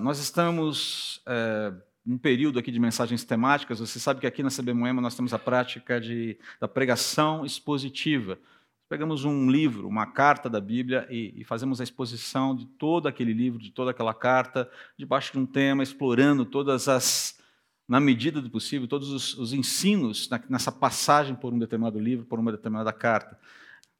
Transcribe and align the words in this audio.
Nós 0.00 0.18
estamos 0.18 1.22
uh, 1.26 1.80
um 2.06 2.16
período 2.16 2.58
aqui 2.58 2.70
de 2.70 2.78
mensagens 2.78 3.24
temáticas. 3.24 3.80
Você 3.80 3.98
sabe 4.00 4.20
que 4.20 4.26
aqui 4.26 4.42
na 4.42 4.50
CB 4.50 4.72
Moema 4.72 5.00
nós 5.00 5.14
temos 5.14 5.34
a 5.34 5.38
prática 5.38 6.00
de, 6.00 6.38
da 6.60 6.66
pregação 6.66 7.44
expositiva. 7.44 8.38
Pegamos 8.88 9.24
um 9.24 9.50
livro, 9.50 9.86
uma 9.86 10.06
carta 10.06 10.48
da 10.48 10.60
Bíblia 10.60 11.06
e, 11.10 11.34
e, 11.36 11.44
fazemos 11.44 11.78
a 11.80 11.84
exposição 11.84 12.56
de 12.56 12.64
todo 12.64 13.06
aquele 13.06 13.34
livro, 13.34 13.58
de 13.58 13.70
toda 13.70 13.90
aquela 13.90 14.14
carta, 14.14 14.70
debaixo 14.96 15.32
de 15.32 15.38
um 15.38 15.44
tema, 15.44 15.82
explorando 15.82 16.46
todas 16.46 16.88
as, 16.88 17.38
na 17.86 18.00
medida 18.00 18.40
do 18.40 18.48
possível, 18.48 18.88
todos 18.88 19.10
os, 19.10 19.36
os 19.36 19.52
ensinos 19.52 20.30
na, 20.30 20.40
nessa 20.48 20.72
passagem 20.72 21.34
por 21.34 21.52
um 21.52 21.58
determinado 21.58 21.98
livro, 21.98 22.24
por 22.24 22.38
uma 22.38 22.50
determinada 22.50 22.92
carta. 22.92 23.38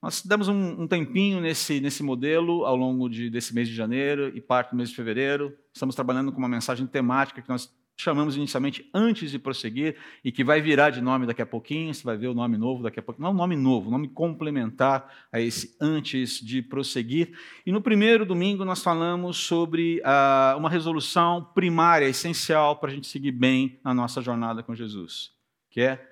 Nós 0.00 0.22
demos 0.22 0.46
um, 0.46 0.82
um 0.82 0.86
tempinho 0.86 1.40
nesse, 1.40 1.80
nesse 1.80 2.02
modelo 2.02 2.64
ao 2.64 2.76
longo 2.76 3.08
de, 3.08 3.28
desse 3.28 3.52
mês 3.52 3.68
de 3.68 3.74
janeiro 3.74 4.30
e 4.34 4.40
parte 4.40 4.70
do 4.70 4.76
mês 4.76 4.90
de 4.90 4.96
fevereiro. 4.96 5.56
Estamos 5.74 5.94
trabalhando 5.94 6.30
com 6.30 6.38
uma 6.38 6.48
mensagem 6.48 6.86
temática 6.86 7.42
que 7.42 7.48
nós 7.48 7.68
chamamos 8.00 8.36
inicialmente 8.36 8.88
antes 8.94 9.28
de 9.32 9.40
prosseguir 9.40 9.96
e 10.24 10.30
que 10.30 10.44
vai 10.44 10.60
virar 10.60 10.90
de 10.90 11.00
nome 11.00 11.26
daqui 11.26 11.42
a 11.42 11.46
pouquinho, 11.46 11.92
você 11.92 12.04
vai 12.04 12.16
ver 12.16 12.28
o 12.28 12.34
nome 12.34 12.56
novo 12.56 12.80
daqui 12.80 13.00
a 13.00 13.02
pouco. 13.02 13.20
Não, 13.20 13.34
nome 13.34 13.56
novo, 13.56 13.90
nome 13.90 14.06
complementar 14.08 15.12
a 15.32 15.40
esse 15.40 15.76
antes 15.80 16.40
de 16.40 16.62
prosseguir. 16.62 17.36
E 17.66 17.72
no 17.72 17.82
primeiro 17.82 18.24
domingo 18.24 18.64
nós 18.64 18.84
falamos 18.84 19.36
sobre 19.36 20.00
ah, 20.04 20.54
uma 20.56 20.70
resolução 20.70 21.44
primária, 21.54 22.06
essencial 22.06 22.76
para 22.76 22.90
a 22.90 22.94
gente 22.94 23.08
seguir 23.08 23.32
bem 23.32 23.80
na 23.82 23.92
nossa 23.92 24.22
jornada 24.22 24.62
com 24.62 24.76
Jesus, 24.76 25.32
que 25.68 25.80
é 25.80 26.08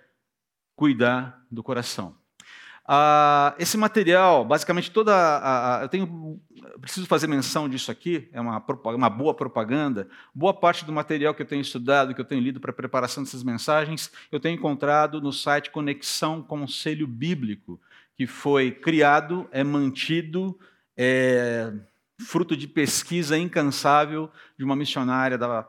cuidar 0.75 1.47
do 1.49 1.63
coração. 1.63 2.17
Ah, 2.89 3.55
esse 3.59 3.77
material, 3.77 4.45
basicamente 4.45 4.91
toda. 4.91 5.13
A, 5.13 5.81
a, 5.81 5.83
eu 5.83 5.89
tenho, 5.89 6.41
preciso 6.81 7.07
fazer 7.07 7.27
menção 7.27 7.69
disso 7.69 7.91
aqui, 7.91 8.29
é 8.33 8.41
uma, 8.41 8.65
uma 8.85 9.11
boa 9.11 9.35
propaganda. 9.35 10.09
Boa 10.33 10.55
parte 10.55 10.85
do 10.85 10.93
material 10.93 11.35
que 11.35 11.43
eu 11.43 11.47
tenho 11.47 11.63
estudado, 11.63 12.15
que 12.15 12.21
eu 12.21 12.25
tenho 12.25 12.41
lido 12.41 12.61
para 12.61 12.71
a 12.71 12.75
preparação 12.75 13.25
dessas 13.25 13.43
mensagens, 13.43 14.13
eu 14.31 14.39
tenho 14.39 14.55
encontrado 14.55 15.21
no 15.21 15.33
site 15.33 15.71
Conexão 15.71 16.41
Conselho 16.41 17.09
Bíblico, 17.09 17.81
que 18.17 18.27
foi 18.27 18.71
criado, 18.71 19.49
é 19.51 19.65
mantido, 19.65 20.57
é 20.97 21.73
fruto 22.21 22.57
de 22.57 22.69
pesquisa 22.69 23.37
incansável 23.37 24.31
de 24.57 24.65
uma 24.65 24.77
missionária 24.77 25.37
da 25.37 25.69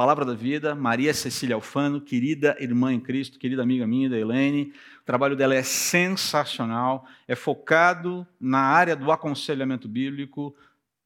Palavra 0.00 0.24
da 0.24 0.32
Vida, 0.32 0.74
Maria 0.74 1.12
Cecília 1.12 1.54
Alfano, 1.54 2.00
querida 2.00 2.56
irmã 2.58 2.90
em 2.90 2.98
Cristo, 2.98 3.38
querida 3.38 3.62
amiga 3.62 3.86
minha, 3.86 4.08
da 4.08 4.18
Helene. 4.18 4.72
O 5.02 5.04
trabalho 5.04 5.36
dela 5.36 5.54
é 5.54 5.62
sensacional, 5.62 7.06
é 7.28 7.36
focado 7.36 8.26
na 8.40 8.60
área 8.60 8.96
do 8.96 9.12
aconselhamento 9.12 9.86
bíblico, 9.86 10.56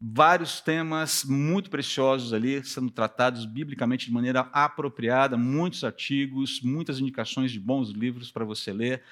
vários 0.00 0.60
temas 0.60 1.24
muito 1.24 1.70
preciosos 1.70 2.32
ali 2.32 2.64
sendo 2.64 2.88
tratados 2.88 3.46
biblicamente 3.46 4.06
de 4.06 4.12
maneira 4.12 4.48
apropriada, 4.52 5.36
muitos 5.36 5.82
artigos, 5.82 6.60
muitas 6.62 7.00
indicações 7.00 7.50
de 7.50 7.58
bons 7.58 7.90
livros 7.90 8.30
para 8.30 8.44
você 8.44 8.72
ler. 8.72 9.02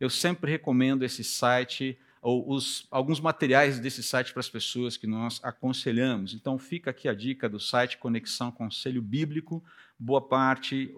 Eu 0.00 0.08
sempre 0.08 0.50
recomendo 0.50 1.02
esse 1.02 1.22
site 1.22 1.98
ou 2.26 2.50
os, 2.50 2.88
alguns 2.90 3.20
materiais 3.20 3.78
desse 3.78 4.02
site 4.02 4.32
para 4.32 4.40
as 4.40 4.48
pessoas 4.48 4.96
que 4.96 5.06
nós 5.06 5.38
aconselhamos. 5.44 6.34
Então, 6.34 6.58
fica 6.58 6.90
aqui 6.90 7.08
a 7.08 7.14
dica 7.14 7.48
do 7.48 7.60
site 7.60 7.98
Conexão 7.98 8.50
Conselho 8.50 9.00
Bíblico. 9.00 9.62
Boa 9.96 10.20
parte, 10.20 10.92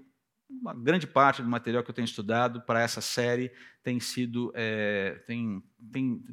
uma 0.48 0.72
grande 0.72 1.06
parte 1.06 1.42
do 1.42 1.48
material 1.48 1.84
que 1.84 1.90
eu 1.90 1.94
tenho 1.94 2.06
estudado 2.06 2.62
para 2.62 2.80
essa 2.80 3.02
série 3.02 3.52
tem 3.82 4.00
sido 4.00 4.50
é, 4.54 5.22
tem, 5.26 5.62
tem, 5.92 6.24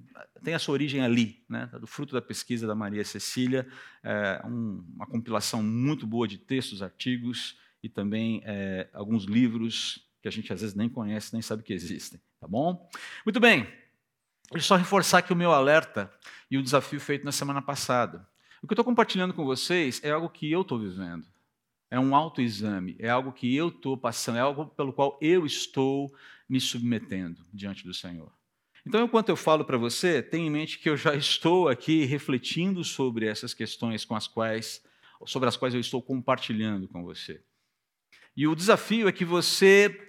tem 0.42 0.54
a 0.54 0.60
sua 0.60 0.72
origem 0.72 1.02
ali, 1.02 1.44
né, 1.50 1.70
do 1.78 1.88
fruto 1.88 2.14
da 2.14 2.22
pesquisa 2.22 2.66
da 2.66 2.74
Maria 2.74 3.04
Cecília, 3.04 3.68
é, 4.02 4.42
um, 4.46 4.82
uma 4.96 5.06
compilação 5.06 5.62
muito 5.62 6.08
boa 6.08 6.26
de 6.26 6.38
textos, 6.38 6.82
artigos 6.82 7.60
e 7.84 7.90
também 7.90 8.42
é, 8.46 8.88
alguns 8.94 9.26
livros 9.26 10.08
que 10.22 10.30
a 10.30 10.32
gente 10.32 10.54
às 10.54 10.62
vezes 10.62 10.74
nem 10.74 10.88
conhece, 10.88 11.34
nem 11.34 11.42
sabe 11.42 11.64
que 11.64 11.74
existem, 11.74 12.18
tá 12.40 12.48
bom? 12.48 12.90
Muito 13.26 13.42
bem. 13.42 13.68
Eu 14.52 14.62
só 14.62 14.76
reforçar 14.76 15.20
aqui 15.20 15.34
o 15.34 15.36
meu 15.36 15.52
alerta 15.52 16.12
e 16.50 16.58
o 16.58 16.64
desafio 16.64 17.00
feito 17.00 17.26
na 17.26 17.32
semana 17.32 17.62
passada. 17.62 18.28
O 18.62 18.68
que 18.68 18.74
eu 18.74 18.76
estou 18.76 18.86
compartilhando 18.86 19.34
com 19.34 19.44
vocês 19.44 20.02
é 20.04 20.12
algo 20.12 20.30
que 20.30 20.52
eu 20.52 20.62
estou 20.62 20.80
vivendo. 20.80 21.26
É 21.90 22.00
um 22.00 22.16
autoexame, 22.16 22.96
é 23.00 23.10
algo 23.10 23.32
que 23.32 23.56
eu 23.56 23.70
estou 23.70 23.98
passando, 23.98 24.38
é 24.38 24.42
algo 24.42 24.68
pelo 24.68 24.92
qual 24.92 25.18
eu 25.22 25.46
estou 25.46 26.14
me 26.48 26.60
submetendo 26.60 27.44
diante 27.54 27.84
do 27.84 27.94
Senhor. 27.94 28.32
Então, 28.86 29.04
enquanto 29.04 29.30
eu 29.30 29.36
falo 29.36 29.66
para 29.66 29.78
você, 29.78 30.22
tenha 30.22 30.46
em 30.46 30.50
mente 30.50 30.78
que 30.78 30.90
eu 30.90 30.98
já 30.98 31.14
estou 31.16 31.68
aqui 31.68 32.06
refletindo 32.06 32.84
sobre 32.84 33.26
essas 33.26 33.54
questões 33.54 34.06
com 34.06 34.16
as 34.16 34.28
quais, 34.28 34.84
sobre 35.26 35.50
as 35.50 35.58
quais 35.58 35.74
eu 35.74 35.80
estou 35.80 36.02
compartilhando 36.02 36.88
com 36.88 37.04
você. 37.04 37.42
E 38.38 38.48
o 38.48 38.56
desafio 38.56 39.08
é 39.08 39.12
que 39.12 39.24
você 39.24 40.05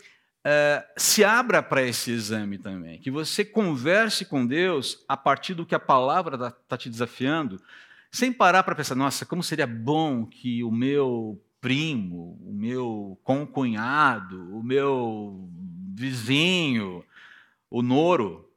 uh, 0.46 0.84
se 0.96 1.24
abra 1.24 1.62
para 1.62 1.82
esse 1.82 2.12
exame 2.12 2.56
também, 2.56 3.00
que 3.00 3.10
você 3.10 3.44
converse 3.44 4.24
com 4.24 4.46
Deus 4.46 5.04
a 5.08 5.16
partir 5.16 5.54
do 5.54 5.66
que 5.66 5.74
a 5.74 5.80
palavra 5.80 6.36
está 6.36 6.50
tá 6.50 6.76
te 6.76 6.88
desafiando, 6.88 7.60
sem 8.10 8.32
parar 8.32 8.62
para 8.62 8.74
pensar, 8.74 8.94
nossa, 8.94 9.26
como 9.26 9.42
seria 9.42 9.66
bom 9.66 10.24
que 10.24 10.62
o 10.62 10.70
meu 10.70 11.42
primo, 11.60 12.38
o 12.42 12.52
meu 12.52 13.18
concunhado, 13.24 14.56
o 14.56 14.62
meu 14.62 15.50
vizinho, 15.94 17.04
o 17.68 17.82
Noro, 17.82 18.48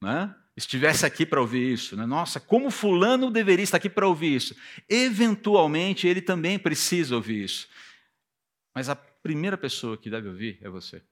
né? 0.00 0.34
estivesse 0.56 1.04
aqui 1.04 1.26
para 1.26 1.40
ouvir 1.40 1.72
isso. 1.72 1.96
Né? 1.96 2.06
Nossa, 2.06 2.38
como 2.38 2.70
fulano 2.70 3.30
deveria 3.30 3.64
estar 3.64 3.78
aqui 3.78 3.88
para 3.88 4.06
ouvir 4.06 4.36
isso? 4.36 4.54
Eventualmente, 4.88 6.06
ele 6.06 6.20
também 6.20 6.58
precisa 6.58 7.16
ouvir 7.16 7.44
isso. 7.44 7.68
Mas 8.74 8.88
a 8.88 8.96
primeira 9.22 9.56
pessoa 9.56 9.96
que 9.96 10.10
deve 10.10 10.28
ouvir 10.28 10.58
é 10.62 10.68
você. 10.68 11.02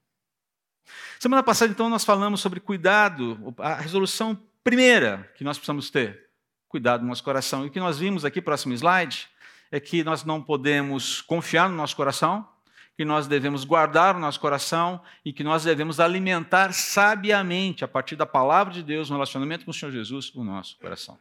Semana 1.18 1.42
passada, 1.42 1.70
então, 1.70 1.88
nós 1.88 2.04
falamos 2.04 2.40
sobre 2.40 2.60
cuidado, 2.60 3.54
a 3.58 3.74
resolução 3.74 4.38
primeira 4.64 5.30
que 5.36 5.44
nós 5.44 5.56
precisamos 5.56 5.90
ter, 5.90 6.28
cuidado 6.68 7.02
no 7.02 7.08
nosso 7.08 7.22
coração. 7.22 7.64
E 7.64 7.68
o 7.68 7.70
que 7.70 7.80
nós 7.80 7.98
vimos 7.98 8.24
aqui, 8.24 8.40
próximo 8.40 8.74
slide, 8.74 9.28
é 9.70 9.78
que 9.78 10.02
nós 10.02 10.24
não 10.24 10.42
podemos 10.42 11.20
confiar 11.20 11.68
no 11.68 11.76
nosso 11.76 11.94
coração, 11.94 12.48
que 12.96 13.04
nós 13.04 13.26
devemos 13.26 13.64
guardar 13.64 14.16
o 14.16 14.18
nosso 14.18 14.40
coração 14.40 15.00
e 15.24 15.32
que 15.32 15.44
nós 15.44 15.64
devemos 15.64 16.00
alimentar 16.00 16.72
sabiamente, 16.72 17.84
a 17.84 17.88
partir 17.88 18.16
da 18.16 18.26
palavra 18.26 18.72
de 18.74 18.82
Deus, 18.82 19.08
no 19.08 19.16
relacionamento 19.16 19.64
com 19.64 19.70
o 19.70 19.74
Senhor 19.74 19.92
Jesus, 19.92 20.34
o 20.34 20.44
nosso 20.44 20.76
coração. 20.78 21.18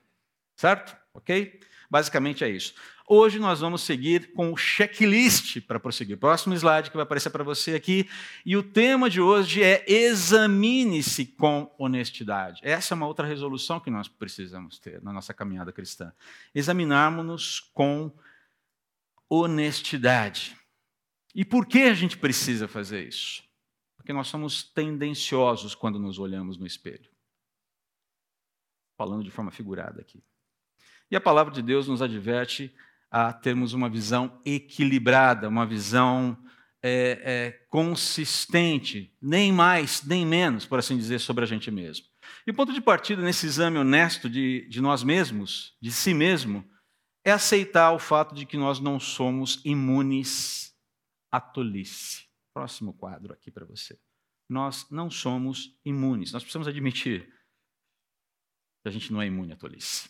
Certo? 0.56 0.96
Ok? 1.14 1.60
Basicamente 1.90 2.44
é 2.44 2.50
isso. 2.50 2.74
Hoje 3.12 3.40
nós 3.40 3.60
vamos 3.60 3.82
seguir 3.82 4.34
com 4.34 4.54
o 4.54 4.56
checklist 4.56 5.62
para 5.62 5.80
prosseguir. 5.80 6.16
Próximo 6.16 6.54
slide 6.54 6.92
que 6.92 6.96
vai 6.96 7.02
aparecer 7.02 7.32
para 7.32 7.44
você 7.44 7.74
aqui. 7.74 8.08
E 8.46 8.56
o 8.56 8.62
tema 8.62 9.10
de 9.10 9.20
hoje 9.20 9.64
é 9.64 9.84
examine-se 9.92 11.26
com 11.26 11.74
honestidade. 11.80 12.62
Essa 12.64 12.94
é 12.94 12.96
uma 12.96 13.08
outra 13.08 13.26
resolução 13.26 13.80
que 13.80 13.90
nós 13.90 14.08
precisamos 14.08 14.78
ter 14.78 15.02
na 15.02 15.12
nossa 15.12 15.34
caminhada 15.34 15.72
cristã. 15.72 16.14
Examinarmos-nos 16.54 17.60
com 17.74 18.16
honestidade. 19.28 20.56
E 21.34 21.44
por 21.44 21.66
que 21.66 21.80
a 21.86 21.96
gente 21.96 22.16
precisa 22.16 22.68
fazer 22.68 23.08
isso? 23.08 23.44
Porque 23.98 24.14
nós 24.14 24.28
somos 24.28 24.62
tendenciosos 24.62 25.74
quando 25.74 25.98
nos 25.98 26.20
olhamos 26.20 26.60
no 26.60 26.68
espelho. 26.68 27.10
Falando 28.96 29.24
de 29.24 29.32
forma 29.32 29.50
figurada 29.50 30.00
aqui. 30.00 30.24
E 31.10 31.16
a 31.16 31.22
palavra 31.22 31.52
de 31.52 31.64
Deus 31.64 31.88
nos 31.88 32.04
adverte 32.04 32.72
a 33.12 33.34
termos 33.34 33.74
uma 33.74 33.90
visão 33.90 34.40
equilibrada, 34.46 35.50
uma 35.50 35.66
visão 35.66 36.38
é, 36.82 37.22
é, 37.24 37.52
consistente, 37.70 39.16
nem 39.22 39.52
mais, 39.52 40.04
nem 40.04 40.26
menos, 40.26 40.66
por 40.66 40.80
assim 40.80 40.98
dizer, 40.98 41.20
sobre 41.20 41.44
a 41.44 41.48
gente 41.48 41.70
mesmo. 41.72 42.06
E 42.46 42.52
o 42.52 42.54
ponto 42.54 42.74
de 42.74 42.82
partida 42.82 43.22
nesse 43.22 43.46
exame 43.46 43.78
honesto 43.78 44.30
de, 44.30 44.68
de 44.70 44.82
nós 44.82 45.04
mesmos, 45.04 45.76
de 45.82 45.92
si 45.92 46.14
mesmo, 46.14 46.64
é 47.24 47.32
aceitar 47.32 47.92
o 47.92 48.00
fato 48.00 48.34
de 48.34 48.46
que 48.46 48.58
nós 48.58 48.80
não 48.80 49.00
somos 49.00 49.62
imunes 49.66 50.74
à 51.32 51.40
tolice. 51.40 52.28
Próximo 52.54 52.94
quadro 52.94 53.34
aqui 53.34 53.52
para 53.52 53.66
você. 53.66 54.00
Nós 54.48 54.90
não 54.90 55.10
somos 55.10 55.78
imunes. 55.86 56.32
Nós 56.32 56.44
precisamos 56.44 56.68
admitir 56.68 57.28
que 58.82 58.88
a 58.88 58.92
gente 58.92 59.12
não 59.12 59.22
é 59.22 59.28
imune 59.28 59.54
à 59.54 59.56
tolice. 59.56 60.10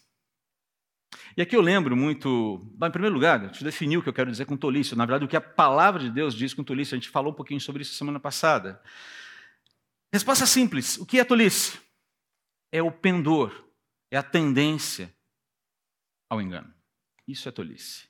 E 1.35 1.41
aqui 1.41 1.55
eu 1.55 1.61
lembro 1.61 1.95
muito, 1.95 2.59
em 2.81 2.91
primeiro 2.91 3.13
lugar, 3.13 3.43
eu 3.43 3.63
definir 3.63 3.97
o 3.97 4.03
que 4.03 4.09
eu 4.09 4.13
quero 4.13 4.31
dizer 4.31 4.45
com 4.45 4.57
tolice. 4.57 4.95
Na 4.95 5.05
verdade, 5.05 5.25
o 5.25 5.27
que 5.27 5.37
a 5.37 5.41
palavra 5.41 6.01
de 6.01 6.11
Deus 6.11 6.35
diz 6.35 6.53
com 6.53 6.63
tolice, 6.63 6.93
a 6.93 6.97
gente 6.97 7.09
falou 7.09 7.31
um 7.31 7.35
pouquinho 7.35 7.61
sobre 7.61 7.81
isso 7.81 7.95
semana 7.95 8.19
passada. 8.19 8.81
Resposta 10.13 10.45
simples: 10.45 10.97
o 10.97 11.05
que 11.05 11.19
é 11.19 11.23
tolice? 11.23 11.79
É 12.71 12.81
o 12.83 12.91
pendor, 12.91 13.51
é 14.11 14.17
a 14.17 14.23
tendência 14.23 15.13
ao 16.29 16.41
engano. 16.41 16.73
Isso 17.27 17.47
é 17.47 17.51
tolice. 17.51 18.07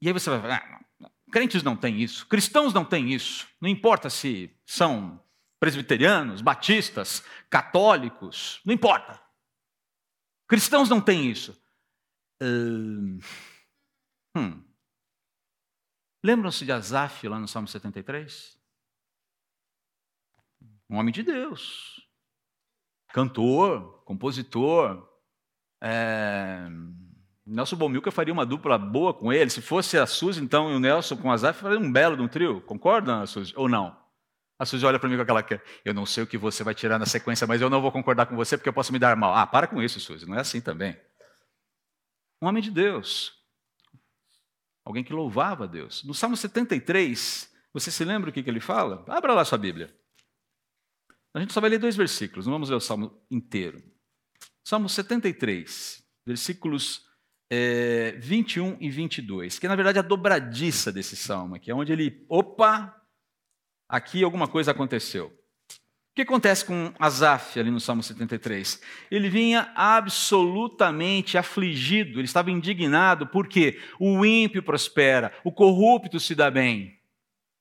E 0.00 0.08
aí 0.08 0.12
você 0.12 0.30
vai 0.30 0.40
falar: 0.40 0.84
ah, 1.02 1.10
crentes 1.30 1.62
não 1.62 1.76
têm 1.76 2.00
isso, 2.00 2.26
cristãos 2.26 2.72
não 2.72 2.84
têm 2.84 3.12
isso, 3.12 3.46
não 3.60 3.68
importa 3.68 4.08
se 4.08 4.54
são 4.66 5.22
presbiterianos, 5.60 6.40
batistas, 6.40 7.22
católicos, 7.48 8.60
não 8.64 8.74
importa. 8.74 9.22
Cristãos 10.48 10.88
não 10.88 11.00
têm 11.00 11.30
isso. 11.30 11.61
Hum. 14.36 14.62
Lembram-se 16.24 16.64
de 16.64 16.72
Asaf 16.72 17.26
lá 17.28 17.38
no 17.38 17.48
Salmo 17.48 17.68
73? 17.68 18.58
Um 20.88 20.96
homem 20.96 21.12
de 21.12 21.22
Deus, 21.22 22.06
cantor, 23.12 24.02
compositor. 24.04 25.08
É... 25.82 26.68
Nelson 27.44 27.76
Bomilca 27.76 28.10
faria 28.10 28.32
uma 28.32 28.46
dupla 28.46 28.78
boa 28.78 29.12
com 29.12 29.32
ele. 29.32 29.50
Se 29.50 29.60
fosse 29.60 29.98
a 29.98 30.06
Suzy, 30.06 30.40
então, 30.42 30.70
e 30.70 30.74
o 30.74 30.80
Nelson 30.80 31.16
com 31.16 31.28
o 31.28 31.32
Azaf, 31.32 31.60
faria 31.60 31.78
um 31.78 31.90
belo 31.90 32.16
de 32.16 32.22
um 32.22 32.28
trio. 32.28 32.60
Concorda, 32.60 33.26
Suzy? 33.26 33.52
Ou 33.56 33.68
não? 33.68 33.96
A 34.58 34.64
Suzy 34.64 34.86
olha 34.86 34.98
para 34.98 35.08
mim 35.08 35.16
com 35.16 35.22
aquela 35.22 35.42
que 35.42 35.60
eu 35.84 35.92
não 35.92 36.06
sei 36.06 36.22
o 36.22 36.26
que 36.26 36.38
você 36.38 36.62
vai 36.62 36.74
tirar 36.74 36.98
na 36.98 37.06
sequência, 37.06 37.46
mas 37.46 37.60
eu 37.60 37.68
não 37.68 37.82
vou 37.82 37.90
concordar 37.90 38.26
com 38.26 38.36
você 38.36 38.56
porque 38.56 38.68
eu 38.68 38.72
posso 38.72 38.92
me 38.92 38.98
dar 38.98 39.16
mal. 39.16 39.34
Ah, 39.34 39.46
para 39.46 39.66
com 39.66 39.82
isso, 39.82 39.98
Suzy. 39.98 40.24
Não 40.24 40.36
é 40.36 40.40
assim 40.40 40.60
também. 40.60 40.96
Um 42.42 42.48
homem 42.48 42.60
de 42.60 42.72
Deus. 42.72 43.40
Alguém 44.84 45.04
que 45.04 45.12
louvava 45.12 45.62
a 45.62 45.66
Deus. 45.68 46.02
No 46.02 46.12
Salmo 46.12 46.36
73, 46.36 47.48
você 47.72 47.88
se 47.88 48.04
lembra 48.04 48.30
o 48.30 48.32
que, 48.32 48.42
que 48.42 48.50
ele 48.50 48.58
fala? 48.58 49.04
Abra 49.08 49.32
lá 49.32 49.44
sua 49.44 49.56
Bíblia. 49.56 49.96
A 51.32 51.38
gente 51.38 51.52
só 51.52 51.60
vai 51.60 51.70
ler 51.70 51.78
dois 51.78 51.94
versículos, 51.94 52.44
não 52.44 52.52
vamos 52.52 52.68
ler 52.68 52.74
o 52.74 52.80
Salmo 52.80 53.24
inteiro. 53.30 53.80
Salmo 54.64 54.88
73, 54.88 56.04
versículos 56.26 57.06
é, 57.48 58.12
21 58.18 58.76
e 58.80 58.90
22, 58.90 59.60
que 59.60 59.68
na 59.68 59.76
verdade 59.76 59.98
é 59.98 60.00
a 60.00 60.04
dobradiça 60.04 60.90
desse 60.90 61.16
salmo 61.16 61.54
aqui, 61.54 61.70
é 61.70 61.74
onde 61.74 61.92
ele, 61.92 62.26
opa, 62.28 63.00
aqui 63.88 64.24
alguma 64.24 64.48
coisa 64.48 64.72
aconteceu. 64.72 65.32
O 66.12 66.14
que 66.14 66.22
acontece 66.22 66.62
com 66.62 66.92
Asaf 66.98 67.58
ali 67.58 67.70
no 67.70 67.80
Salmo 67.80 68.02
73? 68.02 68.82
Ele 69.10 69.30
vinha 69.30 69.72
absolutamente 69.74 71.38
afligido, 71.38 72.18
ele 72.18 72.26
estava 72.26 72.50
indignado, 72.50 73.26
porque 73.28 73.80
o 73.98 74.22
ímpio 74.22 74.62
prospera, 74.62 75.32
o 75.42 75.50
corrupto 75.50 76.20
se 76.20 76.34
dá 76.34 76.50
bem. 76.50 77.00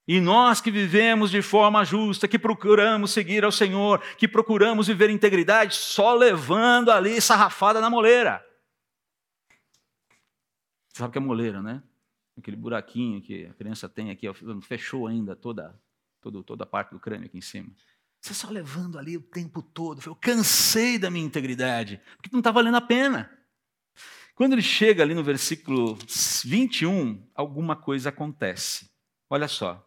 E 0.05 0.19
nós 0.19 0.59
que 0.59 0.69
vivemos 0.69 1.31
de 1.31 1.41
forma 1.41 1.85
justa, 1.85 2.27
que 2.27 2.37
procuramos 2.37 3.11
seguir 3.11 3.45
ao 3.45 3.53
Senhor, 3.53 4.01
que 4.17 4.27
procuramos 4.27 4.87
viver 4.87 5.09
integridade, 5.09 5.73
só 5.75 6.13
levando 6.13 6.91
ali 6.91 7.21
sarrafada 7.21 7.79
na 7.79 7.89
moleira. 7.89 8.45
Você 10.89 10.97
sabe 10.97 11.13
que 11.13 11.19
é 11.19 11.21
moleira, 11.21 11.61
né? 11.61 11.81
Aquele 12.37 12.57
buraquinho 12.57 13.21
que 13.21 13.45
a 13.45 13.53
criança 13.53 13.87
tem 13.87 14.11
aqui, 14.11 14.27
fechou 14.61 15.07
ainda 15.07 15.37
toda, 15.37 15.79
toda, 16.19 16.43
toda 16.43 16.65
a 16.65 16.67
parte 16.67 16.91
do 16.91 16.99
crânio 16.99 17.27
aqui 17.27 17.37
em 17.37 17.41
cima. 17.41 17.71
Você 18.21 18.35
só 18.35 18.49
levando 18.51 18.99
ali 18.99 19.17
o 19.17 19.21
tempo 19.21 19.63
todo. 19.63 19.99
Eu 20.05 20.15
cansei 20.15 20.99
da 20.99 21.09
minha 21.09 21.25
integridade, 21.25 21.99
porque 22.17 22.29
não 22.31 22.39
está 22.39 22.51
valendo 22.51 22.77
a 22.77 22.81
pena. 22.81 23.31
Quando 24.35 24.53
ele 24.53 24.61
chega 24.61 25.01
ali 25.01 25.15
no 25.15 25.23
versículo 25.23 25.97
21, 26.45 27.27
alguma 27.33 27.75
coisa 27.75 28.09
acontece. 28.09 28.89
Olha 29.27 29.47
só. 29.47 29.83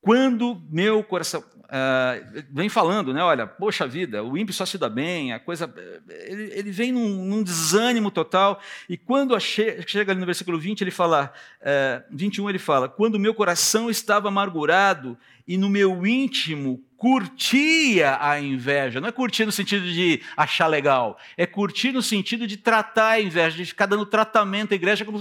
Quando 0.00 0.60
meu 0.68 1.02
coração. 1.04 1.44
Uh, 1.68 2.44
vem 2.50 2.68
falando, 2.68 3.12
né? 3.12 3.22
Olha, 3.22 3.46
poxa 3.46 3.86
vida, 3.86 4.24
o 4.24 4.38
ímpio 4.38 4.54
só 4.54 4.64
se 4.64 4.78
dá 4.78 4.88
bem, 4.88 5.32
a 5.32 5.38
coisa. 5.38 5.72
Ele, 6.08 6.50
ele 6.54 6.70
vem 6.70 6.92
num, 6.92 7.24
num, 7.24 7.42
desânimo 7.42 8.10
total. 8.10 8.60
E 8.88 8.96
quando 8.96 9.36
che, 9.38 9.82
chega 9.86 10.12
ali 10.12 10.20
no 10.20 10.26
versículo 10.26 10.58
20, 10.58 10.80
ele 10.80 10.90
fala. 10.90 11.32
Uh, 11.60 12.16
21, 12.16 12.48
ele 12.48 12.58
fala: 12.58 12.88
Quando 12.88 13.18
meu 13.18 13.34
coração 13.34 13.90
estava 13.90 14.28
amargurado 14.28 15.16
e 15.46 15.58
no 15.58 15.68
meu 15.68 16.06
íntimo 16.06 16.82
curtia 16.98 18.18
a 18.20 18.40
inveja. 18.40 19.00
Não 19.00 19.08
é 19.08 19.12
curtir 19.12 19.46
no 19.46 19.52
sentido 19.52 19.86
de 19.86 20.20
achar 20.36 20.66
legal, 20.66 21.16
é 21.36 21.46
curtir 21.46 21.92
no 21.92 22.02
sentido 22.02 22.46
de 22.46 22.56
tratar 22.56 23.10
a 23.10 23.20
inveja, 23.20 23.56
de 23.56 23.64
ficar 23.64 23.86
dando 23.86 24.04
tratamento 24.04 24.72
à, 24.72 24.74
igreja 24.74 25.04
como, 25.04 25.20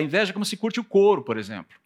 inveja 0.00 0.32
como 0.32 0.46
se 0.46 0.56
curte 0.56 0.80
o 0.80 0.84
couro, 0.84 1.22
por 1.22 1.36
exemplo. 1.36 1.76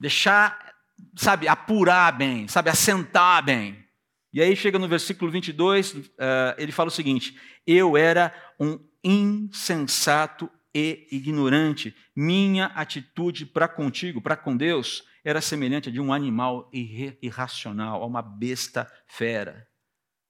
Deixar 0.00 0.76
sabe, 1.16 1.46
apurar 1.46 2.12
bem, 2.12 2.48
sabe, 2.48 2.70
assentar 2.70 3.44
bem. 3.44 3.84
E 4.32 4.42
aí 4.42 4.54
chega 4.56 4.78
no 4.78 4.88
versículo 4.88 5.30
22, 5.30 5.94
uh, 5.94 6.04
eh, 6.18 6.56
ele 6.58 6.72
fala 6.72 6.88
o 6.88 6.92
seguinte: 6.92 7.36
Eu 7.66 7.96
era 7.96 8.34
um 8.58 8.78
insensato 9.02 10.50
e 10.74 11.06
ignorante. 11.10 11.94
Minha 12.14 12.66
atitude 12.66 13.46
para 13.46 13.68
contigo, 13.68 14.20
para 14.20 14.36
com 14.36 14.56
Deus, 14.56 15.04
era 15.28 15.40
semelhante 15.40 15.88
a 15.88 15.92
de 15.92 16.00
um 16.00 16.12
animal 16.12 16.70
irracional, 16.72 18.02
a 18.02 18.06
uma 18.06 18.22
besta 18.22 18.90
fera. 19.06 19.68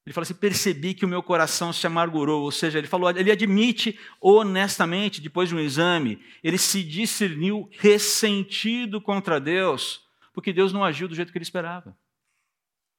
Ele 0.04 0.12
fala 0.12 0.22
assim: 0.22 0.34
percebi 0.34 0.94
que 0.94 1.04
o 1.04 1.08
meu 1.08 1.22
coração 1.22 1.72
se 1.72 1.86
amargurou. 1.86 2.42
Ou 2.42 2.50
seja, 2.50 2.78
ele 2.78 2.86
falou, 2.86 3.10
ele 3.10 3.30
admite 3.30 3.98
honestamente, 4.20 5.20
depois 5.20 5.48
de 5.48 5.54
um 5.54 5.60
exame, 5.60 6.22
ele 6.42 6.58
se 6.58 6.82
discerniu 6.82 7.68
ressentido 7.72 9.00
contra 9.00 9.40
Deus 9.40 10.08
porque 10.38 10.52
Deus 10.52 10.72
não 10.72 10.84
agiu 10.84 11.08
do 11.08 11.16
jeito 11.16 11.32
que 11.32 11.38
ele 11.38 11.42
esperava. 11.42 11.98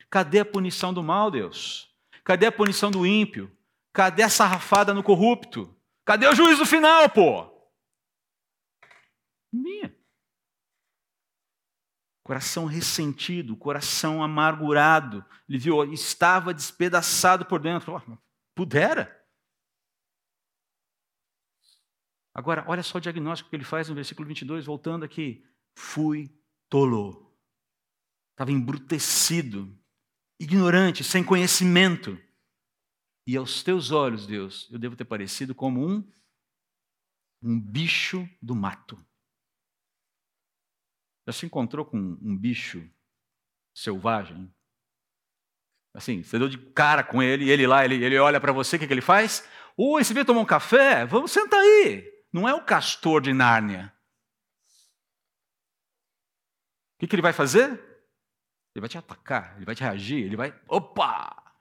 Cadê 0.09 0.39
a 0.39 0.45
punição 0.45 0.93
do 0.93 1.01
mal, 1.01 1.31
Deus? 1.31 1.89
Cadê 2.21 2.47
a 2.47 2.51
punição 2.51 2.91
do 2.91 3.07
ímpio? 3.07 3.49
Cadê 3.93 4.23
a 4.23 4.29
sarrafada 4.29 4.93
no 4.93 5.01
corrupto? 5.01 5.73
Cadê 6.03 6.27
o 6.27 6.35
juízo 6.35 6.65
final, 6.65 7.09
pô? 7.09 7.49
Minha. 9.53 9.95
Coração 12.29 12.65
ressentido, 12.65 13.57
coração 13.57 14.21
amargurado. 14.21 15.25
Ele 15.49 15.57
viu, 15.57 15.83
estava 15.91 16.53
despedaçado 16.53 17.43
por 17.43 17.59
dentro. 17.59 17.95
Oh, 17.95 18.17
pudera. 18.53 19.19
Agora, 22.31 22.63
olha 22.67 22.83
só 22.83 22.99
o 22.99 23.01
diagnóstico 23.01 23.49
que 23.49 23.55
ele 23.55 23.63
faz 23.63 23.89
no 23.89 23.95
versículo 23.95 24.27
22, 24.27 24.67
voltando 24.67 25.03
aqui. 25.03 25.43
Fui 25.75 26.31
tolo 26.69 27.33
estava 28.29 28.51
embrutecido, 28.51 29.75
ignorante, 30.39 31.03
sem 31.03 31.23
conhecimento. 31.23 32.15
E 33.25 33.35
aos 33.35 33.63
teus 33.63 33.89
olhos, 33.89 34.27
Deus, 34.27 34.69
eu 34.71 34.77
devo 34.77 34.95
ter 34.95 35.05
parecido 35.05 35.55
como 35.55 35.83
um, 35.83 36.07
um 37.41 37.59
bicho 37.59 38.29
do 38.39 38.53
mato. 38.53 39.03
Já 41.29 41.33
se 41.33 41.45
encontrou 41.45 41.85
com 41.85 41.95
um 41.95 42.35
bicho 42.35 42.89
selvagem? 43.71 44.51
Assim, 45.93 46.23
você 46.23 46.39
deu 46.39 46.49
de 46.49 46.57
cara 46.57 47.03
com 47.03 47.21
ele, 47.21 47.51
ele 47.51 47.67
lá, 47.67 47.85
ele, 47.85 48.03
ele 48.03 48.17
olha 48.17 48.41
para 48.41 48.51
você, 48.51 48.75
o 48.77 48.79
que, 48.79 48.87
que 48.87 48.93
ele 48.93 48.99
faz? 48.99 49.47
Oi, 49.77 50.03
você 50.03 50.11
veio 50.11 50.25
tomar 50.25 50.41
um 50.41 50.45
café? 50.45 51.05
Vamos, 51.05 51.31
sentar 51.31 51.59
aí. 51.59 52.03
Não 52.33 52.49
é 52.49 52.55
o 52.55 52.65
castor 52.65 53.21
de 53.21 53.31
Nárnia. 53.31 53.93
O 56.95 56.99
que, 56.99 57.05
que 57.05 57.13
ele 57.13 57.21
vai 57.21 57.31
fazer? 57.31 57.73
Ele 58.73 58.81
vai 58.81 58.89
te 58.89 58.97
atacar, 58.97 59.55
ele 59.57 59.65
vai 59.65 59.75
te 59.75 59.83
reagir, 59.83 60.25
ele 60.25 60.35
vai. 60.35 60.59
Opa! 60.67 61.53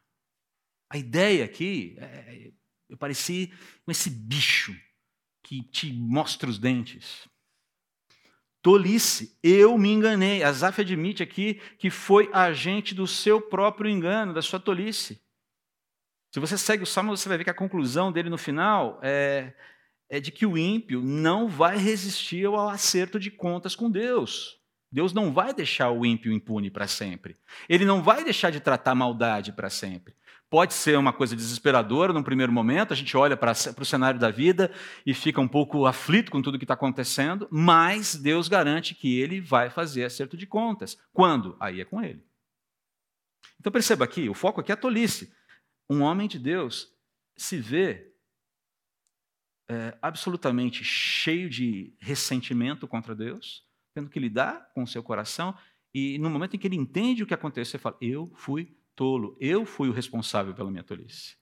A 0.91 0.97
ideia 0.97 1.45
aqui, 1.45 1.95
é, 1.99 2.55
eu 2.89 2.97
pareci 2.97 3.53
com 3.85 3.91
esse 3.91 4.09
bicho 4.09 4.75
que 5.43 5.63
te 5.63 5.93
mostra 5.93 6.49
os 6.49 6.59
dentes. 6.59 7.29
Tolice, 8.63 9.39
eu 9.43 9.79
me 9.79 9.91
enganei. 9.91 10.43
Azaf 10.43 10.81
admite 10.81 11.23
aqui 11.23 11.61
que 11.79 11.91
foi 11.91 12.29
agente 12.33 12.95
do 12.95 13.07
seu 13.07 13.41
próprio 13.41 13.91
engano, 13.91 14.35
da 14.35 14.43
sua 14.43 14.59
tolice. 14.59 15.21
Se 16.33 16.41
você 16.41 16.59
segue 16.59 16.83
o 16.83 16.87
salmo, 16.87 17.17
você 17.17 17.29
vai 17.29 17.39
ver 17.39 17.45
que 17.45 17.51
a 17.51 17.55
conclusão 17.55 18.13
dele 18.13 18.29
no 18.29 18.37
final 18.37 18.99
é, 19.03 19.55
é 20.09 20.21
de 20.21 20.31
que 20.31 20.45
o 20.45 20.59
ímpio 20.59 21.01
não 21.03 21.49
vai 21.49 21.79
resistir 21.79 22.47
ao 22.47 22.69
acerto 22.69 23.19
de 23.19 23.31
contas 23.31 23.75
com 23.75 23.91
Deus. 23.91 24.59
Deus 24.91 25.13
não 25.13 25.33
vai 25.33 25.53
deixar 25.53 25.91
o 25.91 26.05
ímpio 26.05 26.33
impune 26.33 26.71
para 26.71 26.87
sempre. 26.87 27.37
Ele 27.69 27.85
não 27.85 28.03
vai 28.03 28.25
deixar 28.25 28.51
de 28.51 28.61
tratar 28.61 28.95
maldade 28.95 29.53
para 29.53 29.71
sempre. 29.71 30.15
Pode 30.51 30.73
ser 30.73 30.99
uma 30.99 31.13
coisa 31.13 31.37
desesperadora 31.37 32.13
num 32.13 32.23
primeiro 32.23 32.51
momento, 32.51 32.93
a 32.93 32.97
gente 32.97 33.15
olha 33.17 33.37
para 33.37 33.53
o 33.53 33.85
cenário 33.85 34.19
da 34.19 34.31
vida 34.31 34.73
e 35.05 35.13
fica 35.13 35.41
um 35.41 35.49
pouco 35.49 35.85
aflito 35.85 36.31
com 36.33 36.41
tudo 36.41 36.59
que 36.59 36.65
está 36.65 36.73
acontecendo, 36.73 37.47
mas 37.51 38.15
Deus 38.15 38.49
garante 38.49 38.95
que 38.95 39.21
ele 39.21 39.43
vai 39.43 39.69
fazer 39.69 40.05
acerto 40.05 40.39
de 40.39 40.47
contas. 40.47 40.99
Quando? 41.13 41.55
Aí 41.61 41.83
é 41.83 41.85
com 41.85 42.03
ele. 42.03 42.25
Então 43.61 43.71
perceba 43.71 44.07
aqui, 44.07 44.29
o 44.29 44.35
foco 44.35 44.61
aqui 44.61 44.73
é 44.73 44.75
a 44.75 44.77
tolice. 44.77 45.31
Um 45.91 46.01
homem 46.01 46.27
de 46.27 46.39
Deus 46.39 46.95
se 47.37 47.59
vê 47.59 48.15
é, 49.69 49.99
absolutamente 50.01 50.83
cheio 50.83 51.51
de 51.51 51.95
ressentimento 51.99 52.89
contra 52.89 53.15
Deus, 53.15 53.67
tendo 53.95 54.09
que 54.09 54.19
lidar 54.19 54.71
com 54.73 54.83
o 54.83 54.87
seu 54.87 55.03
coração, 55.03 55.55
e 55.93 56.19
no 56.19 56.31
momento 56.31 56.57
em 56.57 56.59
que 56.59 56.67
ele 56.67 56.77
entende 56.77 57.23
o 57.23 57.27
que 57.27 57.35
aconteceu, 57.35 57.77
ele 57.77 57.83
fala: 57.83 57.99
Eu 58.01 58.31
fui 58.35 58.75
tolo, 58.99 59.37
eu 59.39 59.65
fui 59.65 59.89
o 59.89 59.93
responsável 59.93 60.53
pela 60.53 60.73
minha 60.73 60.83
tolice. 60.83 61.37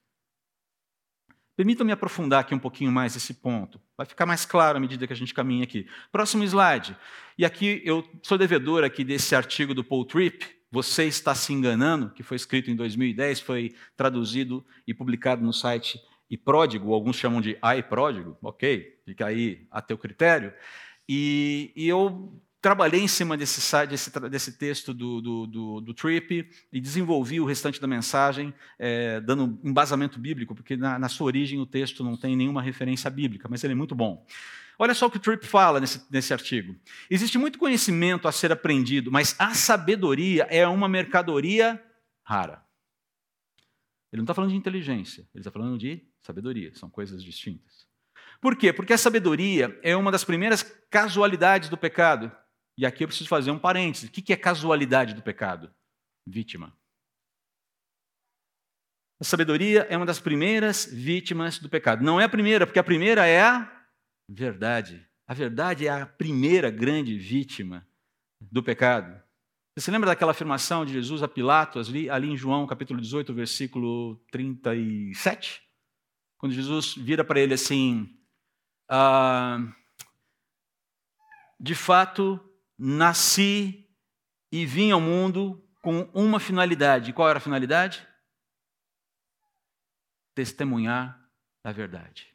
Permitam-me 1.56 1.90
aprofundar 1.90 2.40
aqui 2.40 2.54
um 2.54 2.58
pouquinho 2.58 2.92
mais 2.92 3.16
esse 3.16 3.32
ponto. 3.32 3.80
Vai 3.96 4.04
ficar 4.04 4.26
mais 4.26 4.44
claro 4.44 4.76
à 4.76 4.80
medida 4.80 5.06
que 5.06 5.12
a 5.14 5.16
gente 5.16 5.32
caminha 5.32 5.64
aqui. 5.64 5.88
Próximo 6.12 6.44
slide. 6.44 6.94
E 7.38 7.46
aqui 7.46 7.80
eu 7.82 8.06
sou 8.22 8.36
devedor 8.36 8.84
aqui 8.84 9.02
desse 9.02 9.34
artigo 9.34 9.72
do 9.72 9.82
Paul 9.82 10.04
Tripp, 10.04 10.44
Você 10.70 11.04
está 11.04 11.34
se 11.34 11.54
enganando, 11.54 12.10
que 12.10 12.22
foi 12.22 12.36
escrito 12.36 12.70
em 12.70 12.76
2010, 12.76 13.40
foi 13.40 13.74
traduzido 13.96 14.62
e 14.86 14.92
publicado 14.92 15.42
no 15.42 15.52
site 15.52 15.98
e 16.28 16.36
pródigo, 16.36 16.92
alguns 16.92 17.16
chamam 17.16 17.40
de 17.40 17.56
ai 17.62 17.82
pródigo, 17.82 18.36
ok, 18.42 19.00
fica 19.06 19.26
aí 19.26 19.66
a 19.70 19.80
teu 19.80 19.96
critério. 19.96 20.52
E, 21.08 21.72
e 21.74 21.88
eu 21.88 22.38
trabalhei 22.66 23.00
em 23.00 23.06
cima 23.06 23.36
desse, 23.36 23.60
desse, 23.86 24.10
desse 24.28 24.58
texto 24.58 24.92
do, 24.92 25.20
do, 25.20 25.46
do, 25.46 25.80
do, 25.82 25.94
Tripp 25.94 26.50
e 26.72 26.80
desenvolvi 26.80 27.38
o 27.38 27.44
restante 27.44 27.80
da 27.80 27.86
mensagem, 27.86 28.52
é, 28.76 29.20
dando 29.20 29.56
embasamento 29.62 30.18
bíblico, 30.18 30.52
porque 30.52 30.76
na, 30.76 30.98
na, 30.98 31.08
sua 31.08 31.28
origem 31.28 31.60
o 31.60 31.64
texto 31.64 32.02
não 32.02 32.16
tem 32.16 32.34
nenhuma 32.34 32.60
referência 32.60 33.08
bíblica, 33.08 33.46
mas 33.48 33.62
ele 33.62 33.74
é 33.74 33.76
muito 33.76 33.94
bom. 33.94 34.26
Olha 34.80 34.94
só 34.94 35.06
o 35.06 35.10
que 35.12 35.16
o 35.16 35.20
Tripp 35.20 35.46
fala 35.46 35.78
nesse, 35.78 36.04
nesse 36.10 36.32
artigo. 36.32 36.74
Existe 37.08 37.38
muito 37.38 37.56
conhecimento 37.56 38.26
a 38.26 38.32
ser 38.32 38.50
aprendido, 38.50 39.12
mas 39.12 39.36
a 39.38 39.54
sabedoria 39.54 40.42
é 40.50 40.66
uma 40.66 40.88
mercadoria 40.88 41.80
rara. 42.24 42.64
Ele 44.12 44.22
não 44.22 44.24
está 44.24 44.34
falando 44.34 44.50
de 44.50 44.56
inteligência, 44.56 45.20
ele 45.32 45.42
está 45.42 45.52
falando 45.52 45.78
de 45.78 46.04
sabedoria, 46.20 46.74
são 46.74 46.90
coisas 46.90 47.22
distintas. 47.22 47.86
Por 48.40 48.56
quê? 48.56 48.72
Porque 48.72 48.92
a 48.92 48.98
sabedoria 48.98 49.78
é 49.84 49.96
uma 49.96 50.10
das 50.10 50.24
primeiras 50.24 50.64
casualidades 50.90 51.68
do 51.68 51.76
pecado. 51.76 52.32
E 52.78 52.84
aqui 52.84 53.04
eu 53.04 53.08
preciso 53.08 53.28
fazer 53.28 53.50
um 53.50 53.58
parêntese. 53.58 54.06
O 54.06 54.10
que 54.10 54.32
é 54.32 54.36
casualidade 54.36 55.14
do 55.14 55.22
pecado? 55.22 55.74
Vítima. 56.26 56.76
A 59.18 59.24
sabedoria 59.24 59.86
é 59.88 59.96
uma 59.96 60.04
das 60.04 60.20
primeiras 60.20 60.84
vítimas 60.84 61.58
do 61.58 61.70
pecado. 61.70 62.04
Não 62.04 62.20
é 62.20 62.24
a 62.24 62.28
primeira, 62.28 62.66
porque 62.66 62.78
a 62.78 62.84
primeira 62.84 63.26
é 63.26 63.40
a 63.40 63.86
verdade. 64.28 65.08
A 65.26 65.32
verdade 65.32 65.86
é 65.86 65.90
a 65.90 66.06
primeira 66.06 66.70
grande 66.70 67.16
vítima 67.16 67.86
do 68.40 68.62
pecado. 68.62 69.22
Você 69.74 69.86
se 69.86 69.90
lembra 69.90 70.08
daquela 70.08 70.32
afirmação 70.32 70.84
de 70.84 70.92
Jesus 70.92 71.22
a 71.22 71.28
Pilatos, 71.28 71.88
ali, 71.88 72.10
ali 72.10 72.28
em 72.28 72.36
João 72.36 72.66
capítulo 72.66 73.00
18, 73.00 73.32
versículo 73.32 74.16
37? 74.30 75.62
Quando 76.38 76.52
Jesus 76.52 76.94
vira 76.94 77.24
para 77.24 77.40
ele 77.40 77.54
assim: 77.54 78.18
ah, 78.88 79.58
De 81.58 81.74
fato, 81.74 82.40
nasci 82.78 83.88
e 84.50 84.66
vim 84.66 84.90
ao 84.90 85.00
mundo 85.00 85.62
com 85.82 86.02
uma 86.12 86.40
finalidade. 86.40 87.12
Qual 87.12 87.28
era 87.28 87.38
a 87.38 87.42
finalidade? 87.42 88.06
Testemunhar 90.34 91.30
a 91.64 91.72
verdade. 91.72 92.34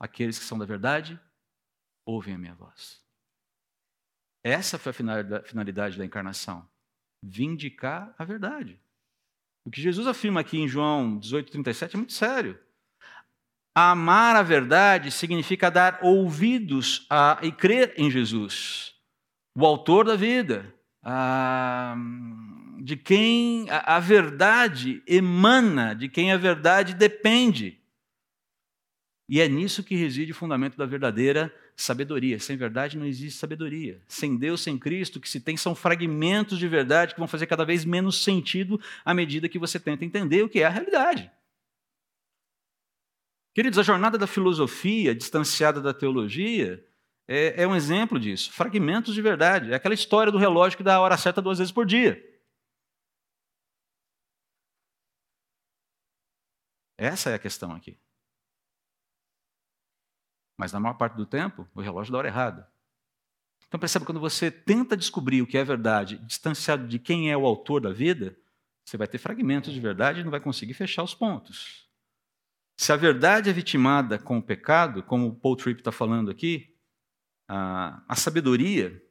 Aqueles 0.00 0.38
que 0.38 0.44
são 0.44 0.58
da 0.58 0.64
verdade, 0.64 1.20
ouvem 2.04 2.34
a 2.34 2.38
minha 2.38 2.54
voz. 2.54 3.00
Essa 4.42 4.78
foi 4.78 4.90
a 4.90 5.42
finalidade 5.44 5.96
da 5.96 6.04
encarnação. 6.04 6.68
Vindicar 7.22 8.12
a 8.18 8.24
verdade. 8.24 8.80
O 9.64 9.70
que 9.70 9.80
Jesus 9.80 10.08
afirma 10.08 10.40
aqui 10.40 10.58
em 10.58 10.66
João 10.66 11.20
18,37 11.20 11.94
é 11.94 11.96
muito 11.96 12.12
sério. 12.12 12.60
Amar 13.74 14.36
a 14.36 14.42
verdade 14.42 15.10
significa 15.10 15.70
dar 15.70 15.98
ouvidos 16.02 17.06
a, 17.08 17.38
e 17.42 17.50
crer 17.50 17.94
em 17.96 18.10
Jesus, 18.10 18.94
o 19.56 19.64
autor 19.64 20.04
da 20.04 20.14
vida, 20.14 20.74
a, 21.02 21.96
de 22.82 22.96
quem 22.96 23.70
a, 23.70 23.96
a 23.96 24.00
verdade 24.00 25.02
emana, 25.06 25.94
de 25.94 26.08
quem 26.08 26.32
a 26.32 26.36
verdade 26.36 26.94
depende. 26.94 27.78
E 29.26 29.40
é 29.40 29.48
nisso 29.48 29.82
que 29.82 29.96
reside 29.96 30.32
o 30.32 30.34
fundamento 30.34 30.76
da 30.76 30.84
verdadeira 30.84 31.50
sabedoria. 31.74 32.38
Sem 32.38 32.56
verdade 32.56 32.98
não 32.98 33.06
existe 33.06 33.38
sabedoria. 33.38 34.02
Sem 34.06 34.36
Deus, 34.36 34.60
sem 34.60 34.78
Cristo, 34.78 35.16
o 35.16 35.20
que 35.20 35.28
se 35.28 35.40
tem 35.40 35.56
são 35.56 35.74
fragmentos 35.74 36.58
de 36.58 36.68
verdade 36.68 37.14
que 37.14 37.20
vão 37.20 37.28
fazer 37.28 37.46
cada 37.46 37.64
vez 37.64 37.84
menos 37.84 38.22
sentido 38.22 38.78
à 39.02 39.14
medida 39.14 39.48
que 39.48 39.58
você 39.58 39.80
tenta 39.80 40.04
entender 40.04 40.42
o 40.42 40.48
que 40.48 40.60
é 40.60 40.66
a 40.66 40.70
realidade. 40.70 41.30
Queridos, 43.54 43.78
a 43.78 43.82
jornada 43.82 44.16
da 44.16 44.26
filosofia, 44.26 45.14
distanciada 45.14 45.80
da 45.80 45.92
teologia, 45.92 46.86
é, 47.28 47.62
é, 47.62 47.66
um 47.66 47.76
exemplo 47.76 48.18
disso. 48.18 48.50
Fragmentos 48.52 49.14
de 49.14 49.20
verdade. 49.20 49.72
É 49.72 49.74
aquela 49.74 49.94
história 49.94 50.32
do 50.32 50.38
relógio 50.38 50.76
que 50.76 50.82
dá 50.82 50.96
a 50.96 51.00
hora 51.00 51.16
certa 51.18 51.42
duas 51.42 51.58
vezes 51.58 51.72
por 51.72 51.84
dia. 51.84 52.22
Essa 56.96 57.30
é 57.30 57.34
a 57.34 57.38
questão 57.38 57.72
aqui. 57.72 57.98
Mas 60.56 60.72
na 60.72 60.80
maior 60.80 60.94
parte 60.94 61.16
do 61.16 61.26
tempo, 61.26 61.68
o 61.74 61.80
relógio 61.80 62.12
dá 62.12 62.18
a 62.18 62.20
hora 62.20 62.28
errada. 62.28 62.72
Então 63.66 63.80
percebe, 63.80 64.04
quando 64.04 64.20
você 64.20 64.50
tenta 64.50 64.96
descobrir 64.96 65.42
o 65.42 65.46
que 65.46 65.58
é 65.58 65.64
verdade, 65.64 66.18
distanciado 66.18 66.86
de 66.86 66.98
quem 66.98 67.30
é 67.30 67.36
o 67.36 67.46
autor 67.46 67.80
da 67.80 67.92
vida, 67.92 68.36
você 68.84 68.96
vai 68.96 69.08
ter 69.08 69.18
fragmentos 69.18 69.72
de 69.72 69.80
verdade 69.80 70.20
e 70.20 70.24
não 70.24 70.30
vai 70.30 70.40
conseguir 70.40 70.74
fechar 70.74 71.02
os 71.02 71.14
pontos. 71.14 71.90
Se 72.76 72.92
a 72.92 72.96
verdade 72.96 73.48
é 73.48 73.52
vitimada 73.52 74.18
com 74.18 74.38
o 74.38 74.42
pecado, 74.42 75.02
como 75.02 75.28
o 75.28 75.34
Paul 75.34 75.56
Tripp 75.56 75.80
está 75.80 75.92
falando 75.92 76.30
aqui, 76.30 76.74
a, 77.48 78.02
a, 78.08 78.16
sabedoria, 78.16 79.02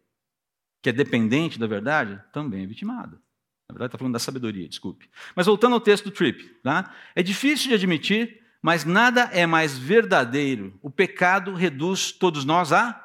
que 0.81 0.89
é 0.89 0.93
dependente 0.93 1.59
da 1.59 1.67
verdade, 1.67 2.21
também 2.33 2.63
é 2.63 2.67
vitimada. 2.67 3.21
Na 3.69 3.73
verdade, 3.73 3.89
está 3.89 3.97
falando 3.97 4.13
da 4.13 4.19
sabedoria, 4.19 4.67
desculpe. 4.67 5.09
Mas 5.35 5.45
voltando 5.45 5.73
ao 5.73 5.79
texto 5.79 6.05
do 6.05 6.11
Tripp, 6.11 6.43
tá? 6.63 6.93
é 7.15 7.23
difícil 7.23 7.69
de 7.69 7.75
admitir, 7.75 8.41
mas 8.61 8.83
nada 8.83 9.21
é 9.31 9.45
mais 9.45 9.77
verdadeiro. 9.77 10.77
O 10.81 10.89
pecado 10.89 11.53
reduz 11.53 12.11
todos 12.11 12.43
nós 12.43 12.73
a 12.73 13.01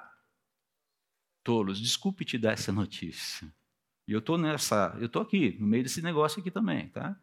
tolos. 1.44 1.80
Desculpe 1.80 2.24
te 2.24 2.36
dar 2.36 2.52
essa 2.52 2.72
notícia. 2.72 3.50
E 4.08 4.12
eu 4.12 4.18
estou 4.18 4.36
nessa, 4.36 4.96
eu 4.98 5.06
estou 5.06 5.22
aqui, 5.22 5.56
no 5.60 5.66
meio 5.66 5.82
desse 5.82 6.02
negócio 6.02 6.40
aqui 6.40 6.50
também, 6.50 6.88
tá? 6.88 7.16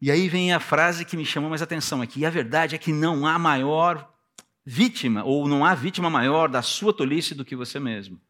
E 0.00 0.10
aí 0.10 0.28
vem 0.28 0.52
a 0.52 0.60
frase 0.60 1.04
que 1.04 1.16
me 1.16 1.26
chamou 1.26 1.50
mais 1.50 1.62
atenção 1.62 2.00
aqui. 2.00 2.20
E 2.20 2.26
a 2.26 2.30
verdade 2.30 2.74
é 2.74 2.78
que 2.78 2.92
não 2.92 3.26
há 3.26 3.38
maior 3.38 4.08
vítima, 4.64 5.24
ou 5.24 5.46
não 5.48 5.64
há 5.64 5.74
vítima 5.74 6.08
maior 6.08 6.48
da 6.48 6.62
sua 6.62 6.92
tolice 6.92 7.34
do 7.34 7.44
que 7.44 7.56
você 7.56 7.78
mesmo. 7.78 8.20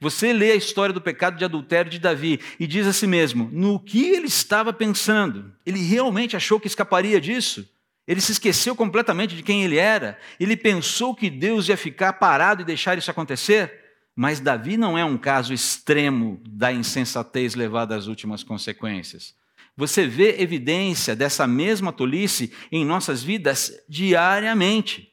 Você 0.00 0.32
lê 0.32 0.52
a 0.52 0.56
história 0.56 0.92
do 0.92 1.00
pecado 1.00 1.38
de 1.38 1.44
adultério 1.44 1.90
de 1.90 1.98
Davi 1.98 2.40
e 2.58 2.66
diz 2.66 2.86
a 2.86 2.92
si 2.92 3.06
mesmo: 3.06 3.48
no 3.52 3.78
que 3.78 4.04
ele 4.04 4.26
estava 4.26 4.72
pensando? 4.72 5.52
Ele 5.64 5.80
realmente 5.80 6.36
achou 6.36 6.60
que 6.60 6.66
escaparia 6.66 7.20
disso? 7.20 7.68
Ele 8.06 8.20
se 8.20 8.32
esqueceu 8.32 8.74
completamente 8.74 9.36
de 9.36 9.42
quem 9.42 9.62
ele 9.62 9.76
era? 9.76 10.18
Ele 10.38 10.56
pensou 10.56 11.14
que 11.14 11.30
Deus 11.30 11.68
ia 11.68 11.76
ficar 11.76 12.14
parado 12.14 12.62
e 12.62 12.64
deixar 12.64 12.98
isso 12.98 13.10
acontecer? 13.10 13.80
Mas 14.14 14.40
Davi 14.40 14.76
não 14.76 14.98
é 14.98 15.04
um 15.04 15.16
caso 15.16 15.54
extremo 15.54 16.42
da 16.46 16.72
insensatez 16.72 17.54
levada 17.54 17.96
às 17.96 18.08
últimas 18.08 18.42
consequências. 18.42 19.34
Você 19.76 20.06
vê 20.06 20.40
evidência 20.40 21.16
dessa 21.16 21.46
mesma 21.46 21.92
tolice 21.92 22.52
em 22.70 22.84
nossas 22.84 23.22
vidas 23.22 23.72
diariamente. 23.88 25.10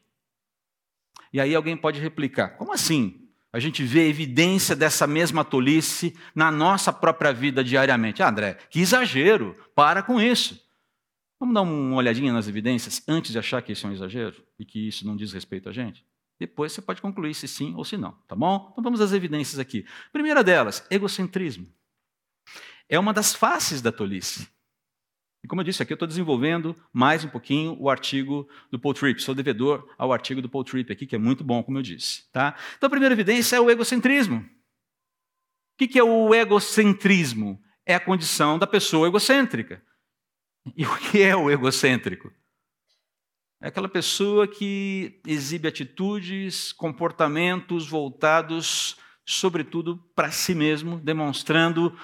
E 1.32 1.40
aí 1.40 1.56
alguém 1.56 1.78
pode 1.78 2.00
replicar: 2.00 2.58
como 2.58 2.74
assim? 2.74 3.28
A 3.52 3.60
gente 3.60 3.84
vê 3.84 4.08
evidência 4.08 4.76
dessa 4.76 5.08
mesma 5.08 5.44
tolice 5.44 6.16
na 6.36 6.52
nossa 6.52 6.94
própria 6.94 7.34
vida 7.34 7.64
diariamente. 7.64 8.22
Ah, 8.22 8.30
André, 8.30 8.60
que 8.70 8.80
exagero, 8.80 9.56
para 9.74 10.04
com 10.04 10.22
isso. 10.22 10.62
Vamos 11.40 11.56
dar 11.56 11.62
uma 11.62 11.96
olhadinha 11.96 12.32
nas 12.32 12.48
evidências 12.48 13.02
antes 13.08 13.32
de 13.32 13.40
achar 13.40 13.62
que 13.62 13.72
isso 13.72 13.88
é 13.88 13.90
um 13.90 13.94
exagero 13.94 14.44
e 14.60 14.66
que 14.66 14.88
isso 14.88 15.08
não 15.08 15.16
diz 15.16 15.32
respeito 15.34 15.70
a 15.70 15.72
gente? 15.72 16.06
Depois 16.38 16.74
você 16.74 16.82
pode 16.82 17.02
concluir 17.02 17.34
se 17.34 17.48
sim 17.48 17.74
ou 17.76 17.84
se 17.84 17.98
não, 17.98 18.12
tá 18.28 18.36
bom? 18.36 18.70
Então 18.72 18.84
vamos 18.84 19.02
às 19.02 19.14
evidências 19.14 19.58
aqui. 19.58 19.86
Primeira 20.12 20.44
delas, 20.44 20.86
egocentrismo 20.92 21.66
é 22.90 22.98
uma 22.98 23.14
das 23.14 23.34
faces 23.34 23.82
da 23.82 23.92
tolice. 23.92 24.50
E 25.44 25.48
como 25.48 25.62
eu 25.62 25.66
disse, 25.66 25.82
aqui 25.82 25.94
eu 25.94 25.96
estou 25.96 26.08
desenvolvendo 26.08 26.76
mais 26.92 27.24
um 27.24 27.30
pouquinho 27.30 27.78
o 27.80 27.90
artigo 27.90 28.50
do 28.70 28.80
Paul 28.80 28.94
Tripp. 28.94 29.22
Sou 29.22 29.34
devedor 29.34 29.88
ao 29.98 30.12
artigo 30.12 30.42
do 30.42 30.50
Paul 30.50 30.66
Tripp 30.66 30.92
aqui, 30.92 31.06
que 31.06 31.16
é 31.16 31.20
muito 31.20 31.44
bom, 31.44 31.64
como 31.64 31.78
eu 31.78 31.82
disse. 31.82 32.30
Tá? 32.32 32.56
Então 32.76 32.88
a 32.88 32.90
primeira 32.90 33.14
evidência 33.14 33.56
é 33.56 33.62
o 33.62 33.70
egocentrismo. 33.70 34.40
O 35.82 35.88
que 35.88 35.98
é 35.98 36.04
o 36.04 36.34
egocentrismo? 36.34 37.62
É 37.86 37.96
a 37.96 38.00
condição 38.00 38.60
da 38.60 38.68
pessoa 38.68 39.08
egocêntrica. 39.08 39.82
E 40.76 40.86
o 40.86 40.98
que 40.98 41.22
é 41.22 41.36
o 41.36 41.50
egocêntrico? 41.50 42.32
É 43.62 43.68
aquela 43.68 43.88
pessoa 43.88 44.48
que 44.48 45.22
exibe 45.26 45.68
atitudes, 45.68 46.74
comportamentos 46.74 47.88
voltados, 47.88 48.98
sobretudo, 49.26 49.98
para 50.16 50.32
si 50.32 50.54
mesmo, 50.54 50.98
demonstrando 51.00 51.98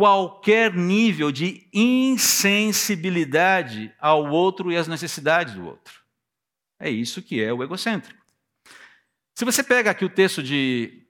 qualquer 0.00 0.74
nível 0.74 1.30
de 1.30 1.68
insensibilidade 1.74 3.92
ao 4.00 4.30
outro 4.30 4.72
e 4.72 4.76
às 4.78 4.88
necessidades 4.88 5.52
do 5.52 5.66
outro. 5.66 6.00
É 6.78 6.88
isso 6.88 7.20
que 7.20 7.42
é 7.42 7.52
o 7.52 7.62
egocêntrico. 7.62 8.18
Se 9.34 9.44
você 9.44 9.62
pega 9.62 9.90
aqui 9.90 10.02
o 10.02 10.08
texto 10.08 10.42
de 10.42 11.02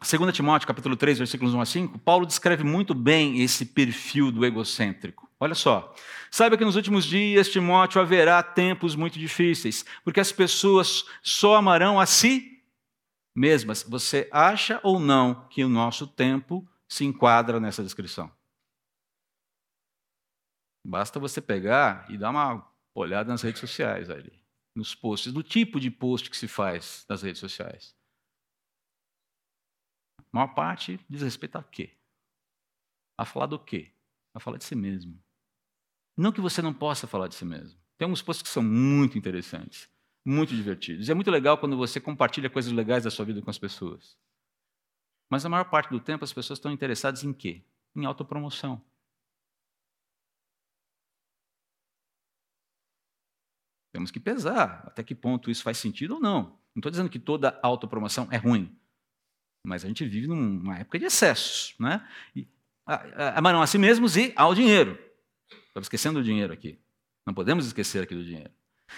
2 0.00 0.34
Timóteo, 0.34 0.66
capítulo 0.66 0.96
3, 0.96 1.18
versículos 1.18 1.52
1 1.52 1.60
a 1.60 1.66
5, 1.66 1.98
Paulo 1.98 2.24
descreve 2.24 2.64
muito 2.64 2.94
bem 2.94 3.42
esse 3.42 3.66
perfil 3.66 4.32
do 4.32 4.46
egocêntrico. 4.46 5.28
Olha 5.38 5.54
só. 5.54 5.94
Saiba 6.30 6.56
que 6.56 6.64
nos 6.64 6.76
últimos 6.76 7.04
dias, 7.04 7.50
Timóteo, 7.50 8.00
haverá 8.00 8.42
tempos 8.42 8.96
muito 8.96 9.18
difíceis, 9.18 9.84
porque 10.02 10.20
as 10.20 10.32
pessoas 10.32 11.04
só 11.22 11.56
amarão 11.56 12.00
a 12.00 12.06
si 12.06 12.62
mesmas. 13.34 13.84
Você 13.86 14.26
acha 14.32 14.80
ou 14.82 14.98
não 14.98 15.46
que 15.50 15.62
o 15.62 15.68
nosso 15.68 16.06
tempo 16.06 16.66
se 16.88 17.04
enquadra 17.04 17.58
nessa 17.60 17.82
descrição. 17.82 18.30
Basta 20.84 21.18
você 21.18 21.40
pegar 21.40 22.08
e 22.10 22.16
dar 22.16 22.30
uma 22.30 22.72
olhar 22.94 23.24
nas 23.24 23.42
redes 23.42 23.60
sociais 23.60 24.08
ali, 24.08 24.32
nos 24.74 24.94
posts, 24.94 25.32
do 25.32 25.42
tipo 25.42 25.78
de 25.78 25.90
post 25.90 26.30
que 26.30 26.36
se 26.36 26.48
faz 26.48 27.04
nas 27.08 27.22
redes 27.22 27.40
sociais. 27.40 27.94
A 30.18 30.22
maior 30.32 30.54
parte 30.54 31.00
diz 31.08 31.22
respeito 31.22 31.56
a 31.56 31.62
quê? 31.62 31.96
A 33.18 33.24
falar 33.24 33.46
do 33.46 33.58
quê? 33.58 33.92
A 34.34 34.40
falar 34.40 34.58
de 34.58 34.64
si 34.64 34.74
mesmo. 34.74 35.18
Não 36.16 36.32
que 36.32 36.40
você 36.40 36.62
não 36.62 36.72
possa 36.72 37.06
falar 37.06 37.28
de 37.28 37.34
si 37.34 37.44
mesmo. 37.44 37.78
Tem 37.98 38.04
alguns 38.04 38.22
posts 38.22 38.42
que 38.42 38.48
são 38.48 38.62
muito 38.62 39.18
interessantes, 39.18 39.90
muito 40.24 40.54
divertidos. 40.54 41.08
E 41.08 41.10
é 41.10 41.14
muito 41.14 41.30
legal 41.30 41.58
quando 41.58 41.76
você 41.76 42.00
compartilha 42.00 42.50
coisas 42.50 42.72
legais 42.72 43.04
da 43.04 43.10
sua 43.10 43.24
vida 43.24 43.42
com 43.42 43.50
as 43.50 43.58
pessoas. 43.58 44.18
Mas 45.30 45.44
a 45.44 45.48
maior 45.48 45.64
parte 45.64 45.90
do 45.90 46.00
tempo 46.00 46.24
as 46.24 46.32
pessoas 46.32 46.58
estão 46.58 46.70
interessadas 46.70 47.24
em 47.24 47.32
quê? 47.32 47.64
Em 47.94 48.04
autopromoção. 48.04 48.82
Temos 53.92 54.10
que 54.10 54.20
pesar 54.20 54.84
até 54.86 55.02
que 55.02 55.14
ponto 55.14 55.50
isso 55.50 55.62
faz 55.62 55.78
sentido 55.78 56.14
ou 56.14 56.20
não. 56.20 56.42
Não 56.74 56.80
estou 56.80 56.90
dizendo 56.90 57.08
que 57.08 57.18
toda 57.18 57.58
autopromoção 57.62 58.28
é 58.30 58.36
ruim, 58.36 58.78
mas 59.66 59.84
a 59.84 59.88
gente 59.88 60.06
vive 60.06 60.26
numa 60.26 60.78
época 60.78 60.98
de 60.98 61.06
excessos. 61.06 61.74
Né? 61.80 62.06
E, 62.34 62.46
amarão 63.34 63.62
a 63.62 63.66
si 63.66 63.78
mesmos 63.78 64.16
e 64.16 64.32
ao 64.36 64.54
dinheiro. 64.54 64.98
Estamos 65.68 65.86
esquecendo 65.86 66.20
do 66.20 66.24
dinheiro 66.24 66.52
aqui. 66.52 66.78
Não 67.26 67.34
podemos 67.34 67.66
esquecer 67.66 68.02
aqui 68.02 68.14
do 68.14 68.24
dinheiro. 68.24 68.52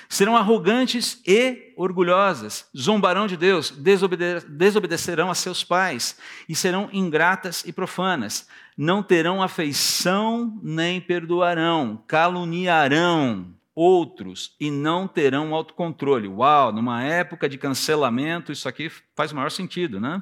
Serão 0.09 0.37
arrogantes 0.37 1.21
e 1.27 1.73
orgulhosas, 1.77 2.67
zombarão 2.77 3.27
de 3.27 3.37
Deus, 3.37 3.71
desobede 3.71 4.47
desobedecerão 4.49 5.31
a 5.31 5.35
seus 5.35 5.63
pais 5.63 6.17
e 6.49 6.55
serão 6.55 6.89
ingratas 6.93 7.63
e 7.67 7.73
profanas. 7.73 8.47
Não 8.77 9.03
terão 9.03 9.43
afeição 9.43 10.59
nem 10.63 11.01
perdoarão, 11.01 12.03
caluniarão, 12.07 13.55
outros 13.75 14.57
e 14.59 14.71
não 14.71 15.07
terão 15.07 15.55
autocontrole. 15.55 16.27
Uau, 16.27 16.73
numa 16.73 17.03
época 17.03 17.49
de 17.49 17.57
cancelamento, 17.57 18.51
isso 18.51 18.69
aqui 18.69 18.91
faz 19.15 19.31
o 19.31 19.37
maior 19.37 19.51
sentido, 19.51 20.01
né? 20.01 20.21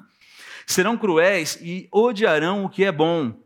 Serão 0.66 0.98
cruéis 0.98 1.58
e 1.62 1.88
odiarão 1.92 2.64
o 2.64 2.68
que 2.68 2.84
é 2.84 2.92
bom. 2.92 3.45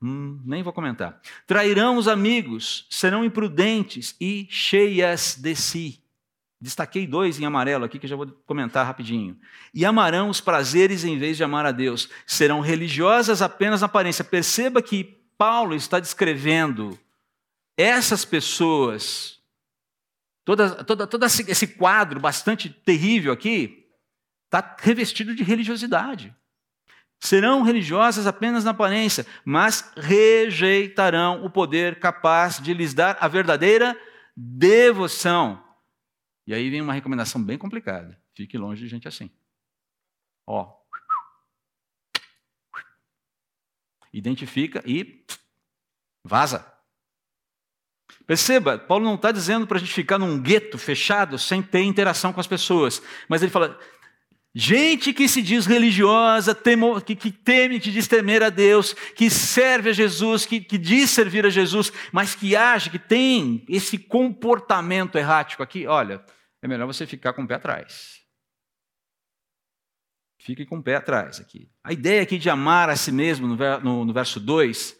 Hum, 0.00 0.40
nem 0.44 0.62
vou 0.62 0.72
comentar. 0.72 1.20
Trairão 1.46 1.96
os 1.96 2.06
amigos, 2.06 2.86
serão 2.88 3.24
imprudentes 3.24 4.14
e 4.20 4.46
cheias 4.50 5.36
de 5.36 5.54
si. 5.56 6.02
Destaquei 6.60 7.06
dois 7.06 7.38
em 7.38 7.44
amarelo 7.44 7.84
aqui 7.84 7.98
que 7.98 8.06
já 8.06 8.16
vou 8.16 8.26
comentar 8.46 8.84
rapidinho. 8.86 9.38
E 9.72 9.84
amarão 9.84 10.28
os 10.28 10.40
prazeres 10.40 11.04
em 11.04 11.18
vez 11.18 11.36
de 11.36 11.44
amar 11.44 11.66
a 11.66 11.72
Deus. 11.72 12.08
Serão 12.26 12.60
religiosas 12.60 13.42
apenas 13.42 13.80
na 13.80 13.86
aparência. 13.86 14.24
Perceba 14.24 14.82
que 14.82 15.04
Paulo 15.36 15.74
está 15.74 16.00
descrevendo 16.00 16.98
essas 17.76 18.24
pessoas 18.24 19.38
Toda, 20.48 20.82
toda, 20.82 21.06
todo 21.06 21.26
esse 21.26 21.66
quadro 21.66 22.18
bastante 22.18 22.70
terrível 22.70 23.34
aqui 23.34 23.86
está 24.46 24.76
revestido 24.78 25.34
de 25.34 25.42
religiosidade. 25.42 26.34
Serão 27.20 27.62
religiosas 27.62 28.26
apenas 28.26 28.64
na 28.64 28.70
aparência, 28.70 29.26
mas 29.44 29.92
rejeitarão 29.96 31.44
o 31.44 31.50
poder 31.50 31.98
capaz 31.98 32.60
de 32.60 32.72
lhes 32.72 32.94
dar 32.94 33.16
a 33.20 33.26
verdadeira 33.26 33.98
devoção. 34.36 35.62
E 36.46 36.54
aí 36.54 36.70
vem 36.70 36.80
uma 36.80 36.92
recomendação 36.92 37.42
bem 37.42 37.58
complicada. 37.58 38.18
Fique 38.34 38.56
longe 38.56 38.82
de 38.82 38.88
gente 38.88 39.08
assim. 39.08 39.30
Ó. 40.46 40.72
Identifica 44.12 44.82
e 44.86 45.24
vaza. 46.24 46.72
Perceba, 48.26 48.78
Paulo 48.78 49.04
não 49.04 49.14
está 49.14 49.32
dizendo 49.32 49.66
para 49.66 49.76
a 49.76 49.80
gente 49.80 49.92
ficar 49.92 50.18
num 50.18 50.40
gueto 50.40 50.78
fechado 50.78 51.38
sem 51.38 51.62
ter 51.62 51.82
interação 51.82 52.32
com 52.32 52.40
as 52.40 52.46
pessoas, 52.46 53.02
mas 53.28 53.42
ele 53.42 53.50
fala: 53.50 53.78
gente 54.54 55.12
que 55.12 55.28
se 55.28 55.42
diz 55.42 55.66
religiosa, 55.66 56.54
temo, 56.54 57.00
que, 57.00 57.14
que, 57.14 57.30
teme, 57.30 57.78
que 57.80 57.90
diz 57.90 58.08
temer 58.08 58.42
a 58.42 58.50
Deus, 58.50 58.92
que 58.92 59.30
serve 59.30 59.90
a 59.90 59.92
Jesus, 59.92 60.46
que, 60.46 60.60
que 60.60 60.78
diz 60.78 61.10
servir 61.10 61.46
a 61.46 61.50
Jesus, 61.50 61.92
mas 62.12 62.34
que 62.34 62.56
age, 62.56 62.90
que 62.90 62.98
tem 62.98 63.64
esse 63.68 63.98
comportamento 63.98 65.16
errático 65.16 65.62
aqui, 65.62 65.86
olha, 65.86 66.24
é 66.60 66.68
melhor 66.68 66.86
você 66.86 67.06
ficar 67.06 67.32
com 67.32 67.42
o 67.42 67.46
pé 67.46 67.54
atrás. 67.54 68.18
Fique 70.40 70.64
com 70.64 70.78
o 70.78 70.82
pé 70.82 70.96
atrás 70.96 71.40
aqui. 71.40 71.70
A 71.84 71.92
ideia 71.92 72.22
aqui 72.22 72.38
de 72.38 72.48
amar 72.48 72.88
a 72.88 72.96
si 72.96 73.12
mesmo, 73.12 73.46
no, 73.46 73.56
no, 73.80 74.04
no 74.04 74.12
verso 74.12 74.40
2, 74.40 74.98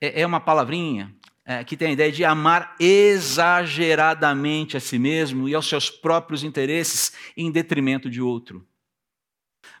é, 0.00 0.22
é 0.22 0.26
uma 0.26 0.40
palavrinha 0.40 1.14
é, 1.48 1.64
que 1.64 1.78
tem 1.78 1.88
a 1.88 1.92
ideia 1.92 2.12
de 2.12 2.24
amar 2.26 2.76
exageradamente 2.78 4.76
a 4.76 4.80
si 4.80 4.98
mesmo 4.98 5.48
e 5.48 5.54
aos 5.54 5.66
seus 5.66 5.88
próprios 5.88 6.44
interesses 6.44 7.12
em 7.34 7.50
detrimento 7.50 8.10
de 8.10 8.20
outro. 8.20 8.67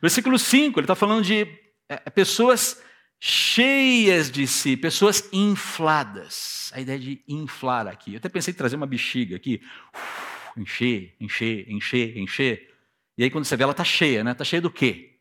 Versículo 0.00 0.38
5, 0.38 0.78
ele 0.78 0.84
está 0.84 0.94
falando 0.94 1.24
de 1.24 1.46
é, 1.88 1.96
pessoas 2.10 2.82
cheias 3.20 4.30
de 4.30 4.46
si, 4.46 4.76
pessoas 4.76 5.28
infladas. 5.32 6.70
A 6.74 6.80
ideia 6.80 6.98
de 6.98 7.24
inflar 7.26 7.86
aqui. 7.86 8.14
Eu 8.14 8.18
até 8.18 8.28
pensei 8.28 8.52
em 8.52 8.56
trazer 8.56 8.76
uma 8.76 8.86
bexiga 8.86 9.36
aqui. 9.36 9.60
Uf, 9.94 10.60
encher, 10.60 11.16
encher, 11.20 11.70
encher, 11.70 12.16
encher. 12.18 12.74
E 13.16 13.24
aí 13.24 13.30
quando 13.30 13.44
você 13.44 13.56
vê, 13.56 13.64
ela 13.64 13.72
está 13.72 13.84
cheia, 13.84 14.22
né? 14.22 14.32
Está 14.32 14.44
cheia 14.44 14.62
do 14.62 14.70
quê? 14.70 15.18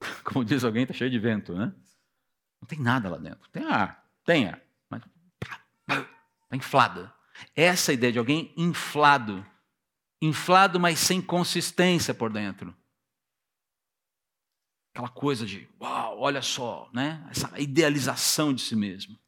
Como 0.24 0.44
diz 0.44 0.64
alguém, 0.64 0.82
está 0.82 0.94
cheia 0.94 1.10
de 1.10 1.18
vento, 1.18 1.54
né? 1.54 1.72
Não 2.60 2.66
tem 2.66 2.78
nada 2.78 3.08
lá 3.08 3.18
dentro. 3.18 3.48
Tem 3.50 3.64
ar, 3.64 4.04
tem 4.24 4.48
ar. 4.48 4.60
Está 4.90 6.56
inflada. 6.56 7.12
Essa 7.54 7.92
é 7.92 7.94
ideia 7.94 8.12
de 8.12 8.18
alguém 8.18 8.52
inflado. 8.56 9.44
Inflado, 10.20 10.78
mas 10.80 10.98
sem 10.98 11.20
consistência 11.20 12.14
por 12.14 12.32
dentro. 12.32 12.74
Aquela 14.94 15.08
coisa 15.08 15.44
de, 15.44 15.66
uau, 15.80 16.20
olha 16.20 16.40
só, 16.40 16.88
né? 16.94 17.26
essa 17.28 17.50
idealização 17.58 18.54
de 18.54 18.60
si 18.60 18.76
mesmo. 18.76 19.18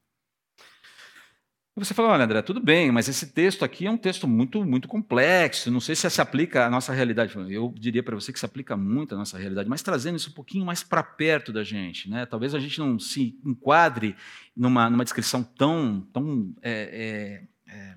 E 1.77 1.85
você 1.85 1.93
fala, 1.93 2.11
olha, 2.11 2.23
André, 2.23 2.41
tudo 2.41 2.61
bem, 2.61 2.93
mas 2.93 3.09
esse 3.09 3.27
texto 3.33 3.65
aqui 3.65 3.85
é 3.85 3.91
um 3.91 3.97
texto 3.97 4.29
muito, 4.29 4.65
muito 4.65 4.87
complexo. 4.87 5.69
Não 5.69 5.81
sei 5.81 5.97
se 5.97 6.09
se 6.09 6.21
aplica 6.21 6.67
à 6.67 6.71
nossa 6.71 6.93
realidade. 6.93 7.35
Eu 7.53 7.75
diria 7.77 8.01
para 8.01 8.15
você 8.15 8.33
que 8.33 8.39
se 8.39 8.47
aplica 8.47 8.77
muito 8.77 9.17
à 9.17 9.19
nossa 9.19 9.37
realidade, 9.37 9.69
mas 9.69 9.83
trazendo 9.83 10.15
isso 10.17 10.31
um 10.31 10.35
pouquinho 10.35 10.65
mais 10.65 10.85
para 10.85 11.03
perto 11.03 11.53
da 11.53 11.65
gente. 11.65 12.09
Né? 12.09 12.25
Talvez 12.27 12.55
a 12.55 12.61
gente 12.61 12.79
não 12.79 12.97
se 12.97 13.37
enquadre 13.45 14.15
numa, 14.57 14.89
numa 14.89 15.03
descrição 15.03 15.43
tão, 15.43 16.01
tão 16.13 16.55
é, 16.63 17.43
é, 17.67 17.75
é, 17.75 17.97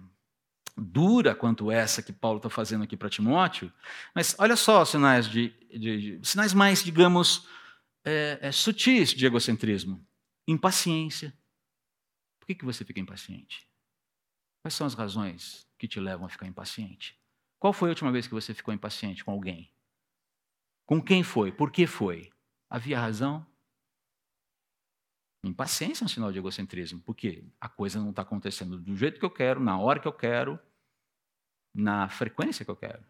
dura 0.75 1.35
quanto 1.35 1.71
essa 1.71 2.01
que 2.01 2.11
Paulo 2.11 2.37
está 2.37 2.49
fazendo 2.49 2.83
aqui 2.83 2.97
para 2.97 3.09
Timóteo. 3.09 3.71
Mas 4.15 4.35
olha 4.39 4.55
só 4.55 4.83
sinais, 4.83 5.27
de, 5.27 5.53
de, 5.71 6.19
de 6.19 6.27
sinais 6.27 6.51
mais, 6.51 6.83
digamos, 6.83 7.47
é, 8.05 8.39
é, 8.41 8.51
sutis 8.51 9.09
de 9.09 9.25
egocentrismo. 9.25 10.05
Impaciência. 10.47 11.37
Por 12.39 12.47
que, 12.47 12.55
que 12.55 12.65
você 12.65 12.83
fica 12.83 12.99
impaciente? 12.99 13.69
Quais 14.63 14.73
são 14.73 14.85
as 14.85 14.93
razões 14.93 15.67
que 15.77 15.87
te 15.87 15.99
levam 15.99 16.25
a 16.25 16.29
ficar 16.29 16.47
impaciente? 16.47 17.19
Qual 17.59 17.73
foi 17.73 17.89
a 17.89 17.91
última 17.91 18.11
vez 18.11 18.27
que 18.27 18.33
você 18.33 18.53
ficou 18.53 18.73
impaciente 18.73 19.23
com 19.23 19.31
alguém? 19.31 19.71
Com 20.85 21.01
quem 21.01 21.23
foi? 21.23 21.51
Por 21.51 21.71
que 21.71 21.85
foi? 21.85 22.31
Havia 22.69 22.99
razão? 22.99 23.45
Impaciência 25.45 26.03
é 26.03 26.05
um 26.05 26.09
sinal 26.09 26.31
de 26.31 26.37
egocentrismo, 26.37 27.01
porque 27.01 27.45
a 27.61 27.69
coisa 27.69 27.99
não 27.99 28.09
está 28.09 28.23
acontecendo 28.23 28.77
do 28.77 28.95
jeito 28.95 29.19
que 29.19 29.25
eu 29.25 29.31
quero, 29.31 29.59
na 29.59 29.79
hora 29.79 29.99
que 29.99 30.07
eu 30.07 30.13
quero, 30.13 30.59
na 31.73 32.09
frequência 32.09 32.65
que 32.65 32.71
eu 32.71 32.75
quero. 32.75 33.05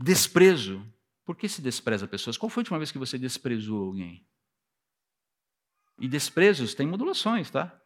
Desprezo. 0.00 0.80
Por 1.28 1.36
que 1.36 1.46
se 1.46 1.60
despreza 1.60 2.08
pessoas? 2.08 2.38
Qual 2.38 2.48
foi 2.48 2.62
a 2.62 2.62
última 2.62 2.78
vez 2.78 2.90
que 2.90 2.96
você 2.96 3.18
desprezou 3.18 3.84
alguém? 3.84 4.26
E 5.98 6.08
desprezos 6.08 6.74
têm 6.74 6.86
modulações, 6.86 7.50
tá? 7.50 7.78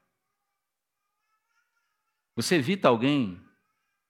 Você 2.36 2.54
evita 2.54 2.86
alguém 2.86 3.44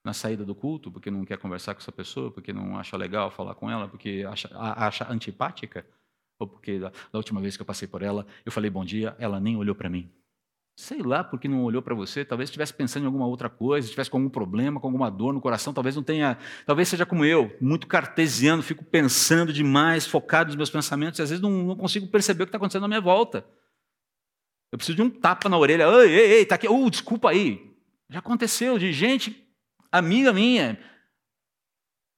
na 0.05 0.13
saída 0.13 0.45
do 0.45 0.55
culto 0.55 0.93
porque 0.93 1.11
não 1.11 1.25
quer 1.25 1.39
conversar 1.39 1.75
com 1.75 1.81
essa 1.81 1.91
pessoa, 1.91 2.31
porque 2.31 2.53
não 2.53 2.79
acha 2.79 2.95
legal 2.95 3.31
falar 3.31 3.55
com 3.55 3.71
ela, 3.71 3.89
porque 3.89 4.23
acha, 4.29 4.51
acha 4.55 5.11
antipática? 5.11 5.87
Ou 6.39 6.47
porque 6.47 6.79
da, 6.79 6.91
da, 6.91 7.19
última 7.19 7.41
vez 7.41 7.57
que 7.57 7.63
eu 7.63 7.67
passei 7.67 7.89
por 7.89 8.03
ela, 8.03 8.27
eu 8.45 8.53
falei 8.53 8.71
bom 8.71 8.85
dia, 8.85 9.17
ela 9.19 9.41
nem 9.41 9.57
olhou 9.57 9.75
para 9.75 9.89
mim? 9.89 10.13
Sei 10.75 11.03
lá 11.03 11.23
porque 11.23 11.47
não 11.47 11.65
olhou 11.65 11.83
para 11.83 11.95
você, 11.95 12.25
talvez 12.25 12.49
estivesse 12.49 12.73
pensando 12.73 13.03
em 13.03 13.07
alguma 13.07 13.27
outra 13.27 13.51
coisa, 13.51 13.87
estivesse 13.87 14.09
com 14.09 14.17
algum 14.17 14.31
problema, 14.31 14.81
com 14.81 14.87
alguma 14.87 15.11
dor 15.11 15.35
no 15.35 15.41
coração, 15.41 15.73
talvez 15.73 15.95
não 15.95 16.03
tenha, 16.03 16.39
talvez 16.65 16.89
seja 16.89 17.05
como 17.05 17.27
eu, 17.27 17.55
muito 17.61 17.87
cartesiano, 17.87 18.63
fico 18.63 18.83
pensando 18.83 19.53
demais, 19.53 20.07
focado 20.07 20.49
nos 20.49 20.57
meus 20.57 20.71
pensamentos, 20.71 21.19
e 21.19 21.23
às 21.23 21.29
vezes 21.29 21.43
não, 21.43 21.51
não 21.51 21.77
consigo 21.77 22.07
perceber 22.09 22.45
o 22.45 22.47
que 22.47 22.49
está 22.49 22.57
acontecendo 22.57 22.87
à 22.87 22.89
minha 22.89 23.03
volta. 23.03 23.45
Eu 24.73 24.79
preciso 24.79 24.97
de 24.97 25.03
um 25.03 25.11
tapa 25.11 25.47
na 25.51 25.59
orelha, 25.59 25.85
ei, 25.85 26.11
ei, 26.11 26.33
ei, 26.39 26.47
tá 26.47 26.55
aqui, 26.55 26.67
uh, 26.67 26.91
desculpa 26.91 27.29
aí, 27.29 27.71
já 28.09 28.21
aconteceu 28.21 28.79
de 28.79 28.95
gente, 28.95 29.47
amiga 29.91 30.33
minha, 30.33 30.79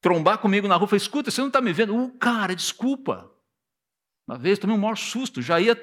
trombar 0.00 0.38
comigo 0.38 0.68
na 0.68 0.76
rua 0.76 0.88
e 0.92 0.96
escuta, 0.96 1.28
você 1.28 1.40
não 1.40 1.48
está 1.48 1.60
me 1.60 1.72
vendo? 1.72 1.96
Uh, 1.96 2.10
cara, 2.18 2.54
desculpa. 2.54 3.28
Uma 4.28 4.38
vez 4.38 4.60
tomei 4.60 4.76
um 4.76 4.80
maior 4.80 4.96
susto, 4.96 5.42
já 5.42 5.60
ia 5.60 5.74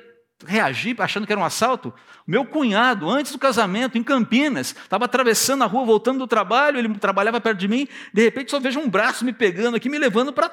reagi 0.45 0.95
achando 0.99 1.25
que 1.25 1.33
era 1.33 1.41
um 1.41 1.45
assalto? 1.45 1.93
Meu 2.25 2.45
cunhado, 2.45 3.09
antes 3.09 3.31
do 3.31 3.39
casamento, 3.39 3.97
em 3.97 4.03
Campinas, 4.03 4.75
estava 4.75 5.05
atravessando 5.05 5.63
a 5.63 5.67
rua, 5.67 5.85
voltando 5.85 6.19
do 6.19 6.27
trabalho, 6.27 6.77
ele 6.77 6.93
trabalhava 6.95 7.41
perto 7.41 7.59
de 7.59 7.67
mim, 7.67 7.87
de 8.13 8.21
repente 8.21 8.51
só 8.51 8.59
vejo 8.59 8.79
um 8.79 8.89
braço 8.89 9.25
me 9.25 9.33
pegando 9.33 9.75
aqui, 9.75 9.89
me 9.89 9.97
levando 9.97 10.31
para 10.33 10.51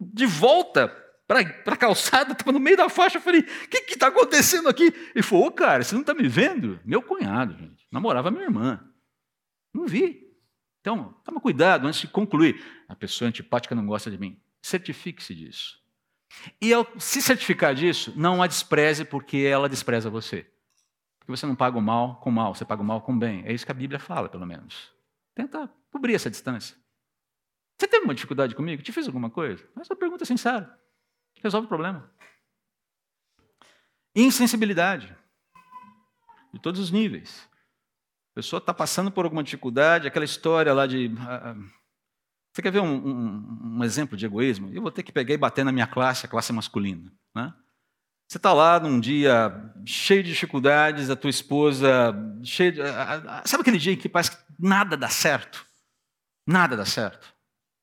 de 0.00 0.26
volta 0.26 0.88
para 1.26 1.40
a 1.40 1.76
calçada, 1.76 2.32
estava 2.32 2.52
no 2.52 2.60
meio 2.60 2.76
da 2.76 2.88
faixa. 2.88 3.18
Eu 3.18 3.22
falei: 3.22 3.40
o 3.40 3.68
que 3.68 3.78
está 3.88 4.08
acontecendo 4.08 4.68
aqui? 4.68 4.94
Ele 5.14 5.22
falou: 5.22 5.46
Ô, 5.46 5.50
cara, 5.50 5.82
você 5.82 5.94
não 5.94 6.02
está 6.02 6.14
me 6.14 6.28
vendo? 6.28 6.78
Meu 6.84 7.02
cunhado, 7.02 7.56
gente, 7.56 7.86
namorava 7.90 8.30
minha 8.30 8.44
irmã. 8.44 8.80
Não 9.74 9.86
vi. 9.86 10.24
Então, 10.80 11.14
toma 11.24 11.40
cuidado 11.40 11.86
antes 11.86 12.00
de 12.00 12.06
concluir. 12.06 12.62
A 12.88 12.94
pessoa 12.94 13.28
antipática 13.28 13.74
não 13.74 13.86
gosta 13.86 14.10
de 14.10 14.16
mim. 14.16 14.40
Certifique-se 14.62 15.34
disso. 15.34 15.78
E 16.60 16.72
ao 16.72 16.86
se 16.98 17.22
certificar 17.22 17.74
disso, 17.74 18.12
não 18.16 18.42
a 18.42 18.46
despreze 18.46 19.04
porque 19.04 19.38
ela 19.38 19.68
despreza 19.68 20.10
você. 20.10 20.50
Porque 21.18 21.30
você 21.30 21.46
não 21.46 21.56
paga 21.56 21.76
o 21.76 21.82
mal 21.82 22.20
com 22.20 22.30
o 22.30 22.32
mal, 22.32 22.54
você 22.54 22.64
paga 22.64 22.82
o 22.82 22.84
mal 22.84 23.00
com 23.02 23.12
o 23.12 23.18
bem. 23.18 23.44
É 23.46 23.52
isso 23.52 23.66
que 23.66 23.72
a 23.72 23.74
Bíblia 23.74 23.98
fala, 23.98 24.28
pelo 24.28 24.46
menos. 24.46 24.92
Tenta 25.34 25.70
cobrir 25.90 26.14
essa 26.14 26.30
distância. 26.30 26.76
Você 27.78 27.86
teve 27.86 28.04
uma 28.04 28.14
dificuldade 28.14 28.54
comigo? 28.54 28.82
Te 28.82 28.92
fiz 28.92 29.06
alguma 29.06 29.28
coisa? 29.28 29.68
Mas 29.74 29.88
uma 29.90 29.96
pergunta 29.96 30.24
sincera. 30.24 30.78
Resolve 31.42 31.66
o 31.66 31.68
problema. 31.68 32.10
Insensibilidade. 34.14 35.14
De 36.52 36.60
todos 36.60 36.80
os 36.80 36.90
níveis. 36.90 37.48
A 38.32 38.34
pessoa 38.36 38.58
está 38.58 38.72
passando 38.72 39.10
por 39.10 39.24
alguma 39.24 39.42
dificuldade, 39.42 40.08
aquela 40.08 40.24
história 40.24 40.72
lá 40.72 40.86
de. 40.86 41.08
Uh, 41.08 41.70
você 42.56 42.62
quer 42.62 42.70
ver 42.72 42.80
um, 42.80 42.94
um, 42.94 43.76
um, 43.76 43.84
exemplo 43.84 44.16
de 44.16 44.24
egoísmo? 44.24 44.70
Eu 44.72 44.80
vou 44.80 44.90
ter 44.90 45.02
que 45.02 45.12
pegar 45.12 45.34
e 45.34 45.36
bater 45.36 45.62
na 45.62 45.70
minha 45.70 45.86
classe, 45.86 46.24
a 46.24 46.28
classe 46.28 46.54
masculina. 46.54 47.12
Né? 47.34 47.52
Você 48.26 48.38
está 48.38 48.54
lá 48.54 48.80
num 48.80 48.98
dia 48.98 49.52
cheio 49.84 50.22
de 50.22 50.30
dificuldades, 50.30 51.10
a 51.10 51.16
tua 51.16 51.28
esposa 51.28 52.16
cheia 52.42 52.72
de, 52.72 52.80
Sabe 53.44 53.60
aquele 53.60 53.76
dia 53.76 53.92
em 53.92 53.96
que 53.96 54.08
parece 54.08 54.30
que 54.30 54.38
nada 54.58 54.96
dá 54.96 55.10
certo? 55.10 55.66
Nada 56.46 56.78
dá 56.78 56.86
certo. 56.86 57.30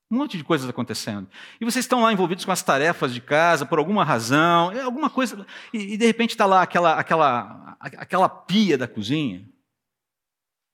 Um 0.09 0.17
monte 0.17 0.37
de 0.37 0.43
coisas 0.43 0.67
acontecendo. 0.67 1.29
E 1.61 1.65
vocês 1.65 1.85
estão 1.85 2.01
lá 2.01 2.11
envolvidos 2.11 2.43
com 2.43 2.51
as 2.51 2.63
tarefas 2.63 3.13
de 3.13 3.21
casa, 3.21 3.67
por 3.67 3.77
alguma 3.77 4.03
razão, 4.03 4.71
é 4.71 4.81
alguma 4.81 5.09
coisa. 5.09 5.45
E, 5.71 5.93
e 5.93 5.97
de 5.97 6.05
repente 6.07 6.31
está 6.31 6.47
lá 6.47 6.63
aquela, 6.63 6.95
aquela, 6.95 7.77
aquela 7.79 8.27
pia 8.27 8.75
da 8.75 8.87
cozinha 8.87 9.47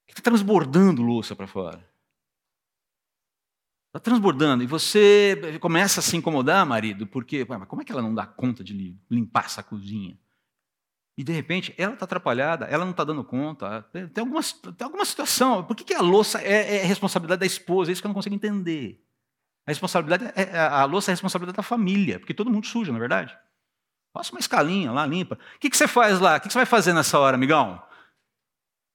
que 0.08 0.14
está 0.14 0.22
transbordando 0.22 1.02
louça 1.02 1.36
para 1.36 1.48
fora. 1.48 1.88
Está 3.89 3.99
transbordando. 3.99 4.63
E 4.63 4.67
você 4.67 5.58
começa 5.60 5.99
a 5.99 6.04
se 6.04 6.15
incomodar, 6.15 6.65
marido, 6.65 7.08
porque 7.08 7.45
como 7.45 7.82
é 7.82 7.86
que 7.86 7.91
ela 7.91 8.02
não 8.02 8.13
dá 8.13 8.25
conta 8.25 8.63
de 8.63 8.95
limpar 9.10 9.45
essa 9.45 9.63
cozinha? 9.63 10.17
E 11.17 11.23
de 11.23 11.34
repente 11.34 11.73
ela 11.78 11.93
está 11.93 12.06
atrapalhada, 12.06 12.65
ela 12.67 12.86
não 12.86 12.91
está 12.91 13.04
dando 13.04 13.23
conta. 13.23 13.82
Tem 13.91 14.21
alguma, 14.21 14.41
tem 14.41 14.86
alguma 14.86 15.04
situação. 15.04 15.63
Por 15.63 15.75
que, 15.75 15.84
que 15.84 15.93
a 15.93 16.02
louça 16.02 16.39
é, 16.41 16.78
é, 16.78 16.86
responsabilidade 16.86 17.39
da 17.39 17.45
esposa? 17.45 17.89
É 17.89 17.91
isso 17.91 18.02
que 18.02 18.06
eu 18.06 18.10
não 18.10 18.15
consigo 18.15 18.36
entender. 18.36 19.04
A 19.65 19.71
responsabilidade 19.71 20.32
é, 20.36 20.43
é, 20.43 20.60
a 20.60 20.86
louça 20.86 21.10
é 21.10 21.12
a 21.12 21.15
responsabilidade 21.15 21.58
da 21.58 21.63
família, 21.63 22.19
porque 22.19 22.34
todo 22.34 22.49
mundo 22.49 22.67
suja, 22.67 22.91
na 22.91 22.97
é 22.97 23.02
verdade. 23.02 23.38
Passa 24.13 24.32
uma 24.32 24.39
escalinha 24.39 24.91
lá, 24.91 25.06
limpa. 25.06 25.38
O 25.56 25.60
que, 25.60 25.69
que 25.69 25.75
você 25.75 25.88
faz 25.88 26.19
lá? 26.19 26.38
O 26.38 26.39
que, 26.39 26.47
que 26.47 26.54
você 26.54 26.60
vai 26.60 26.65
fazer 26.65 26.93
nessa 26.93 27.19
hora, 27.19 27.36
amigão? 27.36 27.82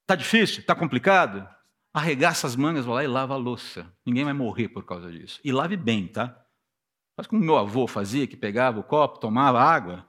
Está 0.03 0.15
difícil? 0.15 0.61
Está 0.61 0.75
complicado? 0.75 1.49
Arregaça 1.95 2.49
as 2.49 2.57
mangas, 2.57 2.85
vai 2.85 2.95
lá 2.95 3.05
e 3.05 3.07
lava 3.07 3.35
a 3.35 3.37
louça. 3.37 3.87
Ninguém 4.05 4.25
vai 4.25 4.33
morrer 4.33 4.69
por 4.69 4.85
causa 4.85 5.11
disso. 5.13 5.41
E 5.45 5.53
lave 5.53 5.77
bem, 5.77 6.09
tá? 6.09 6.45
Faz 7.17 7.29
como 7.29 7.41
meu 7.41 7.57
avô 7.57 7.87
fazia, 7.87 8.27
que 8.27 8.37
pegava 8.37 8.81
o 8.81 8.83
copo, 8.83 9.21
tomava 9.21 9.63
água, 9.63 10.05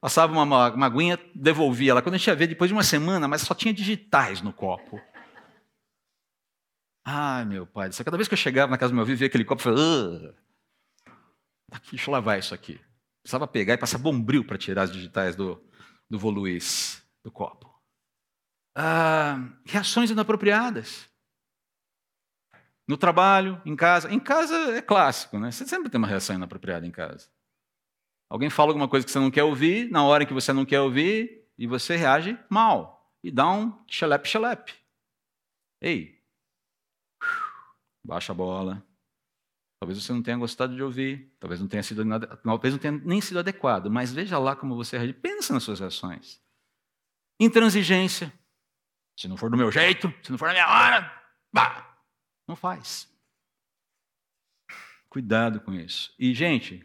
passava 0.00 0.32
uma, 0.32 0.70
uma 0.70 0.86
aguinha, 0.86 1.18
devolvia 1.34 1.90
ela. 1.90 2.02
Quando 2.02 2.14
a 2.14 2.18
gente 2.18 2.28
ia 2.28 2.36
ver, 2.36 2.46
depois 2.46 2.68
de 2.68 2.74
uma 2.74 2.84
semana, 2.84 3.26
mas 3.26 3.42
só 3.42 3.52
tinha 3.52 3.74
digitais 3.74 4.40
no 4.40 4.52
copo. 4.52 5.00
Ai, 7.04 7.44
meu 7.44 7.66
pai, 7.66 7.90
cada 7.90 8.16
vez 8.16 8.28
que 8.28 8.34
eu 8.34 8.38
chegava 8.38 8.70
na 8.70 8.78
casa 8.78 8.92
do 8.92 8.94
meu 8.94 9.02
avô, 9.02 9.14
via 9.14 9.26
aquele 9.26 9.44
copo, 9.44 9.60
eu 9.60 9.74
falava, 9.74 10.36
aqui, 11.72 11.90
deixa 11.90 12.08
eu 12.08 12.12
lavar 12.12 12.38
isso 12.38 12.54
aqui. 12.54 12.80
Precisava 13.22 13.48
pegar 13.48 13.74
e 13.74 13.78
passar 13.78 13.98
bombril 13.98 14.46
para 14.46 14.56
tirar 14.56 14.82
as 14.84 14.92
digitais 14.92 15.34
do, 15.34 15.60
do 16.08 16.18
Voluiz, 16.18 17.02
do 17.24 17.32
copo. 17.32 17.74
Ah, 18.76 19.38
reações 19.64 20.10
inapropriadas. 20.10 21.12
No 22.86 22.96
trabalho, 22.96 23.60
em 23.64 23.74
casa. 23.74 24.12
Em 24.12 24.20
casa 24.20 24.54
é 24.76 24.82
clássico, 24.82 25.38
né? 25.38 25.50
Você 25.50 25.66
sempre 25.66 25.88
tem 25.88 25.98
uma 25.98 26.06
reação 26.06 26.36
inapropriada 26.36 26.86
em 26.86 26.90
casa. 26.90 27.28
Alguém 28.28 28.50
fala 28.50 28.70
alguma 28.70 28.88
coisa 28.88 29.06
que 29.06 29.12
você 29.12 29.18
não 29.18 29.30
quer 29.30 29.44
ouvir, 29.44 29.90
na 29.90 30.04
hora 30.04 30.26
que 30.26 30.34
você 30.34 30.52
não 30.52 30.64
quer 30.64 30.80
ouvir, 30.80 31.46
e 31.56 31.66
você 31.66 31.96
reage 31.96 32.38
mal. 32.50 33.12
E 33.22 33.30
dá 33.30 33.50
um 33.50 33.72
xelepe-xelepe. 33.86 34.74
Ei, 35.80 36.22
baixa 38.04 38.32
a 38.32 38.34
bola. 38.34 38.84
Talvez 39.80 40.02
você 40.02 40.12
não 40.12 40.22
tenha 40.22 40.36
gostado 40.36 40.74
de 40.74 40.82
ouvir, 40.82 41.34
talvez 41.38 41.60
não 41.60 41.68
tenha 41.68 41.82
sido 41.82 42.02
talvez 42.42 42.72
não 42.72 42.80
tenha 42.80 42.92
nem 43.04 43.20
sido 43.20 43.38
adequado, 43.38 43.90
mas 43.90 44.12
veja 44.12 44.38
lá 44.38 44.56
como 44.56 44.76
você 44.76 44.96
reage. 44.96 45.12
Pensa 45.14 45.52
nas 45.52 45.62
suas 45.62 45.80
reações. 45.80 46.40
Intransigência. 47.38 48.32
Se 49.18 49.28
não 49.28 49.36
for 49.36 49.50
do 49.50 49.56
meu 49.56 49.70
jeito, 49.70 50.12
se 50.22 50.30
não 50.30 50.38
for 50.38 50.46
na 50.46 50.54
minha 50.54 50.68
hora, 50.68 51.22
bah, 51.52 51.93
não 52.46 52.56
faz. 52.56 53.08
Cuidado 55.08 55.60
com 55.60 55.72
isso. 55.72 56.14
E, 56.18 56.34
gente, 56.34 56.84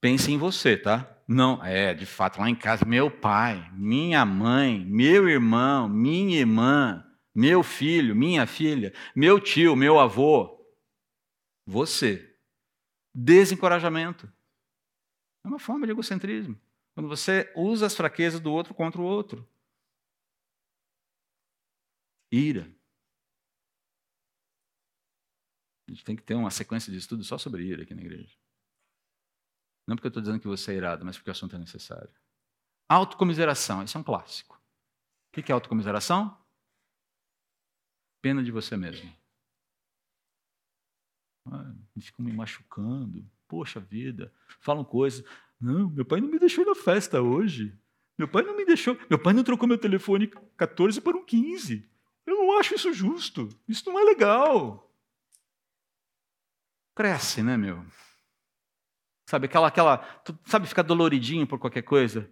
pense 0.00 0.30
em 0.32 0.38
você, 0.38 0.76
tá? 0.76 1.16
Não, 1.26 1.62
é, 1.62 1.92
de 1.92 2.06
fato, 2.06 2.40
lá 2.40 2.48
em 2.48 2.54
casa, 2.54 2.86
meu 2.86 3.10
pai, 3.10 3.70
minha 3.74 4.24
mãe, 4.24 4.82
meu 4.86 5.28
irmão, 5.28 5.88
minha 5.88 6.38
irmã, 6.38 7.06
meu 7.34 7.62
filho, 7.62 8.16
minha 8.16 8.46
filha, 8.46 8.94
meu 9.14 9.38
tio, 9.38 9.76
meu 9.76 10.00
avô. 10.00 10.58
Você. 11.66 12.34
Desencorajamento. 13.14 14.32
É 15.44 15.48
uma 15.48 15.58
forma 15.58 15.86
de 15.86 15.92
egocentrismo. 15.92 16.58
Quando 16.94 17.08
você 17.08 17.52
usa 17.54 17.86
as 17.86 17.94
fraquezas 17.94 18.40
do 18.40 18.50
outro 18.50 18.74
contra 18.74 19.00
o 19.00 19.04
outro. 19.04 19.46
Ira. 22.32 22.77
A 25.88 25.90
gente 25.90 26.04
tem 26.04 26.14
que 26.14 26.22
ter 26.22 26.34
uma 26.34 26.50
sequência 26.50 26.92
de 26.92 26.98
estudos 26.98 27.26
só 27.26 27.38
sobre 27.38 27.64
ira 27.64 27.82
aqui 27.82 27.94
na 27.94 28.02
igreja. 28.02 28.36
Não 29.86 29.96
porque 29.96 30.06
eu 30.06 30.10
estou 30.10 30.22
dizendo 30.22 30.38
que 30.38 30.46
você 30.46 30.72
é 30.72 30.76
irado, 30.76 31.02
mas 31.02 31.16
porque 31.16 31.30
o 31.30 31.32
assunto 31.32 31.56
é 31.56 31.58
necessário. 31.58 32.10
Autocomiseração, 32.86 33.82
isso 33.82 33.96
é 33.96 34.00
um 34.00 34.04
clássico. 34.04 34.60
O 35.28 35.42
que 35.42 35.50
é 35.50 35.54
autocomiseração? 35.54 36.36
Pena 38.20 38.44
de 38.44 38.50
você 38.50 38.76
mesmo. 38.76 39.10
Ah, 41.46 41.74
ficam 41.98 42.22
me 42.22 42.32
machucando. 42.34 43.24
Poxa 43.46 43.80
vida. 43.80 44.30
Falam 44.60 44.84
coisas. 44.84 45.24
Não, 45.58 45.88
meu 45.88 46.04
pai 46.04 46.20
não 46.20 46.28
me 46.28 46.38
deixou 46.38 46.66
na 46.66 46.74
festa 46.74 47.22
hoje. 47.22 47.74
Meu 48.18 48.28
pai 48.28 48.42
não 48.42 48.54
me 48.54 48.66
deixou. 48.66 48.98
Meu 49.08 49.18
pai 49.18 49.32
não 49.32 49.42
trocou 49.42 49.66
meu 49.66 49.78
telefone 49.78 50.26
14 50.56 51.00
por 51.00 51.16
um 51.16 51.24
15. 51.24 51.88
Eu 52.26 52.34
não 52.34 52.58
acho 52.58 52.74
isso 52.74 52.92
justo. 52.92 53.48
Isso 53.66 53.90
não 53.90 53.98
é 53.98 54.04
legal 54.04 54.87
cresce, 56.98 57.44
né, 57.44 57.56
meu? 57.56 57.86
Sabe, 59.30 59.46
aquela, 59.46 59.68
aquela, 59.68 59.98
tu, 59.98 60.36
sabe, 60.44 60.66
ficar 60.66 60.82
doloridinho 60.82 61.46
por 61.46 61.56
qualquer 61.56 61.82
coisa? 61.82 62.28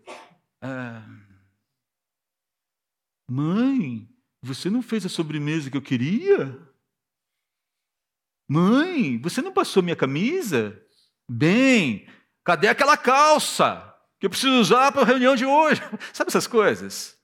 É... 0.60 1.02
Mãe, 3.30 4.08
você 4.42 4.68
não 4.68 4.82
fez 4.82 5.06
a 5.06 5.08
sobremesa 5.08 5.70
que 5.70 5.76
eu 5.76 5.82
queria? 5.82 6.58
Mãe, 8.48 9.18
você 9.18 9.40
não 9.40 9.52
passou 9.52 9.84
minha 9.84 9.94
camisa? 9.94 10.84
Bem, 11.30 12.08
cadê 12.42 12.66
aquela 12.66 12.96
calça 12.96 13.94
que 14.18 14.26
eu 14.26 14.30
preciso 14.30 14.58
usar 14.58 14.90
para 14.90 15.02
a 15.02 15.06
reunião 15.06 15.36
de 15.36 15.46
hoje? 15.46 15.80
Sabe 16.12 16.28
essas 16.28 16.48
coisas? 16.48 17.16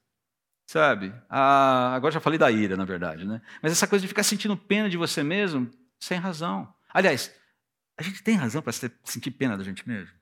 Sabe? 0.68 1.12
Ah, 1.28 1.92
agora 1.92 2.14
já 2.14 2.20
falei 2.20 2.38
da 2.38 2.52
ira, 2.52 2.76
na 2.76 2.84
verdade, 2.84 3.26
né? 3.26 3.42
Mas 3.60 3.72
essa 3.72 3.88
coisa 3.88 4.02
de 4.02 4.08
ficar 4.08 4.22
sentindo 4.22 4.56
pena 4.56 4.88
de 4.88 4.96
você 4.96 5.24
mesmo, 5.24 5.68
sem 5.98 6.18
razão. 6.20 6.72
Aliás, 6.92 7.34
a 7.96 8.02
gente 8.02 8.22
tem 8.22 8.36
razão 8.36 8.62
para 8.62 8.72
sentir 8.72 9.30
pena 9.30 9.56
da 9.56 9.64
gente 9.64 9.86
mesmo? 9.88 10.14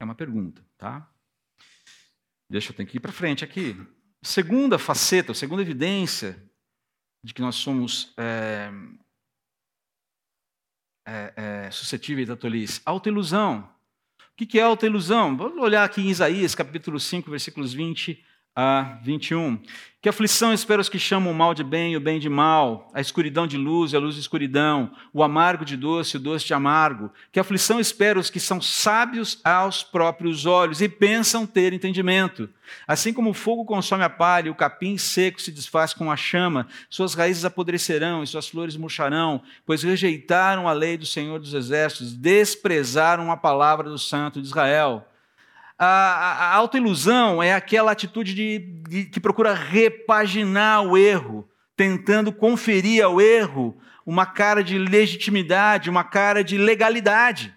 É 0.00 0.04
uma 0.04 0.14
pergunta, 0.14 0.64
tá? 0.76 1.10
Deixa 2.48 2.70
eu 2.70 2.76
ter 2.76 2.86
que 2.86 2.96
ir 2.96 3.00
para 3.00 3.12
frente 3.12 3.44
aqui. 3.44 3.76
Segunda 4.22 4.78
faceta, 4.78 5.34
segunda 5.34 5.62
evidência 5.62 6.42
de 7.22 7.34
que 7.34 7.40
nós 7.40 7.56
somos 7.56 8.14
é, 8.16 8.70
é, 11.06 11.34
é, 11.36 11.70
suscetíveis 11.70 12.28
da 12.28 12.36
tolice. 12.36 12.80
Autoilusão. 12.84 13.74
O 14.32 14.46
que 14.46 14.58
é 14.58 14.62
autoilusão? 14.62 15.36
Vamos 15.36 15.60
olhar 15.60 15.84
aqui 15.84 16.00
em 16.00 16.10
Isaías, 16.10 16.54
capítulo 16.54 17.00
5, 17.00 17.28
versículos 17.28 17.72
20 17.72 18.24
a 18.60 18.98
21. 19.04 19.56
Que 20.02 20.08
aflição 20.08 20.52
espera 20.52 20.80
os 20.80 20.88
que 20.88 20.98
chamam 20.98 21.30
o 21.30 21.34
mal 21.34 21.54
de 21.54 21.62
bem 21.62 21.92
e 21.92 21.96
o 21.96 22.00
bem 22.00 22.18
de 22.18 22.28
mal, 22.28 22.90
a 22.92 23.00
escuridão 23.00 23.46
de 23.46 23.56
luz 23.56 23.92
e 23.92 23.96
a 23.96 24.00
luz 24.00 24.16
de 24.16 24.20
escuridão, 24.20 24.90
o 25.12 25.22
amargo 25.22 25.64
de 25.64 25.76
doce 25.76 26.16
e 26.16 26.18
o 26.18 26.20
doce 26.20 26.44
de 26.44 26.54
amargo. 26.54 27.12
Que 27.30 27.38
aflição 27.38 27.78
espera 27.78 28.18
os 28.18 28.30
que 28.30 28.40
são 28.40 28.60
sábios 28.60 29.40
aos 29.44 29.84
próprios 29.84 30.44
olhos 30.44 30.80
e 30.80 30.88
pensam 30.88 31.46
ter 31.46 31.72
entendimento. 31.72 32.48
Assim 32.84 33.12
como 33.12 33.30
o 33.30 33.34
fogo 33.34 33.64
consome 33.64 34.02
a 34.02 34.10
palha 34.10 34.50
o 34.50 34.56
capim 34.56 34.98
seco 34.98 35.40
se 35.40 35.52
desfaz 35.52 35.94
com 35.94 36.10
a 36.10 36.16
chama, 36.16 36.66
suas 36.90 37.14
raízes 37.14 37.44
apodrecerão 37.44 38.24
e 38.24 38.26
suas 38.26 38.48
flores 38.48 38.76
murcharão, 38.76 39.40
pois 39.64 39.84
rejeitaram 39.84 40.66
a 40.66 40.72
lei 40.72 40.96
do 40.96 41.06
Senhor 41.06 41.38
dos 41.38 41.54
Exércitos, 41.54 42.12
desprezaram 42.12 43.30
a 43.30 43.36
palavra 43.36 43.88
do 43.88 43.98
Santo 43.98 44.40
de 44.40 44.48
Israel. 44.48 45.06
A, 45.78 45.86
a, 45.86 46.54
autoilusão 46.56 47.40
é 47.40 47.54
aquela 47.54 47.92
atitude 47.92 48.34
de, 48.34 48.58
de, 48.88 49.04
que 49.04 49.20
procura 49.20 49.54
repaginar 49.54 50.82
o 50.82 50.96
erro, 50.96 51.48
tentando 51.76 52.32
conferir 52.32 53.04
ao 53.04 53.20
erro 53.20 53.78
uma 54.04 54.26
cara 54.26 54.64
de 54.64 54.76
legitimidade, 54.76 55.88
uma 55.88 56.02
cara 56.02 56.42
de 56.42 56.58
legalidade. 56.58 57.54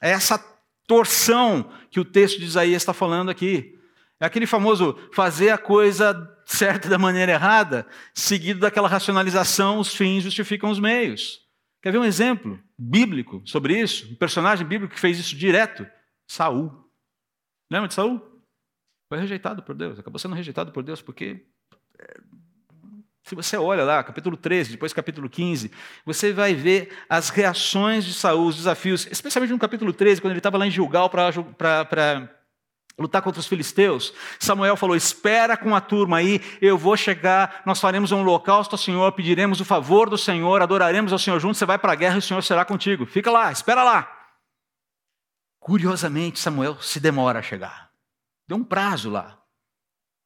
É 0.00 0.10
essa 0.10 0.42
torção 0.86 1.70
que 1.90 2.00
o 2.00 2.04
texto 2.04 2.38
de 2.38 2.46
Isaías 2.46 2.82
está 2.82 2.94
falando 2.94 3.30
aqui. 3.30 3.78
É 4.18 4.24
aquele 4.24 4.46
famoso 4.46 4.98
fazer 5.12 5.50
a 5.50 5.58
coisa 5.58 6.14
certa 6.46 6.88
da 6.88 6.98
maneira 6.98 7.32
errada, 7.32 7.86
seguido 8.14 8.60
daquela 8.60 8.88
racionalização, 8.88 9.78
os 9.78 9.94
fins 9.94 10.24
justificam 10.24 10.70
os 10.70 10.80
meios. 10.80 11.40
Quer 11.82 11.92
ver 11.92 11.98
um 11.98 12.04
exemplo 12.04 12.58
bíblico 12.76 13.42
sobre 13.44 13.78
isso? 13.78 14.10
Um 14.10 14.14
personagem 14.14 14.66
bíblico 14.66 14.94
que 14.94 15.00
fez 15.00 15.18
isso 15.18 15.36
direto? 15.36 15.86
Saul. 16.26 16.87
Lembra 17.70 17.88
de 17.88 17.94
Saul? 17.94 18.20
Foi 19.12 19.18
rejeitado 19.18 19.62
por 19.62 19.74
Deus, 19.74 19.98
acabou 19.98 20.18
sendo 20.18 20.34
rejeitado 20.34 20.72
por 20.72 20.82
Deus 20.82 21.00
porque 21.00 21.46
é, 21.98 22.20
se 23.28 23.34
você 23.34 23.58
olha 23.58 23.84
lá, 23.84 24.02
capítulo 24.02 24.38
13, 24.38 24.70
depois 24.70 24.92
capítulo 24.92 25.28
15, 25.28 25.70
você 26.04 26.32
vai 26.32 26.54
ver 26.54 26.96
as 27.10 27.28
reações 27.28 28.06
de 28.06 28.14
Saul, 28.14 28.46
os 28.46 28.56
desafios, 28.56 29.06
especialmente 29.10 29.52
no 29.52 29.58
capítulo 29.58 29.92
13, 29.92 30.20
quando 30.20 30.32
ele 30.32 30.38
estava 30.38 30.56
lá 30.56 30.66
em 30.66 30.70
Gilgal 30.70 31.10
para 31.10 31.30
lutar 32.98 33.20
contra 33.20 33.38
os 33.38 33.46
filisteus. 33.46 34.14
Samuel 34.40 34.76
falou: 34.76 34.96
Espera 34.96 35.58
com 35.58 35.74
a 35.74 35.80
turma 35.80 36.16
aí, 36.16 36.40
eu 36.60 36.78
vou 36.78 36.96
chegar, 36.96 37.62
nós 37.66 37.78
faremos 37.78 38.12
um 38.12 38.20
holocausto 38.20 38.74
ao 38.74 38.78
Senhor, 38.78 39.12
pediremos 39.12 39.60
o 39.60 39.64
favor 39.64 40.08
do 40.08 40.16
Senhor, 40.16 40.62
adoraremos 40.62 41.12
ao 41.12 41.18
Senhor 41.18 41.38
juntos, 41.38 41.58
você 41.58 41.66
vai 41.66 41.78
para 41.78 41.92
a 41.92 41.96
guerra 41.96 42.16
e 42.16 42.20
o 42.20 42.22
Senhor 42.22 42.42
será 42.42 42.64
contigo. 42.64 43.04
Fica 43.04 43.30
lá, 43.30 43.52
espera 43.52 43.84
lá. 43.84 44.17
Curiosamente, 45.68 46.38
Samuel 46.38 46.80
se 46.80 46.98
demora 46.98 47.40
a 47.40 47.42
chegar. 47.42 47.92
Deu 48.48 48.56
um 48.56 48.64
prazo 48.64 49.10
lá. 49.10 49.38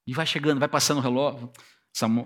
E 0.07 0.14
vai 0.14 0.24
chegando, 0.24 0.61
vai 0.61 0.68
passando 0.68 0.98
o 0.98 1.00
relógio. 1.00 1.50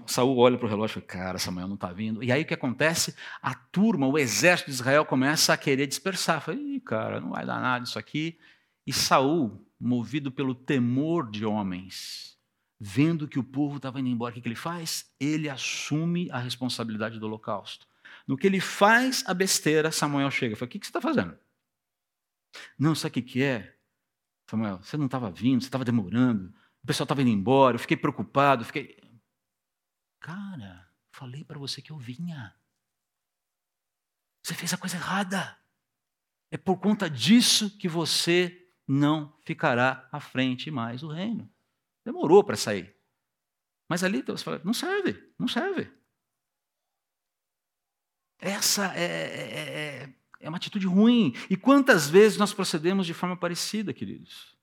Saul 0.06 0.36
olha 0.36 0.58
para 0.58 0.66
o 0.66 0.68
relógio 0.68 0.98
e 0.98 1.00
fala, 1.00 1.06
cara, 1.06 1.38
Samuel 1.38 1.66
não 1.66 1.76
está 1.76 1.90
vindo. 1.90 2.22
E 2.22 2.30
aí 2.30 2.42
o 2.42 2.44
que 2.44 2.52
acontece? 2.52 3.16
A 3.40 3.54
turma, 3.54 4.06
o 4.06 4.18
exército 4.18 4.70
de 4.70 4.76
Israel 4.76 5.06
começa 5.06 5.54
a 5.54 5.56
querer 5.56 5.86
dispersar. 5.86 6.42
Fala, 6.42 6.58
Ih, 6.58 6.78
cara, 6.78 7.18
não 7.18 7.30
vai 7.30 7.46
dar 7.46 7.58
nada 7.58 7.86
isso 7.86 7.98
aqui. 7.98 8.38
E 8.86 8.92
Saul, 8.92 9.66
movido 9.80 10.30
pelo 10.30 10.54
temor 10.54 11.30
de 11.30 11.46
homens, 11.46 12.36
vendo 12.78 13.26
que 13.26 13.38
o 13.38 13.44
povo 13.44 13.78
estava 13.78 13.98
indo 13.98 14.10
embora, 14.10 14.32
o 14.32 14.34
que, 14.34 14.42
que 14.42 14.48
ele 14.48 14.54
faz? 14.54 15.10
Ele 15.18 15.48
assume 15.48 16.30
a 16.30 16.38
responsabilidade 16.38 17.18
do 17.18 17.24
holocausto. 17.24 17.86
No 18.28 18.36
que 18.36 18.46
ele 18.46 18.60
faz 18.60 19.24
a 19.26 19.32
besteira, 19.32 19.90
Samuel 19.90 20.30
chega 20.30 20.52
e 20.52 20.56
fala: 20.56 20.66
O 20.66 20.70
que, 20.70 20.78
que 20.78 20.84
você 20.84 20.90
está 20.90 21.00
fazendo? 21.00 21.34
Não, 22.78 22.94
sabe 22.94 23.20
o 23.20 23.22
que 23.22 23.42
é? 23.42 23.76
Samuel, 24.48 24.82
você 24.82 24.96
não 24.96 25.06
estava 25.06 25.30
vindo, 25.30 25.60
você 25.60 25.68
estava 25.68 25.84
demorando, 25.84 26.54
o 26.82 26.86
pessoal 26.86 27.04
estava 27.04 27.22
indo 27.22 27.30
embora, 27.30 27.74
eu 27.74 27.80
fiquei 27.80 27.96
preocupado, 27.96 28.64
fiquei. 28.64 28.96
Cara, 30.20 30.88
falei 31.10 31.44
para 31.44 31.58
você 31.58 31.82
que 31.82 31.90
eu 31.90 31.98
vinha. 31.98 32.54
Você 34.42 34.54
fez 34.54 34.72
a 34.72 34.78
coisa 34.78 34.96
errada. 34.96 35.58
É 36.50 36.56
por 36.56 36.78
conta 36.78 37.10
disso 37.10 37.76
que 37.76 37.88
você 37.88 38.72
não 38.86 39.36
ficará 39.44 40.08
à 40.12 40.20
frente 40.20 40.70
mais 40.70 41.00
do 41.00 41.08
reino. 41.08 41.52
Demorou 42.04 42.44
para 42.44 42.56
sair. 42.56 42.96
Mas 43.88 44.04
ali 44.04 44.22
Deus 44.22 44.42
fala: 44.42 44.60
não 44.64 44.72
serve, 44.72 45.34
não 45.38 45.48
serve. 45.48 45.92
Essa 48.38 48.94
é, 48.94 49.04
é, 49.04 50.02
é 50.04 50.15
é 50.40 50.48
uma 50.48 50.56
atitude 50.56 50.86
ruim. 50.86 51.34
E 51.48 51.56
quantas 51.56 52.08
vezes 52.08 52.38
nós 52.38 52.52
procedemos 52.52 53.06
de 53.06 53.14
forma 53.14 53.36
parecida, 53.36 53.92
queridos? 53.92 54.56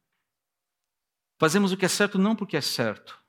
Fazemos 1.40 1.72
o 1.72 1.78
que 1.78 1.86
é 1.86 1.90
certo 1.90 2.18
não 2.18 2.36
porque 2.36 2.56
é 2.56 2.62
certo. 2.62 3.22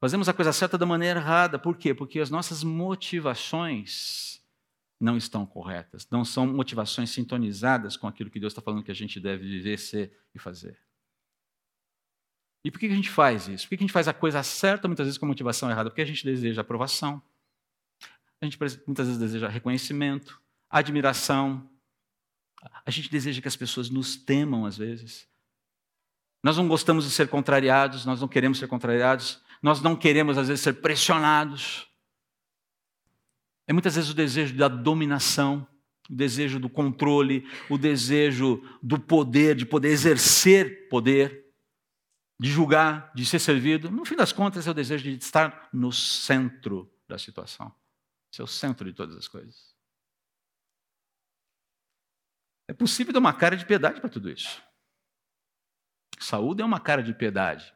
Fazemos 0.00 0.28
a 0.28 0.32
coisa 0.32 0.52
certa 0.52 0.78
da 0.78 0.86
maneira 0.86 1.20
errada. 1.20 1.58
Por 1.58 1.76
quê? 1.76 1.92
Porque 1.92 2.20
as 2.20 2.30
nossas 2.30 2.64
motivações 2.64 4.42
não 4.98 5.16
estão 5.16 5.44
corretas. 5.44 6.08
Não 6.10 6.24
são 6.24 6.46
motivações 6.46 7.10
sintonizadas 7.10 7.96
com 7.96 8.06
aquilo 8.06 8.30
que 8.30 8.40
Deus 8.40 8.52
está 8.52 8.62
falando 8.62 8.82
que 8.82 8.90
a 8.90 8.94
gente 8.94 9.20
deve 9.20 9.46
viver, 9.46 9.78
ser 9.78 10.18
e 10.34 10.38
fazer. 10.38 10.78
E 12.64 12.70
por 12.70 12.78
que 12.78 12.86
a 12.86 12.94
gente 12.94 13.10
faz 13.10 13.48
isso? 13.48 13.64
Por 13.64 13.70
que 13.70 13.76
a 13.76 13.86
gente 13.86 13.92
faz 13.92 14.08
a 14.08 14.14
coisa 14.14 14.42
certa 14.42 14.86
muitas 14.86 15.06
vezes 15.06 15.18
com 15.18 15.26
a 15.26 15.28
motivação 15.28 15.70
errada? 15.70 15.90
Porque 15.90 16.02
a 16.02 16.06
gente 16.06 16.24
deseja 16.24 16.60
aprovação. 16.60 17.22
A 18.40 18.46
gente 18.46 18.58
muitas 18.86 19.06
vezes 19.06 19.20
deseja 19.20 19.48
reconhecimento 19.48 20.40
admiração. 20.70 21.68
A 22.86 22.90
gente 22.90 23.10
deseja 23.10 23.40
que 23.42 23.48
as 23.48 23.56
pessoas 23.56 23.90
nos 23.90 24.16
temam 24.16 24.64
às 24.64 24.76
vezes. 24.76 25.28
Nós 26.42 26.56
não 26.56 26.68
gostamos 26.68 27.04
de 27.04 27.10
ser 27.10 27.28
contrariados, 27.28 28.06
nós 28.06 28.20
não 28.20 28.28
queremos 28.28 28.58
ser 28.58 28.66
contrariados, 28.66 29.42
nós 29.62 29.82
não 29.82 29.94
queremos 29.94 30.38
às 30.38 30.48
vezes 30.48 30.62
ser 30.62 30.74
pressionados. 30.74 31.86
É 33.66 33.72
muitas 33.72 33.94
vezes 33.94 34.10
o 34.10 34.14
desejo 34.14 34.56
da 34.56 34.68
dominação, 34.68 35.66
o 36.08 36.14
desejo 36.14 36.58
do 36.58 36.68
controle, 36.68 37.46
o 37.68 37.76
desejo 37.76 38.62
do 38.82 38.98
poder, 38.98 39.54
de 39.54 39.66
poder 39.66 39.88
exercer 39.88 40.88
poder, 40.88 41.46
de 42.38 42.50
julgar, 42.50 43.12
de 43.14 43.24
ser 43.26 43.38
servido. 43.38 43.90
No 43.90 44.04
fim 44.04 44.16
das 44.16 44.32
contas, 44.32 44.66
é 44.66 44.70
o 44.70 44.74
desejo 44.74 45.04
de 45.04 45.16
estar 45.16 45.68
no 45.72 45.92
centro 45.92 46.90
da 47.06 47.18
situação, 47.18 47.72
ser 48.30 48.42
o 48.42 48.46
centro 48.46 48.86
de 48.86 48.94
todas 48.94 49.14
as 49.14 49.28
coisas. 49.28 49.69
É 52.70 52.72
possível 52.72 53.12
dar 53.12 53.18
uma 53.18 53.34
cara 53.34 53.56
de 53.56 53.66
piedade 53.66 54.00
para 54.00 54.08
tudo 54.08 54.30
isso. 54.30 54.62
Saúl 56.20 56.54
deu 56.54 56.64
uma 56.64 56.78
cara 56.78 57.02
de 57.02 57.12
piedade 57.12 57.66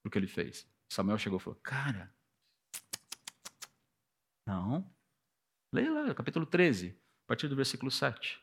para 0.00 0.08
o 0.08 0.10
que 0.12 0.16
ele 0.16 0.28
fez. 0.28 0.64
Samuel 0.88 1.18
chegou 1.18 1.40
e 1.40 1.42
falou: 1.42 1.58
Cara, 1.60 2.14
não. 4.46 4.88
Leia 5.72 5.90
lá, 5.90 6.14
capítulo 6.14 6.46
13, 6.46 6.96
a 7.24 7.26
partir 7.26 7.48
do 7.48 7.56
versículo 7.56 7.90
7. 7.90 8.40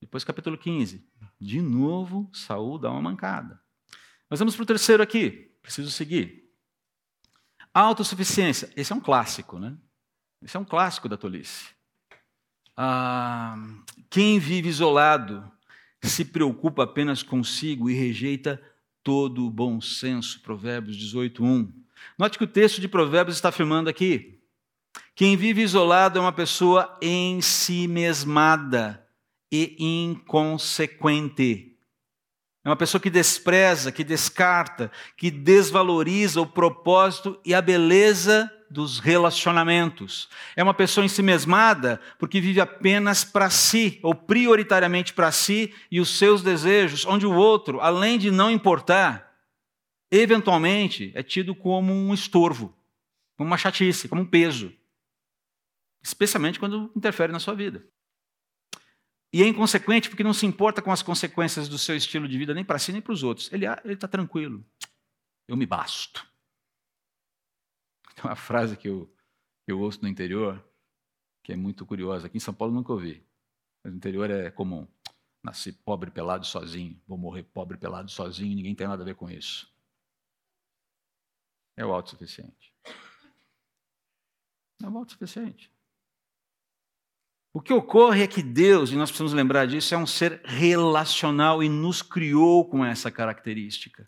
Depois, 0.00 0.22
capítulo 0.22 0.56
15. 0.56 1.04
De 1.40 1.60
novo, 1.60 2.30
Saul 2.32 2.78
dá 2.78 2.88
uma 2.88 3.02
mancada. 3.02 3.60
Nós 4.30 4.38
vamos 4.38 4.54
para 4.54 4.62
o 4.62 4.66
terceiro 4.66 5.02
aqui. 5.02 5.58
Preciso 5.60 5.90
seguir. 5.90 6.54
Autossuficiência. 7.74 8.72
Esse 8.76 8.92
é 8.92 8.94
um 8.96 9.00
clássico, 9.00 9.58
né? 9.58 9.76
Esse 10.40 10.56
é 10.56 10.60
um 10.60 10.64
clássico 10.64 11.08
da 11.08 11.16
tolice. 11.16 11.75
Ah, 12.76 13.56
quem 14.10 14.38
vive 14.38 14.68
isolado 14.68 15.50
se 16.02 16.24
preocupa 16.24 16.84
apenas 16.84 17.22
consigo 17.22 17.88
e 17.88 17.94
rejeita 17.94 18.60
todo 19.02 19.46
o 19.46 19.50
bom 19.50 19.80
senso. 19.80 20.40
Provérbios 20.42 20.96
18:1. 20.96 21.72
Note 22.18 22.38
que 22.38 22.44
o 22.44 22.48
texto 22.48 22.80
de 22.80 22.88
Provérbios 22.88 23.36
está 23.36 23.48
afirmando 23.48 23.88
aqui: 23.88 24.40
quem 25.14 25.36
vive 25.36 25.62
isolado 25.62 26.18
é 26.18 26.22
uma 26.22 26.32
pessoa 26.32 26.98
em 27.00 27.40
si 27.40 27.88
mesmada 27.88 29.06
e 29.50 29.76
inconsequente. 29.78 31.75
É 32.66 32.68
uma 32.68 32.74
pessoa 32.74 33.00
que 33.00 33.08
despreza, 33.08 33.92
que 33.92 34.02
descarta, 34.02 34.90
que 35.16 35.30
desvaloriza 35.30 36.40
o 36.40 36.46
propósito 36.46 37.40
e 37.44 37.54
a 37.54 37.62
beleza 37.62 38.52
dos 38.68 38.98
relacionamentos. 38.98 40.28
É 40.56 40.64
uma 40.64 40.74
pessoa 40.74 41.04
ensimesmada 41.04 42.00
porque 42.18 42.40
vive 42.40 42.60
apenas 42.60 43.22
para 43.22 43.50
si, 43.50 44.00
ou 44.02 44.16
prioritariamente 44.16 45.14
para 45.14 45.30
si 45.30 45.72
e 45.92 46.00
os 46.00 46.18
seus 46.18 46.42
desejos, 46.42 47.06
onde 47.06 47.24
o 47.24 47.32
outro, 47.32 47.80
além 47.80 48.18
de 48.18 48.32
não 48.32 48.50
importar, 48.50 49.32
eventualmente 50.10 51.12
é 51.14 51.22
tido 51.22 51.54
como 51.54 51.92
um 51.92 52.12
estorvo, 52.12 52.76
como 53.36 53.46
uma 53.46 53.56
chatice, 53.56 54.08
como 54.08 54.22
um 54.22 54.26
peso. 54.26 54.72
Especialmente 56.02 56.58
quando 56.58 56.90
interfere 56.96 57.32
na 57.32 57.38
sua 57.38 57.54
vida. 57.54 57.86
E 59.36 59.42
é 59.42 59.46
inconsequente 59.46 60.08
porque 60.08 60.24
não 60.24 60.32
se 60.32 60.46
importa 60.46 60.80
com 60.80 60.90
as 60.90 61.02
consequências 61.02 61.68
do 61.68 61.76
seu 61.76 61.94
estilo 61.94 62.26
de 62.26 62.38
vida, 62.38 62.54
nem 62.54 62.64
para 62.64 62.78
si 62.78 62.90
nem 62.90 63.02
para 63.02 63.12
os 63.12 63.22
outros. 63.22 63.52
Ele 63.52 63.66
está 63.92 64.08
tranquilo. 64.08 64.64
Eu 65.46 65.58
me 65.58 65.66
basto. 65.66 66.26
Tem 68.14 68.24
uma 68.24 68.34
frase 68.34 68.78
que 68.78 68.88
eu, 68.88 69.14
que 69.62 69.70
eu 69.70 69.78
ouço 69.78 70.00
no 70.00 70.08
interior, 70.08 70.66
que 71.44 71.52
é 71.52 71.56
muito 71.56 71.84
curiosa. 71.84 72.28
Aqui 72.28 72.38
em 72.38 72.40
São 72.40 72.54
Paulo 72.54 72.72
nunca 72.72 72.94
ouvi, 72.94 73.22
mas 73.84 73.92
no 73.92 73.98
interior 73.98 74.30
é 74.30 74.50
comum. 74.50 74.88
Nasci 75.44 75.70
pobre, 75.70 76.10
pelado, 76.10 76.46
sozinho. 76.46 76.98
Vou 77.06 77.18
morrer 77.18 77.42
pobre, 77.42 77.76
pelado, 77.76 78.10
sozinho. 78.10 78.56
Ninguém 78.56 78.74
tem 78.74 78.88
nada 78.88 79.02
a 79.02 79.04
ver 79.04 79.16
com 79.16 79.28
isso. 79.28 79.70
é 81.76 81.84
o 81.84 81.92
autossuficiente. 81.92 82.72
É 84.82 84.88
o 84.88 84.96
autossuficiente. 84.96 85.70
O 87.56 87.60
que 87.62 87.72
ocorre 87.72 88.22
é 88.22 88.26
que 88.26 88.42
Deus, 88.42 88.90
e 88.90 88.96
nós 88.96 89.08
precisamos 89.08 89.32
lembrar 89.32 89.66
disso, 89.66 89.94
é 89.94 89.96
um 89.96 90.06
ser 90.06 90.42
relacional 90.44 91.62
e 91.62 91.70
nos 91.70 92.02
criou 92.02 92.68
com 92.68 92.84
essa 92.84 93.10
característica. 93.10 94.06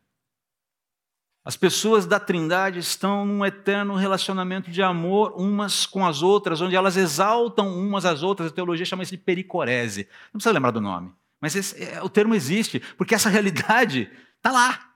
As 1.42 1.56
pessoas 1.56 2.04
da 2.04 2.20
Trindade 2.20 2.78
estão 2.78 3.24
num 3.24 3.42
eterno 3.42 3.94
relacionamento 3.94 4.70
de 4.70 4.82
amor 4.82 5.32
umas 5.34 5.87
com 5.87 6.04
as 6.04 6.20
outras, 6.20 6.61
onde 6.61 6.76
elas 6.76 6.98
exaltam 6.98 7.74
umas 7.74 8.04
às 8.04 8.22
outras. 8.22 8.52
A 8.52 8.54
teologia 8.54 8.84
chama 8.84 9.02
isso 9.02 9.12
de 9.16 9.22
pericorese. 9.22 10.06
Não 10.26 10.32
precisa 10.32 10.52
lembrar 10.52 10.72
do 10.72 10.82
nome, 10.82 11.11
mas 11.40 11.56
esse, 11.56 11.82
é, 11.82 12.02
o 12.02 12.11
termo 12.11 12.34
existe, 12.34 12.80
porque 12.98 13.14
essa 13.14 13.30
realidade 13.30 14.11
está 14.37 14.52
lá. 14.52 14.92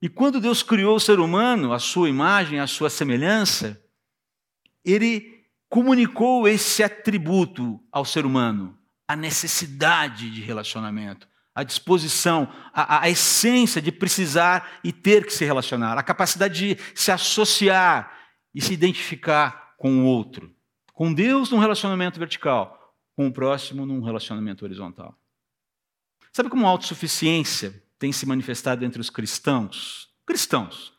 E 0.00 0.08
quando 0.08 0.40
Deus 0.40 0.62
criou 0.62 0.94
o 0.94 1.00
ser 1.00 1.18
humano, 1.18 1.72
a 1.72 1.80
sua 1.80 2.08
imagem, 2.08 2.60
a 2.60 2.68
sua 2.68 2.88
semelhança, 2.88 3.82
ele 4.84 5.37
comunicou 5.68 6.48
esse 6.48 6.82
atributo 6.82 7.80
ao 7.92 8.04
ser 8.04 8.24
humano, 8.24 8.78
a 9.06 9.14
necessidade 9.14 10.30
de 10.30 10.40
relacionamento 10.40 11.28
a 11.58 11.64
disposição, 11.64 12.48
a, 12.72 13.02
a, 13.02 13.10
essência 13.10 13.82
de 13.82 13.90
precisar 13.90 14.78
e 14.84 14.92
ter 14.92 15.26
que 15.26 15.32
se 15.32 15.44
relacionar, 15.44 15.98
a 15.98 16.04
capacidade 16.04 16.76
de 16.76 16.82
se 16.94 17.10
associar 17.10 18.16
e 18.54 18.60
se 18.62 18.72
identificar 18.72 19.74
com 19.76 19.98
o 19.98 20.04
outro. 20.04 20.54
Com 20.92 21.12
Deus 21.12 21.50
num 21.50 21.58
relacionamento 21.58 22.16
vertical, 22.16 22.94
com 23.16 23.26
o 23.26 23.32
próximo 23.32 23.84
num 23.84 24.00
relacionamento 24.00 24.64
horizontal. 24.64 25.18
Sabe 26.32 26.48
como 26.48 26.64
a 26.64 26.70
autossuficiência 26.70 27.82
tem 27.98 28.12
se 28.12 28.24
manifestado 28.24 28.84
entre 28.84 29.00
os 29.00 29.10
cristãos? 29.10 30.08
Cristãos. 30.24 30.92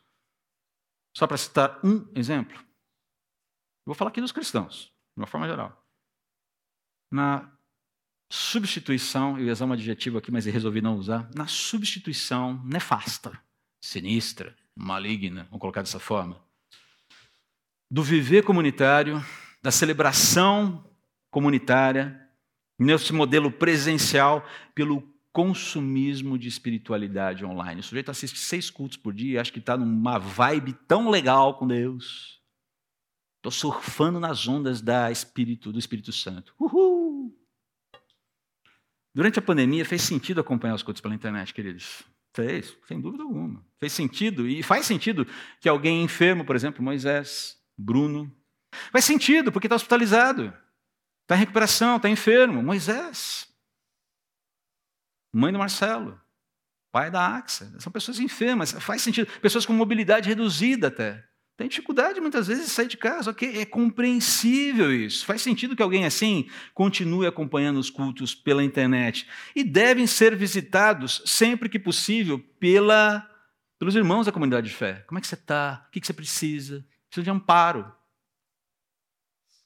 Só 1.16 1.26
para 1.26 1.38
citar 1.38 1.80
um 1.82 2.06
exemplo. 2.14 2.60
Vou 3.90 3.96
falar 3.96 4.12
aqui 4.12 4.22
dos 4.22 4.32
cristãos, 4.32 4.94
de 5.18 5.20
uma 5.20 5.26
forma 5.26 5.48
geral. 5.48 5.84
Na 7.12 7.52
substituição, 8.32 9.40
eu 9.40 9.48
ia 9.48 9.52
usar 9.52 9.66
um 9.66 9.74
adjetivo 9.74 10.20
aqui, 10.20 10.32
mas 10.32 10.46
resolvi 10.46 10.80
não 10.80 10.96
usar, 10.96 11.28
na 11.36 11.48
substituição 11.48 12.64
nefasta, 12.64 13.32
sinistra, 13.84 14.56
maligna, 14.76 15.46
vamos 15.46 15.60
colocar 15.60 15.82
dessa 15.82 16.00
forma, 16.00 16.40
do 17.90 18.04
viver 18.04 18.44
comunitário, 18.44 19.26
da 19.60 19.72
celebração 19.72 20.88
comunitária, 21.32 22.30
nesse 22.78 23.12
modelo 23.12 23.52
presencial, 23.52 24.48
pelo 24.76 25.02
consumismo 25.34 26.38
de 26.38 26.48
espiritualidade 26.48 27.44
online. 27.44 27.82
O 27.82 27.84
sujeito 27.84 28.12
assiste 28.12 28.38
seis 28.38 28.70
cultos 28.70 28.98
por 28.98 29.16
dia 29.16 29.34
e 29.34 29.40
acha 29.40 29.52
que 29.52 29.58
está 29.58 29.76
numa 29.76 30.20
vibe 30.20 30.74
tão 30.88 31.10
legal 31.10 31.58
com 31.58 31.66
Deus. 31.66 32.39
Estou 33.40 33.52
surfando 33.52 34.20
nas 34.20 34.48
ondas 34.48 34.82
da 34.82 35.10
Espírito, 35.10 35.72
do 35.72 35.80
Espírito 35.80 36.12
Santo. 36.12 36.54
Uhul! 36.60 37.34
Durante 39.16 39.40
a 39.40 39.42
pandemia, 39.42 39.86
fez 39.86 40.02
sentido 40.02 40.42
acompanhar 40.42 40.76
os 40.76 40.84
cultos 40.84 41.02
pela 41.02 41.16
internet, 41.16 41.54
queridos? 41.54 42.04
Fez, 42.34 42.78
sem 42.86 43.00
dúvida 43.00 43.24
alguma. 43.24 43.66
Fez 43.80 43.94
sentido, 43.94 44.48
e 44.48 44.62
faz 44.62 44.86
sentido 44.86 45.26
que 45.62 45.70
alguém 45.70 46.04
enfermo, 46.04 46.44
por 46.44 46.56
exemplo, 46.56 46.84
Moisés, 46.84 47.58
Bruno. 47.78 48.30
Faz 48.92 49.06
sentido, 49.06 49.54
porque 49.54 49.68
está 49.68 49.76
hospitalizado, 49.78 50.54
está 51.22 51.36
em 51.36 51.40
recuperação, 51.40 51.96
está 51.96 52.10
enfermo. 52.10 52.62
Moisés. 52.62 53.48
Mãe 55.34 55.54
do 55.54 55.60
Marcelo, 55.60 56.20
pai 56.92 57.10
da 57.10 57.38
Axa. 57.38 57.74
São 57.80 57.92
pessoas 57.92 58.20
enfermas, 58.20 58.74
faz 58.74 59.02
sentido. 59.02 59.32
Pessoas 59.40 59.66
com 59.66 59.72
mobilidade 59.72 60.28
reduzida 60.28 60.88
até. 60.88 61.29
Tem 61.60 61.68
dificuldade 61.68 62.22
muitas 62.22 62.48
vezes 62.48 62.68
de 62.68 62.72
sair 62.72 62.88
de 62.88 62.96
casa, 62.96 63.32
ok? 63.32 63.60
É 63.60 63.66
compreensível 63.66 64.96
isso. 64.96 65.26
Faz 65.26 65.42
sentido 65.42 65.76
que 65.76 65.84
alguém 65.84 66.06
assim 66.06 66.50
continue 66.74 67.28
acompanhando 67.28 67.82
os 67.82 67.90
cultos 67.90 68.34
pela 68.34 68.64
internet. 68.64 69.28
E 69.54 69.62
devem 69.62 70.08
ser 70.08 70.38
visitados 70.38 71.22
sempre 71.26 71.68
que 71.68 71.78
possível 71.78 72.40
pela, 72.62 73.30
pelos 73.78 73.94
irmãos 73.94 74.26
da 74.26 74.32
comunidade 74.32 74.70
de 74.70 74.74
fé. 74.74 75.04
Como 75.06 75.18
é 75.18 75.22
que 75.22 75.28
você 75.28 75.36
está? 75.36 75.86
O 75.86 75.92
que 75.92 76.00
você 76.02 76.14
precisa? 76.14 76.88
Precisa 77.10 77.26
de 77.26 77.30
amparo. 77.30 77.94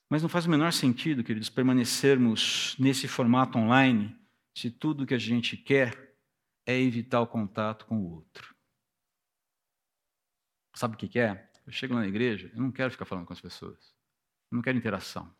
Mas 0.09 0.23
não 0.23 0.29
faz 0.29 0.47
o 0.47 0.49
menor 0.49 0.73
sentido, 0.73 1.23
queridos, 1.23 1.51
permanecermos 1.51 2.75
nesse 2.79 3.07
formato 3.07 3.55
online 3.59 4.19
se 4.57 4.71
tudo 4.71 5.05
que 5.05 5.13
a 5.13 5.19
gente 5.19 5.55
quer 5.55 6.15
é 6.65 6.75
evitar 6.75 7.21
o 7.21 7.27
contato 7.27 7.85
com 7.85 7.99
o 7.99 8.13
outro. 8.15 8.55
Sabe 10.73 10.95
o 10.95 10.97
que 10.97 11.19
é? 11.19 11.52
Eu 11.65 11.71
chego 11.71 11.93
na 11.93 12.07
igreja, 12.07 12.51
eu 12.53 12.61
não 12.61 12.71
quero 12.71 12.91
ficar 12.91 13.05
falando 13.05 13.25
com 13.25 13.33
as 13.33 13.41
pessoas. 13.41 13.95
Eu 14.51 14.55
não 14.55 14.61
quero 14.61 14.77
interação. 14.77 15.33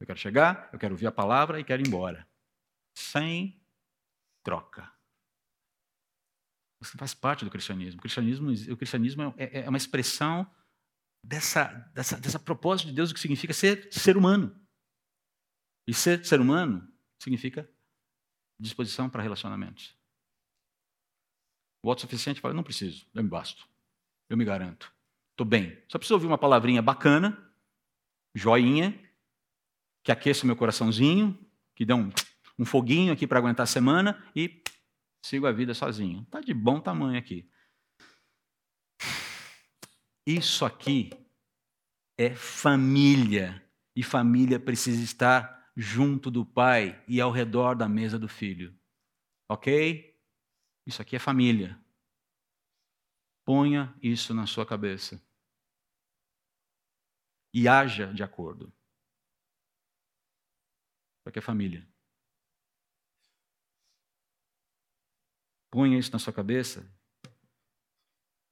Eu 0.00 0.06
quero 0.06 0.18
chegar, 0.18 0.68
eu 0.72 0.78
quero 0.78 0.94
ouvir 0.94 1.06
a 1.06 1.12
palavra 1.12 1.60
e 1.60 1.64
quero 1.64 1.82
ir 1.82 1.86
embora. 1.86 2.28
Sem 2.96 3.64
troca. 4.42 4.92
Isso 6.82 6.98
faz 6.98 7.14
parte 7.14 7.44
do 7.44 7.50
cristianismo. 7.50 7.98
O 7.98 8.02
cristianismo, 8.02 8.50
o 8.50 8.76
cristianismo 8.76 9.34
é, 9.38 9.60
é 9.60 9.68
uma 9.68 9.78
expressão 9.78 10.50
dessa, 11.24 11.64
dessa, 11.94 12.20
dessa 12.20 12.38
de 12.38 12.92
Deus, 12.92 13.10
o 13.10 13.14
que 13.14 13.20
significa 13.20 13.54
ser 13.54 13.90
ser 13.92 14.16
humano. 14.16 14.54
E 15.88 15.94
ser 15.94 16.24
ser 16.24 16.40
humano 16.40 16.86
significa 17.22 17.68
disposição 18.60 19.08
para 19.08 19.22
relacionamentos. 19.22 19.96
O 21.82 21.90
autossuficiente 21.90 22.40
fala, 22.40 22.54
não 22.54 22.62
preciso, 22.62 23.06
eu 23.14 23.22
me 23.22 23.28
basto, 23.28 23.68
eu 24.28 24.36
me 24.36 24.44
garanto. 24.44 24.93
Estou 25.34 25.44
bem. 25.44 25.76
Só 25.88 25.98
preciso 25.98 26.14
ouvir 26.14 26.28
uma 26.28 26.38
palavrinha 26.38 26.80
bacana, 26.80 27.36
joinha, 28.32 28.96
que 30.04 30.12
aqueça 30.12 30.44
o 30.44 30.46
meu 30.46 30.54
coraçãozinho, 30.54 31.36
que 31.74 31.84
dê 31.84 31.92
um, 31.92 32.08
um 32.56 32.64
foguinho 32.64 33.12
aqui 33.12 33.26
para 33.26 33.40
aguentar 33.40 33.64
a 33.64 33.66
semana 33.66 34.24
e 34.36 34.62
sigo 35.24 35.44
a 35.48 35.50
vida 35.50 35.74
sozinho. 35.74 36.22
Está 36.22 36.40
de 36.40 36.54
bom 36.54 36.80
tamanho 36.80 37.18
aqui. 37.18 37.50
Isso 40.24 40.64
aqui 40.64 41.10
é 42.16 42.32
família. 42.32 43.60
E 43.96 44.04
família 44.04 44.60
precisa 44.60 45.02
estar 45.02 45.72
junto 45.76 46.30
do 46.30 46.46
pai 46.46 47.02
e 47.08 47.20
ao 47.20 47.32
redor 47.32 47.74
da 47.74 47.88
mesa 47.88 48.20
do 48.20 48.28
filho. 48.28 48.72
Ok? 49.48 50.16
Isso 50.86 51.02
aqui 51.02 51.16
é 51.16 51.18
família. 51.18 51.83
Ponha 53.44 53.94
isso 54.02 54.32
na 54.32 54.46
sua 54.46 54.64
cabeça. 54.64 55.22
E 57.52 57.68
haja 57.68 58.12
de 58.12 58.22
acordo. 58.22 58.72
Porque 61.22 61.38
é 61.38 61.42
família. 61.42 61.86
Ponha 65.70 65.98
isso 65.98 66.10
na 66.12 66.18
sua 66.18 66.32
cabeça. 66.32 66.90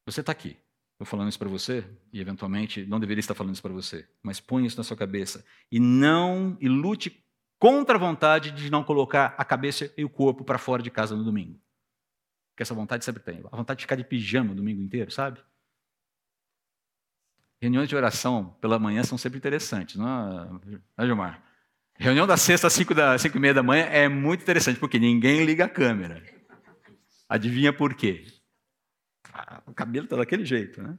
Você 0.06 0.20
está 0.20 0.32
aqui. 0.32 0.58
Estou 0.92 1.06
falando 1.06 1.28
isso 1.28 1.38
para 1.38 1.48
você 1.48 1.84
e 2.12 2.20
eventualmente 2.20 2.84
não 2.84 3.00
deveria 3.00 3.20
estar 3.20 3.34
falando 3.34 3.54
isso 3.54 3.62
para 3.62 3.72
você, 3.72 4.08
mas 4.22 4.40
ponha 4.40 4.66
isso 4.66 4.76
na 4.76 4.84
sua 4.84 4.96
cabeça 4.96 5.44
e 5.70 5.80
não 5.80 6.56
e 6.60 6.68
lute 6.68 7.24
contra 7.58 7.96
a 7.96 7.98
vontade 7.98 8.50
de 8.50 8.70
não 8.70 8.84
colocar 8.84 9.34
a 9.38 9.44
cabeça 9.44 9.92
e 9.96 10.04
o 10.04 10.10
corpo 10.10 10.44
para 10.44 10.58
fora 10.58 10.82
de 10.82 10.90
casa 10.90 11.16
no 11.16 11.24
domingo 11.24 11.61
que 12.56 12.62
essa 12.62 12.74
vontade 12.74 13.04
sempre 13.04 13.22
tem. 13.22 13.42
A 13.50 13.56
vontade 13.56 13.78
de 13.78 13.84
ficar 13.84 13.96
de 13.96 14.04
pijama 14.04 14.52
o 14.52 14.54
domingo 14.54 14.80
inteiro, 14.80 15.10
sabe? 15.10 15.40
Reuniões 17.60 17.88
de 17.88 17.94
oração 17.94 18.56
pela 18.60 18.78
manhã 18.78 19.04
são 19.04 19.16
sempre 19.16 19.38
interessantes, 19.38 19.96
não 19.96 20.60
é, 20.98 21.06
Gilmar? 21.06 21.42
Reunião 21.94 22.26
da 22.26 22.36
sexta 22.36 22.66
às 22.66 22.72
cinco, 22.72 22.94
da, 22.94 23.16
cinco 23.18 23.36
e 23.36 23.40
meia 23.40 23.54
da 23.54 23.62
manhã 23.62 23.84
é 23.84 24.08
muito 24.08 24.42
interessante, 24.42 24.80
porque 24.80 24.98
ninguém 24.98 25.44
liga 25.44 25.66
a 25.66 25.68
câmera. 25.68 26.22
Adivinha 27.28 27.72
por 27.72 27.94
quê? 27.94 28.26
Ah, 29.32 29.62
o 29.66 29.72
cabelo 29.72 30.04
está 30.04 30.16
daquele 30.16 30.44
jeito, 30.44 30.82
né? 30.82 30.98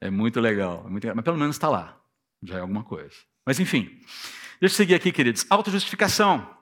É 0.00 0.10
muito 0.10 0.40
legal, 0.40 0.84
é 0.86 0.90
muito 0.90 1.04
legal, 1.04 1.16
mas 1.16 1.24
pelo 1.24 1.38
menos 1.38 1.56
está 1.56 1.68
lá. 1.68 1.98
Já 2.42 2.58
é 2.58 2.60
alguma 2.60 2.84
coisa. 2.84 3.14
Mas 3.46 3.58
enfim, 3.58 3.98
deixa 4.60 4.74
eu 4.74 4.76
seguir 4.76 4.94
aqui, 4.94 5.10
queridos. 5.10 5.46
Autojustificação. 5.48 6.57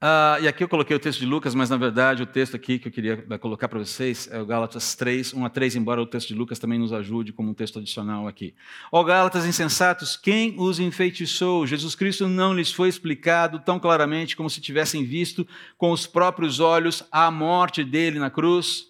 Uh, 0.00 0.38
e 0.40 0.46
aqui 0.46 0.62
eu 0.62 0.68
coloquei 0.68 0.94
o 0.94 1.00
texto 1.00 1.18
de 1.18 1.26
Lucas, 1.26 1.56
mas 1.56 1.68
na 1.68 1.76
verdade 1.76 2.22
o 2.22 2.26
texto 2.26 2.54
aqui 2.54 2.78
que 2.78 2.86
eu 2.86 2.92
queria 2.92 3.26
eh, 3.28 3.38
colocar 3.38 3.66
para 3.66 3.80
vocês 3.80 4.28
é 4.30 4.40
o 4.40 4.46
Gálatas 4.46 4.94
3, 4.94 5.34
1 5.34 5.44
a 5.44 5.50
3, 5.50 5.74
embora 5.74 6.00
o 6.00 6.06
texto 6.06 6.28
de 6.28 6.34
Lucas 6.34 6.60
também 6.60 6.78
nos 6.78 6.92
ajude 6.92 7.32
como 7.32 7.50
um 7.50 7.54
texto 7.54 7.80
adicional 7.80 8.28
aqui. 8.28 8.54
Ó 8.92 9.02
Gálatas 9.02 9.44
insensatos, 9.44 10.16
quem 10.16 10.54
os 10.56 10.78
enfeitiçou? 10.78 11.66
Jesus 11.66 11.96
Cristo 11.96 12.28
não 12.28 12.54
lhes 12.54 12.70
foi 12.70 12.88
explicado 12.88 13.58
tão 13.58 13.80
claramente 13.80 14.36
como 14.36 14.48
se 14.48 14.60
tivessem 14.60 15.04
visto 15.04 15.44
com 15.76 15.90
os 15.90 16.06
próprios 16.06 16.60
olhos 16.60 17.02
a 17.10 17.28
morte 17.28 17.82
dele 17.82 18.20
na 18.20 18.30
cruz? 18.30 18.84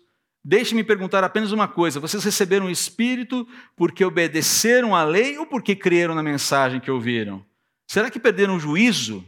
Deixe-me 0.44 0.84
perguntar 0.84 1.24
apenas 1.24 1.52
uma 1.52 1.68
coisa: 1.68 1.98
vocês 1.98 2.22
receberam 2.22 2.66
o 2.66 2.70
Espírito 2.70 3.48
porque 3.74 4.04
obedeceram 4.04 4.94
à 4.94 5.04
lei 5.04 5.38
ou 5.38 5.46
porque 5.46 5.74
creram 5.74 6.14
na 6.14 6.22
mensagem 6.22 6.80
que 6.80 6.90
ouviram? 6.90 7.42
Será 7.86 8.10
que 8.10 8.20
perderam 8.20 8.56
o 8.56 8.60
juízo? 8.60 9.24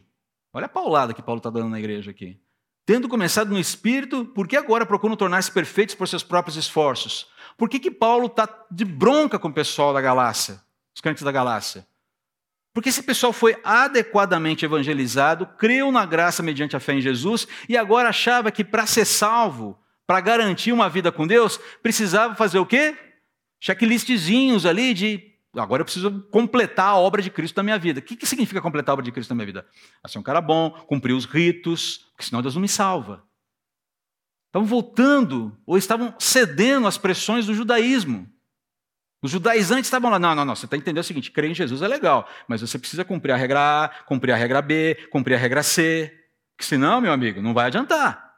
Olha 0.53 0.67
a 0.67 0.69
paulada 0.69 1.15
que 1.15 1.23
Paulo 1.23 1.39
está 1.39 1.51
dando 1.51 1.69
na 1.69 1.79
igreja 1.79 2.11
aqui. 2.11 2.41
Tendo 2.85 3.09
começado 3.09 3.51
no 3.51 3.59
espírito, 3.59 4.25
por 4.25 4.49
que 4.49 4.57
agora 4.57 4.85
procuram 4.85 5.15
tornar-se 5.15 5.53
perfeitos 5.53 5.95
por 5.95 6.09
seus 6.09 6.25
próprios 6.25 6.57
esforços? 6.57 7.29
Por 7.57 7.69
que, 7.69 7.79
que 7.79 7.91
Paulo 7.91 8.27
está 8.27 8.49
de 8.71 8.85
bronca 8.85 9.39
com 9.39 9.49
o 9.49 9.53
pessoal 9.53 9.93
da 9.93 10.01
Galácia, 10.01 10.61
os 10.95 11.01
crentes 11.01 11.23
da 11.23 11.31
Galácia? 11.31 11.87
Porque 12.73 12.89
esse 12.89 13.03
pessoal 13.03 13.33
foi 13.33 13.57
adequadamente 13.63 14.65
evangelizado, 14.65 15.47
creu 15.59 15.93
na 15.93 16.05
graça 16.05 16.43
mediante 16.43 16.77
a 16.77 16.81
fé 16.81 16.95
em 16.95 17.01
Jesus 17.01 17.47
e 17.69 17.77
agora 17.77 18.09
achava 18.09 18.51
que 18.51 18.65
para 18.65 18.87
ser 18.87 19.05
salvo, 19.05 19.79
para 20.07 20.21
garantir 20.21 20.73
uma 20.73 20.89
vida 20.89 21.13
com 21.13 21.27
Deus, 21.27 21.59
precisava 21.83 22.35
fazer 22.35 22.59
o 22.59 22.67
quê? 22.67 22.97
Checklistzinhos 23.61 24.67
ali 24.67 24.95
de 24.95 25.30
agora 25.57 25.81
eu 25.81 25.85
preciso 25.85 26.23
completar 26.31 26.89
a 26.89 26.97
obra 26.97 27.21
de 27.21 27.31
Cristo 27.31 27.57
na 27.57 27.63
minha 27.63 27.79
vida. 27.79 28.01
O 28.01 28.03
que, 28.03 28.17
que 28.17 28.27
significa 28.27 28.61
completar 28.61 28.93
a 28.93 28.95
obra 28.95 29.05
de 29.05 29.13
Cristo 29.13 29.31
na 29.31 29.37
minha 29.37 29.47
vida? 29.47 29.67
A 30.03 30.09
ser 30.09 30.19
um 30.19 30.23
cara 30.23 30.41
bom, 30.41 30.71
cumprir 30.71 31.13
os 31.13 31.25
ritos, 31.25 32.09
porque 32.13 32.25
senão 32.25 32.43
Deus 32.43 32.55
não 32.55 32.63
me 32.63 32.69
salva. 32.69 33.25
Estavam 34.49 34.67
voltando, 34.67 35.57
ou 35.67 35.79
estavam 35.79 36.15
cedendo 36.19 36.87
às 36.87 36.99
pressões 36.99 37.47
do 37.47 37.55
judaísmo. 37.55 38.29
Os 39.23 39.31
judaizantes 39.31 39.87
estavam 39.87 40.11
lá, 40.11 40.19
não, 40.19 40.35
não, 40.35 40.45
não, 40.45 40.57
você 40.57 40.65
está 40.65 40.77
entendendo 40.77 41.03
o 41.03 41.07
seguinte, 41.07 41.31
crer 41.31 41.51
em 41.51 41.55
Jesus 41.55 41.83
é 41.83 41.89
legal, 41.89 42.29
mas 42.49 42.61
você 42.63 42.79
precisa 42.79 43.05
cumprir 43.05 43.33
a 43.33 43.37
regra 43.37 43.85
A, 43.85 43.89
cumprir 44.05 44.33
a 44.33 44.37
regra 44.37 44.63
B, 44.63 44.97
cumprir 45.11 45.35
a 45.35 45.39
regra 45.39 45.63
C, 45.63 46.11
porque 46.57 46.65
senão, 46.65 47.01
meu 47.01 47.13
amigo, 47.13 47.43
não 47.43 47.53
vai 47.53 47.67
adiantar. 47.67 48.30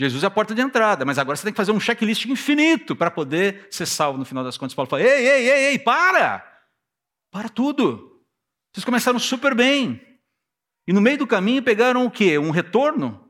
Jesus 0.00 0.24
é 0.24 0.28
a 0.28 0.30
porta 0.30 0.54
de 0.54 0.62
entrada, 0.62 1.04
mas 1.04 1.18
agora 1.18 1.36
você 1.36 1.44
tem 1.44 1.52
que 1.52 1.58
fazer 1.58 1.72
um 1.72 1.78
checklist 1.78 2.24
infinito 2.24 2.96
para 2.96 3.10
poder 3.10 3.68
ser 3.70 3.84
salvo 3.84 4.18
no 4.18 4.24
final 4.24 4.42
das 4.42 4.56
contas. 4.56 4.74
Paulo 4.74 4.88
fala: 4.88 5.02
ei, 5.02 5.10
ei, 5.10 5.50
ei, 5.50 5.64
ei, 5.72 5.78
para! 5.78 6.42
Para 7.30 7.50
tudo. 7.50 8.18
Vocês 8.72 8.82
começaram 8.82 9.18
super 9.18 9.54
bem. 9.54 10.00
E 10.88 10.92
no 10.94 11.02
meio 11.02 11.18
do 11.18 11.26
caminho 11.26 11.62
pegaram 11.62 12.06
o 12.06 12.10
quê? 12.10 12.38
Um 12.38 12.50
retorno? 12.50 13.29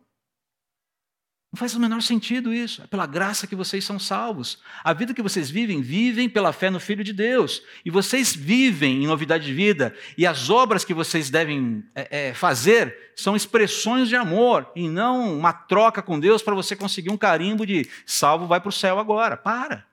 Não 1.52 1.58
faz 1.58 1.74
o 1.74 1.80
menor 1.80 2.00
sentido 2.00 2.54
isso. 2.54 2.82
É 2.82 2.86
pela 2.86 3.06
graça 3.06 3.46
que 3.46 3.56
vocês 3.56 3.84
são 3.84 3.98
salvos. 3.98 4.62
A 4.84 4.92
vida 4.92 5.12
que 5.12 5.22
vocês 5.22 5.50
vivem, 5.50 5.82
vivem 5.82 6.28
pela 6.28 6.52
fé 6.52 6.70
no 6.70 6.78
Filho 6.78 7.02
de 7.02 7.12
Deus. 7.12 7.60
E 7.84 7.90
vocês 7.90 8.34
vivem 8.34 9.02
em 9.02 9.06
novidade 9.06 9.46
de 9.46 9.52
vida. 9.52 9.92
E 10.16 10.24
as 10.24 10.48
obras 10.48 10.84
que 10.84 10.94
vocês 10.94 11.28
devem 11.28 11.84
é, 11.92 12.28
é, 12.28 12.34
fazer 12.34 13.12
são 13.16 13.34
expressões 13.34 14.08
de 14.08 14.14
amor 14.14 14.70
e 14.76 14.88
não 14.88 15.36
uma 15.36 15.52
troca 15.52 16.00
com 16.00 16.20
Deus 16.20 16.40
para 16.40 16.54
você 16.54 16.76
conseguir 16.76 17.10
um 17.10 17.18
carimbo 17.18 17.66
de 17.66 17.88
salvo, 18.06 18.46
vai 18.46 18.60
para 18.60 18.68
o 18.68 18.72
céu 18.72 19.00
agora. 19.00 19.36
Para. 19.36 19.84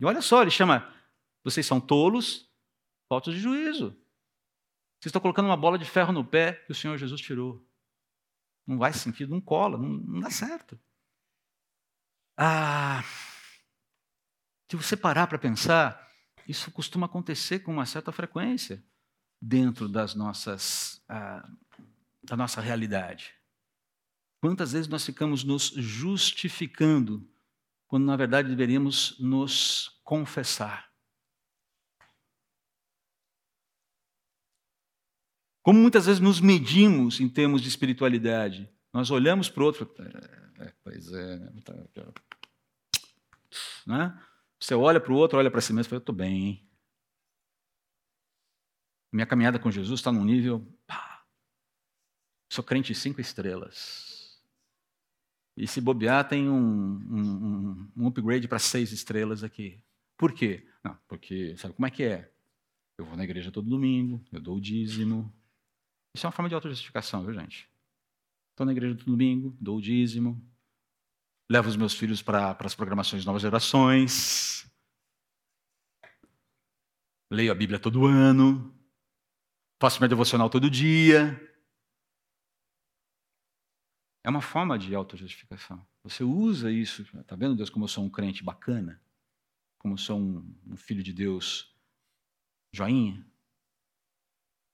E 0.00 0.04
olha 0.04 0.20
só, 0.20 0.42
ele 0.42 0.50
chama: 0.50 0.92
vocês 1.44 1.64
são 1.64 1.80
tolos, 1.80 2.50
faltos 3.08 3.32
de 3.32 3.40
juízo. 3.40 3.96
Vocês 4.98 5.06
estão 5.06 5.22
colocando 5.22 5.46
uma 5.46 5.56
bola 5.56 5.78
de 5.78 5.84
ferro 5.84 6.12
no 6.12 6.24
pé 6.24 6.54
que 6.66 6.72
o 6.72 6.74
Senhor 6.74 6.98
Jesus 6.98 7.20
tirou. 7.20 7.64
Não 8.70 8.78
vai 8.78 8.92
sentido, 8.92 9.30
não 9.30 9.40
cola, 9.40 9.76
não, 9.76 9.88
não 9.88 10.20
dá 10.20 10.30
certo. 10.30 10.78
Ah, 12.36 13.02
se 14.70 14.76
você 14.76 14.96
parar 14.96 15.26
para 15.26 15.40
pensar, 15.40 16.08
isso 16.46 16.70
costuma 16.70 17.06
acontecer 17.06 17.58
com 17.58 17.72
uma 17.72 17.84
certa 17.84 18.12
frequência 18.12 18.80
dentro 19.42 19.88
das 19.88 20.14
nossas, 20.14 21.02
ah, 21.08 21.44
da 22.22 22.36
nossa 22.36 22.60
realidade. 22.60 23.34
Quantas 24.40 24.70
vezes 24.70 24.86
nós 24.86 25.04
ficamos 25.04 25.42
nos 25.42 25.72
justificando 25.76 27.28
quando 27.88 28.04
na 28.04 28.14
verdade 28.14 28.48
deveríamos 28.50 29.18
nos 29.18 30.00
confessar? 30.04 30.89
Como 35.70 35.82
muitas 35.82 36.06
vezes 36.06 36.20
nos 36.20 36.40
medimos 36.40 37.20
em 37.20 37.28
termos 37.28 37.62
de 37.62 37.68
espiritualidade. 37.68 38.68
Nós 38.92 39.08
olhamos 39.08 39.48
para 39.48 39.62
o 39.62 39.66
outro. 39.66 39.88
É, 40.00 40.64
é, 40.64 40.74
pois 40.82 41.12
é. 41.12 41.38
Tá, 41.62 41.74
né? 43.86 44.20
Você 44.58 44.74
olha 44.74 44.98
para 45.00 45.12
o 45.12 45.16
outro, 45.16 45.38
olha 45.38 45.48
para 45.48 45.60
si 45.60 45.72
mesmo 45.72 45.86
e 45.86 45.90
fala: 45.90 45.98
Eu 45.98 46.02
estou 46.02 46.12
bem, 46.12 46.44
hein? 46.44 46.68
Minha 49.12 49.26
caminhada 49.26 49.60
com 49.60 49.70
Jesus 49.70 50.00
está 50.00 50.10
num 50.10 50.24
nível. 50.24 50.66
Pá, 50.88 51.24
sou 52.48 52.64
crente 52.64 52.92
cinco 52.92 53.20
estrelas. 53.20 54.42
E 55.56 55.68
se 55.68 55.80
bobear, 55.80 56.26
tem 56.28 56.48
um, 56.48 56.96
um, 56.96 57.92
um 57.96 58.06
upgrade 58.08 58.48
para 58.48 58.58
seis 58.58 58.90
estrelas 58.90 59.44
aqui. 59.44 59.80
Por 60.16 60.32
quê? 60.32 60.66
Não, 60.82 60.98
porque 61.06 61.56
sabe 61.56 61.74
como 61.74 61.86
é 61.86 61.92
que 61.92 62.02
é? 62.02 62.28
Eu 62.98 63.04
vou 63.04 63.16
na 63.16 63.22
igreja 63.22 63.52
todo 63.52 63.70
domingo, 63.70 64.20
eu 64.32 64.40
dou 64.40 64.56
o 64.56 64.60
dízimo, 64.60 65.32
isso 66.14 66.26
é 66.26 66.28
uma 66.28 66.32
forma 66.32 66.48
de 66.48 66.54
autojustificação, 66.54 67.24
viu, 67.24 67.34
gente? 67.34 67.70
Estou 68.50 68.66
na 68.66 68.72
igreja 68.72 68.96
todo 68.96 69.06
domingo, 69.06 69.56
dou 69.60 69.78
o 69.78 69.80
dízimo, 69.80 70.40
levo 71.50 71.68
os 71.68 71.76
meus 71.76 71.94
filhos 71.94 72.20
para 72.20 72.56
as 72.60 72.74
programações 72.74 73.22
de 73.22 73.26
novas 73.26 73.42
gerações, 73.42 74.70
leio 77.30 77.52
a 77.52 77.54
Bíblia 77.54 77.78
todo 77.78 78.06
ano, 78.06 78.76
faço 79.80 80.00
minha 80.00 80.08
devocional 80.08 80.50
todo 80.50 80.68
dia. 80.68 81.40
É 84.22 84.28
uma 84.28 84.42
forma 84.42 84.78
de 84.78 84.94
autojustificação. 84.94 85.86
Você 86.02 86.24
usa 86.24 86.70
isso, 86.70 87.02
está 87.02 87.36
vendo, 87.36 87.56
Deus, 87.56 87.70
como 87.70 87.84
eu 87.84 87.88
sou 87.88 88.04
um 88.04 88.10
crente 88.10 88.44
bacana? 88.44 89.02
Como 89.78 89.94
eu 89.94 89.98
sou 89.98 90.18
um, 90.18 90.54
um 90.66 90.76
filho 90.76 91.02
de 91.02 91.12
Deus 91.12 91.74
joinha? 92.74 93.26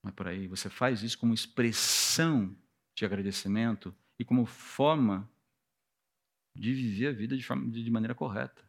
Não 0.06 0.10
é 0.10 0.14
por 0.14 0.28
aí. 0.28 0.46
Você 0.46 0.70
faz 0.70 1.02
isso 1.02 1.18
como 1.18 1.34
expressão 1.34 2.56
de 2.94 3.04
agradecimento 3.04 3.92
e 4.16 4.24
como 4.24 4.46
forma 4.46 5.28
de 6.54 6.72
viver 6.72 7.08
a 7.08 7.12
vida 7.12 7.36
de, 7.36 7.42
forma, 7.42 7.68
de 7.68 7.90
maneira 7.90 8.14
correta. 8.14 8.64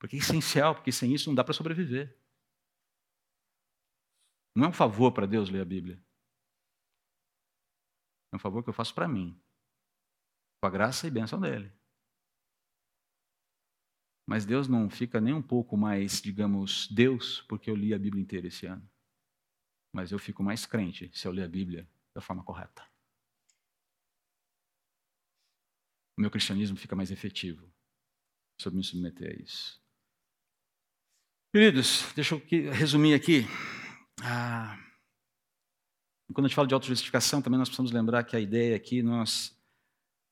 Porque 0.00 0.16
é 0.16 0.18
essencial, 0.18 0.74
porque 0.74 0.90
sem 0.90 1.14
isso 1.14 1.28
não 1.28 1.34
dá 1.36 1.44
para 1.44 1.54
sobreviver. 1.54 2.18
Não 4.52 4.64
é 4.64 4.68
um 4.68 4.72
favor 4.72 5.12
para 5.12 5.26
Deus 5.26 5.48
ler 5.48 5.60
a 5.60 5.64
Bíblia. 5.64 6.04
É 8.32 8.36
um 8.36 8.40
favor 8.40 8.64
que 8.64 8.68
eu 8.68 8.74
faço 8.74 8.92
para 8.92 9.06
mim, 9.06 9.40
com 10.60 10.66
a 10.66 10.70
graça 10.70 11.06
e 11.06 11.10
bênção 11.10 11.40
dele. 11.40 11.72
Mas 14.28 14.44
Deus 14.44 14.66
não 14.66 14.90
fica 14.90 15.20
nem 15.20 15.34
um 15.34 15.42
pouco 15.42 15.76
mais, 15.76 16.20
digamos, 16.20 16.88
Deus, 16.88 17.42
porque 17.42 17.70
eu 17.70 17.76
li 17.76 17.94
a 17.94 17.98
Bíblia 17.98 18.20
inteira 18.20 18.48
esse 18.48 18.66
ano 18.66 18.91
mas 19.92 20.10
eu 20.10 20.18
fico 20.18 20.42
mais 20.42 20.64
crente 20.66 21.10
se 21.14 21.26
eu 21.26 21.32
ler 21.32 21.44
a 21.44 21.48
Bíblia 21.48 21.88
da 22.14 22.20
forma 22.20 22.42
correta. 22.42 22.82
O 26.16 26.20
meu 26.20 26.30
cristianismo 26.30 26.76
fica 26.76 26.96
mais 26.96 27.10
efetivo 27.10 27.72
se 28.60 28.68
eu 28.68 28.72
me 28.72 28.84
submeter 28.84 29.30
a 29.30 29.42
isso. 29.42 29.80
Queridos, 31.54 32.12
deixa 32.14 32.34
eu 32.34 32.72
resumir 32.72 33.14
aqui. 33.14 33.44
Ah, 34.22 34.78
quando 36.32 36.46
a 36.46 36.48
gente 36.48 36.56
fala 36.56 36.68
de 36.68 36.74
autojustificação, 36.74 37.42
também 37.42 37.58
nós 37.58 37.68
precisamos 37.68 37.92
lembrar 37.92 38.24
que 38.24 38.36
a 38.36 38.40
ideia 38.40 38.76
aqui, 38.76 39.02
nós 39.02 39.54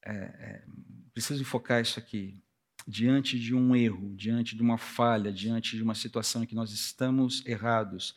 é, 0.02 0.12
é, 0.12 0.64
precisamos 1.12 1.42
enfocar 1.42 1.82
isso 1.82 1.98
aqui. 1.98 2.42
Diante 2.88 3.38
de 3.38 3.54
um 3.54 3.76
erro, 3.76 4.14
diante 4.16 4.56
de 4.56 4.62
uma 4.62 4.78
falha, 4.78 5.32
diante 5.32 5.76
de 5.76 5.82
uma 5.82 5.94
situação 5.94 6.42
em 6.42 6.46
que 6.46 6.54
nós 6.54 6.72
estamos 6.72 7.44
errados, 7.44 8.16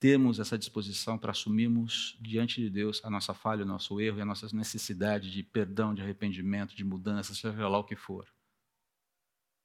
temos 0.00 0.38
essa 0.38 0.56
disposição 0.56 1.18
para 1.18 1.32
assumirmos 1.32 2.16
diante 2.20 2.60
de 2.60 2.70
Deus 2.70 3.04
a 3.04 3.10
nossa 3.10 3.34
falha, 3.34 3.64
o 3.64 3.68
nosso 3.68 4.00
erro 4.00 4.18
e 4.18 4.20
a 4.20 4.24
nossa 4.24 4.54
necessidade 4.54 5.30
de 5.30 5.42
perdão, 5.42 5.92
de 5.92 6.02
arrependimento, 6.02 6.74
de 6.74 6.84
mudança, 6.84 7.34
seja 7.34 7.68
lá 7.68 7.78
o 7.78 7.84
que 7.84 7.96
for. 7.96 8.26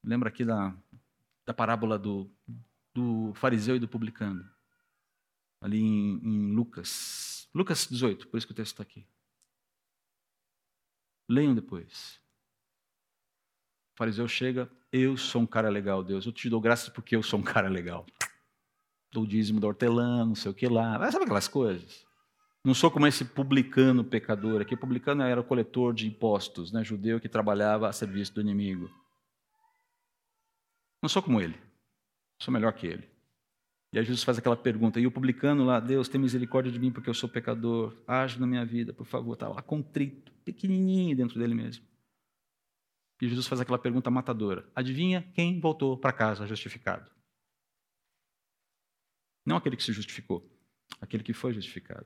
Lembra 0.03 0.29
aqui 0.29 0.43
da, 0.43 0.75
da 1.45 1.53
parábola 1.53 1.99
do, 1.99 2.29
do 2.93 3.31
fariseu 3.35 3.75
e 3.75 3.79
do 3.79 3.87
publicano, 3.87 4.49
ali 5.61 5.79
em, 5.79 6.19
em 6.23 6.51
Lucas, 6.51 7.47
Lucas 7.53 7.87
18, 7.87 8.27
por 8.27 8.37
isso 8.37 8.47
que 8.47 8.53
o 8.53 8.55
texto 8.55 8.73
está 8.73 8.83
aqui. 8.83 9.05
Leiam 11.29 11.53
depois. 11.53 12.19
O 13.93 13.97
fariseu 13.97 14.27
chega, 14.27 14.69
eu 14.91 15.15
sou 15.15 15.43
um 15.43 15.47
cara 15.47 15.69
legal, 15.69 16.03
Deus, 16.03 16.25
eu 16.25 16.31
te 16.31 16.49
dou 16.49 16.59
graças 16.59 16.89
porque 16.89 17.15
eu 17.15 17.21
sou 17.21 17.39
um 17.39 17.43
cara 17.43 17.69
legal 17.69 18.05
do 19.13 19.27
dízimo 19.27 19.59
da 19.59 19.67
hortelã, 19.67 20.25
não 20.25 20.35
sei 20.35 20.51
o 20.51 20.53
que 20.53 20.67
lá. 20.67 20.99
Sabe 21.11 21.25
aquelas 21.25 21.47
coisas? 21.47 22.03
Não 22.65 22.73
sou 22.73 22.89
como 22.89 23.05
esse 23.05 23.23
publicano 23.23 24.03
pecador 24.03 24.61
aqui. 24.61 24.73
O 24.73 24.77
publicano 24.77 25.21
era 25.21 25.39
o 25.39 25.43
coletor 25.43 25.93
de 25.93 26.07
impostos, 26.07 26.71
né? 26.71 26.83
judeu 26.83 27.19
que 27.19 27.29
trabalhava 27.29 27.87
a 27.87 27.93
serviço 27.93 28.33
do 28.33 28.41
inimigo. 28.41 28.89
Não 31.01 31.09
sou 31.09 31.21
como 31.21 31.39
ele. 31.39 31.55
Sou 32.41 32.53
melhor 32.53 32.73
que 32.73 32.87
ele. 32.87 33.07
E 33.91 33.99
aí 33.99 34.05
Jesus 34.05 34.23
faz 34.23 34.39
aquela 34.39 34.57
pergunta, 34.57 34.99
e 34.99 35.05
o 35.05 35.11
publicano 35.11 35.63
lá, 35.63 35.79
Deus, 35.79 36.09
tem 36.09 36.19
misericórdia 36.19 36.71
de 36.71 36.79
mim 36.79 36.91
porque 36.91 37.07
eu 37.07 37.13
sou 37.13 37.29
pecador, 37.29 37.93
age 38.07 38.39
na 38.39 38.47
minha 38.47 38.65
vida, 38.65 38.91
por 38.91 39.05
favor. 39.05 39.33
Está 39.33 39.47
lá 39.47 39.61
contrito, 39.61 40.31
pequenininho 40.43 41.15
dentro 41.15 41.37
dele 41.37 41.53
mesmo. 41.53 41.85
E 43.21 43.29
Jesus 43.29 43.45
faz 43.45 43.61
aquela 43.61 43.77
pergunta 43.77 44.09
matadora. 44.09 44.65
Adivinha 44.75 45.21
quem 45.35 45.59
voltou 45.59 45.95
para 45.95 46.11
casa 46.11 46.47
justificado? 46.47 47.12
Não 49.45 49.57
aquele 49.57 49.75
que 49.75 49.83
se 49.83 49.91
justificou, 49.91 50.49
aquele 51.01 51.23
que 51.23 51.33
foi 51.33 51.53
justificado. 51.53 52.05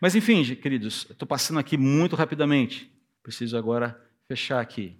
Mas 0.00 0.14
enfim, 0.14 0.42
queridos, 0.56 1.06
estou 1.10 1.26
passando 1.28 1.58
aqui 1.58 1.76
muito 1.76 2.16
rapidamente. 2.16 2.90
Preciso 3.22 3.56
agora 3.56 4.00
fechar 4.26 4.60
aqui. 4.60 4.96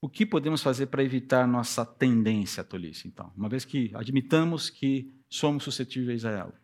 O 0.00 0.08
que 0.08 0.26
podemos 0.26 0.62
fazer 0.62 0.86
para 0.86 1.02
evitar 1.02 1.46
nossa 1.48 1.84
tendência 1.86 2.60
à 2.60 2.64
tolice, 2.64 3.08
então? 3.08 3.32
Uma 3.34 3.48
vez 3.48 3.64
que 3.64 3.90
admitamos 3.94 4.68
que 4.68 5.10
somos 5.30 5.64
suscetíveis 5.64 6.26
a 6.26 6.30
ela. 6.30 6.60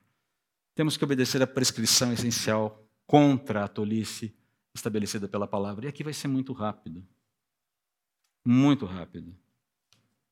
Temos 0.75 0.97
que 0.97 1.05
obedecer 1.05 1.43
à 1.43 1.47
prescrição 1.47 2.13
essencial 2.13 2.87
contra 3.07 3.65
a 3.65 3.69
tolice 3.69 4.37
estabelecida 4.75 5.27
pela 5.27 5.49
palavra. 5.49 5.87
E 5.87 5.89
aqui 5.89 6.05
vai 6.05 6.13
ser 6.13 6.29
muito 6.29 6.53
rápido. 6.53 7.03
Muito 8.45 8.85
rápido. 8.85 9.35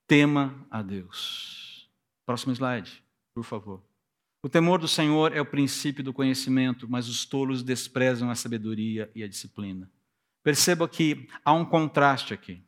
Tema 0.06 0.66
a 0.70 0.82
Deus. 0.82 1.90
Próximo 2.24 2.52
slide, 2.52 3.02
por 3.34 3.44
favor. 3.44 3.87
O 4.42 4.48
temor 4.48 4.78
do 4.78 4.86
Senhor 4.86 5.36
é 5.36 5.40
o 5.40 5.46
princípio 5.46 6.04
do 6.04 6.12
conhecimento, 6.12 6.88
mas 6.88 7.08
os 7.08 7.24
tolos 7.24 7.62
desprezam 7.62 8.30
a 8.30 8.36
sabedoria 8.36 9.10
e 9.14 9.22
a 9.24 9.28
disciplina. 9.28 9.90
Perceba 10.44 10.88
que 10.88 11.28
há 11.44 11.52
um 11.52 11.64
contraste 11.64 12.32
aqui. 12.32 12.62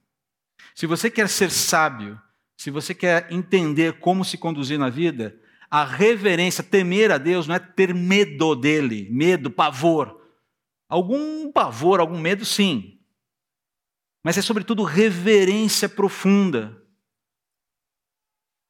Se 0.75 0.87
você 0.87 1.09
quer 1.11 1.29
ser 1.29 1.51
sábio, 1.51 2.21
se 2.57 2.71
você 2.71 2.93
quer 2.93 3.33
entender 3.33 4.01
como 4.01 4.25
se 4.25 4.37
conduzir 4.37 4.79
na 4.79 4.91
vida, 4.91 5.41
a 5.71 5.85
reverência, 5.85 6.65
temer 6.65 7.13
a 7.13 7.19
Deus, 7.19 7.47
não 7.47 7.55
é 7.55 7.59
ter 7.61 7.95
medo 7.95 8.57
dele, 8.57 9.09
medo, 9.11 9.51
pavor. 9.51 10.21
Algum 10.89 11.53
pavor, 11.53 12.01
algum 12.01 12.19
medo, 12.19 12.45
sim. 12.45 12.99
Mas 14.25 14.37
é, 14.37 14.43
sobretudo, 14.43 14.83
reverência 14.83 15.89
profunda. 15.89 16.80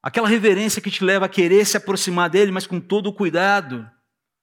Aquela 0.02 0.28
reverência 0.28 0.80
que 0.80 0.90
te 0.90 1.04
leva 1.04 1.26
a 1.26 1.28
querer 1.28 1.64
se 1.66 1.76
aproximar 1.76 2.30
dele, 2.30 2.50
mas 2.50 2.66
com 2.66 2.80
todo 2.80 3.08
o 3.08 3.12
cuidado, 3.12 3.88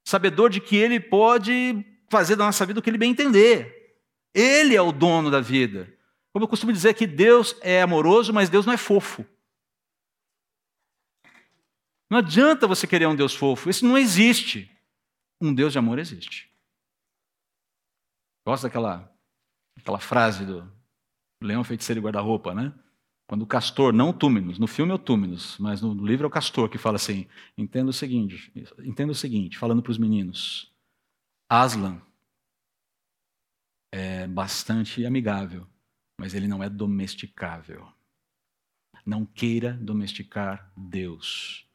sabedor 0.06 0.50
de 0.50 0.62
que 0.62 0.76
ele 0.76 1.00
pode 1.00 1.84
fazer 2.10 2.36
da 2.36 2.46
nossa 2.46 2.66
vida 2.66 2.80
o 2.80 2.84
que 2.84 2.90
ele 2.90 2.98
bem 2.98 3.12
entender. 3.12 3.98
Ele 4.34 4.76
é 4.76 4.82
o 4.82 4.92
dono 4.92 5.32
da 5.32 5.42
vida. 5.42 5.92
Como 6.32 6.46
eu 6.46 6.50
costumo 6.50 6.72
dizer 6.72 6.94
que 6.94 7.08
Deus 7.08 7.56
é 7.62 7.82
amoroso, 7.82 8.32
mas 8.32 8.50
Deus 8.50 8.66
não 8.66 8.74
é 8.74 8.78
fofo. 8.78 9.26
Não 12.10 12.20
adianta 12.20 12.68
você 12.68 12.86
querer 12.86 13.08
um 13.08 13.16
Deus 13.16 13.36
fofo, 13.36 13.70
isso 13.70 13.86
não 13.86 13.98
existe. 13.98 14.72
Um 15.42 15.54
Deus 15.54 15.74
de 15.74 15.80
amor 15.80 16.00
existe. 16.00 16.50
Gosta 18.46 18.68
daquela 18.68 19.12
aquela 19.78 20.00
frase 20.00 20.46
do 20.46 20.72
leão 21.42 21.64
feiticeiro 21.64 22.00
e 22.00 22.04
guarda-roupa, 22.04 22.54
né? 22.54 22.74
Quando 23.28 23.42
o 23.42 23.48
castor, 23.48 23.92
não 23.92 24.12
o 24.12 24.14
Túminos, 24.14 24.58
no 24.58 24.68
filme 24.68 24.94
é 24.94 24.96
o 24.96 25.00
Túminos, 25.00 25.58
mas 25.58 25.82
no 25.82 25.94
livro 25.94 26.26
é 26.26 26.28
o 26.28 26.32
castor 26.32 26.70
que 26.70 26.78
fala 26.78 26.96
assim: 26.96 27.28
entenda 27.58 27.90
o 27.90 27.94
seguinte, 27.94 28.52
entenda 28.80 29.12
o 29.12 29.16
seguinte, 29.16 29.58
falando 29.58 29.84
para 29.84 29.92
os 29.92 29.98
meninos. 29.98 30.74
Aslan 31.50 32.02
é 33.94 34.28
bastante 34.28 35.06
amigável, 35.06 35.68
mas 36.20 36.34
ele 36.34 36.48
não 36.48 36.64
é 36.64 36.70
domesticável. 36.70 37.92
Não 39.06 39.26
queira 39.26 39.74
domesticar 39.74 40.72
Deus. 40.76 41.68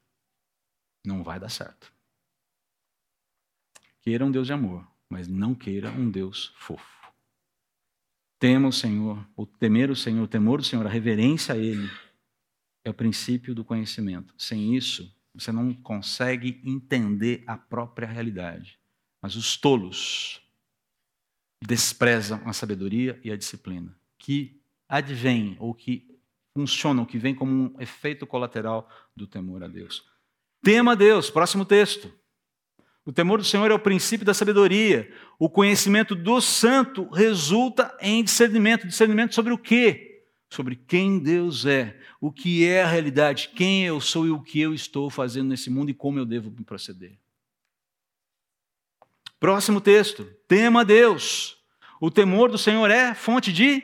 Não 1.04 1.22
vai 1.22 1.38
dar 1.38 1.48
certo. 1.48 1.92
Queira 4.00 4.24
um 4.24 4.30
Deus 4.30 4.46
de 4.46 4.52
amor, 4.52 4.86
mas 5.08 5.28
não 5.28 5.54
queira 5.54 5.90
um 5.90 6.10
Deus 6.10 6.52
fofo. 6.56 7.01
Tema 8.42 8.66
o 8.66 8.72
Senhor, 8.72 9.24
o 9.36 9.46
temer 9.46 9.88
o 9.88 9.94
Senhor, 9.94 10.24
o 10.24 10.26
temor 10.26 10.58
do 10.58 10.66
Senhor, 10.66 10.84
a 10.84 10.90
reverência 10.90 11.54
a 11.54 11.56
Ele, 11.56 11.88
é 12.84 12.90
o 12.90 12.94
princípio 12.94 13.54
do 13.54 13.64
conhecimento. 13.64 14.34
Sem 14.36 14.74
isso, 14.74 15.16
você 15.32 15.52
não 15.52 15.72
consegue 15.72 16.60
entender 16.64 17.44
a 17.46 17.56
própria 17.56 18.08
realidade. 18.08 18.80
Mas 19.22 19.36
os 19.36 19.56
tolos 19.56 20.42
desprezam 21.64 22.42
a 22.44 22.52
sabedoria 22.52 23.20
e 23.22 23.30
a 23.30 23.36
disciplina, 23.36 23.96
que 24.18 24.60
advém 24.88 25.56
ou 25.60 25.72
que 25.72 26.18
funcionam, 26.52 27.04
que 27.04 27.18
vem 27.18 27.36
como 27.36 27.52
um 27.52 27.80
efeito 27.80 28.26
colateral 28.26 28.90
do 29.14 29.28
temor 29.28 29.62
a 29.62 29.68
Deus. 29.68 30.04
Tema 30.64 30.96
Deus, 30.96 31.30
próximo 31.30 31.64
texto. 31.64 32.12
O 33.04 33.12
temor 33.12 33.38
do 33.38 33.44
Senhor 33.44 33.70
é 33.70 33.74
o 33.74 33.78
princípio 33.78 34.24
da 34.24 34.32
sabedoria. 34.32 35.12
O 35.38 35.50
conhecimento 35.50 36.14
do 36.14 36.40
santo 36.40 37.08
resulta 37.10 37.96
em 38.00 38.22
discernimento. 38.22 38.86
Discernimento 38.86 39.34
sobre 39.34 39.52
o 39.52 39.58
quê? 39.58 40.24
Sobre 40.48 40.76
quem 40.76 41.18
Deus 41.18 41.66
é, 41.66 41.98
o 42.20 42.30
que 42.30 42.66
é 42.66 42.82
a 42.82 42.86
realidade, 42.86 43.50
quem 43.56 43.84
eu 43.86 44.00
sou 44.00 44.26
e 44.26 44.30
o 44.30 44.42
que 44.42 44.60
eu 44.60 44.74
estou 44.74 45.08
fazendo 45.10 45.48
nesse 45.48 45.70
mundo 45.70 45.90
e 45.90 45.94
como 45.94 46.18
eu 46.18 46.26
devo 46.26 46.50
proceder. 46.64 47.18
Próximo 49.40 49.80
texto. 49.80 50.24
Tema 50.46 50.84
Deus. 50.84 51.56
O 52.00 52.10
temor 52.10 52.50
do 52.50 52.58
Senhor 52.58 52.88
é 52.90 53.14
fonte 53.14 53.52
de 53.52 53.82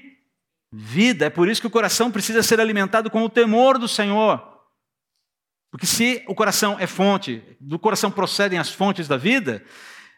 vida. 0.71 1.27
É 1.27 1.31
por 1.31 1.49
isso 1.49 1.61
que 1.61 1.66
o 1.66 1.71
coração 1.71 2.12
precisa 2.12 2.43
ser 2.43 2.61
alimentado 2.61 3.11
com 3.11 3.25
o 3.25 3.29
temor 3.29 3.79
do 3.79 3.89
Senhor. 3.89 4.47
Porque 5.71 5.87
se 5.87 6.25
o 6.27 6.35
coração 6.35 6.79
é 6.79 6.87
fonte, 6.87 7.57
do 7.61 7.79
coração 7.79 8.11
procedem 8.11 8.59
as 8.59 8.71
fontes 8.71 9.07
da 9.07 9.16
vida, 9.16 9.64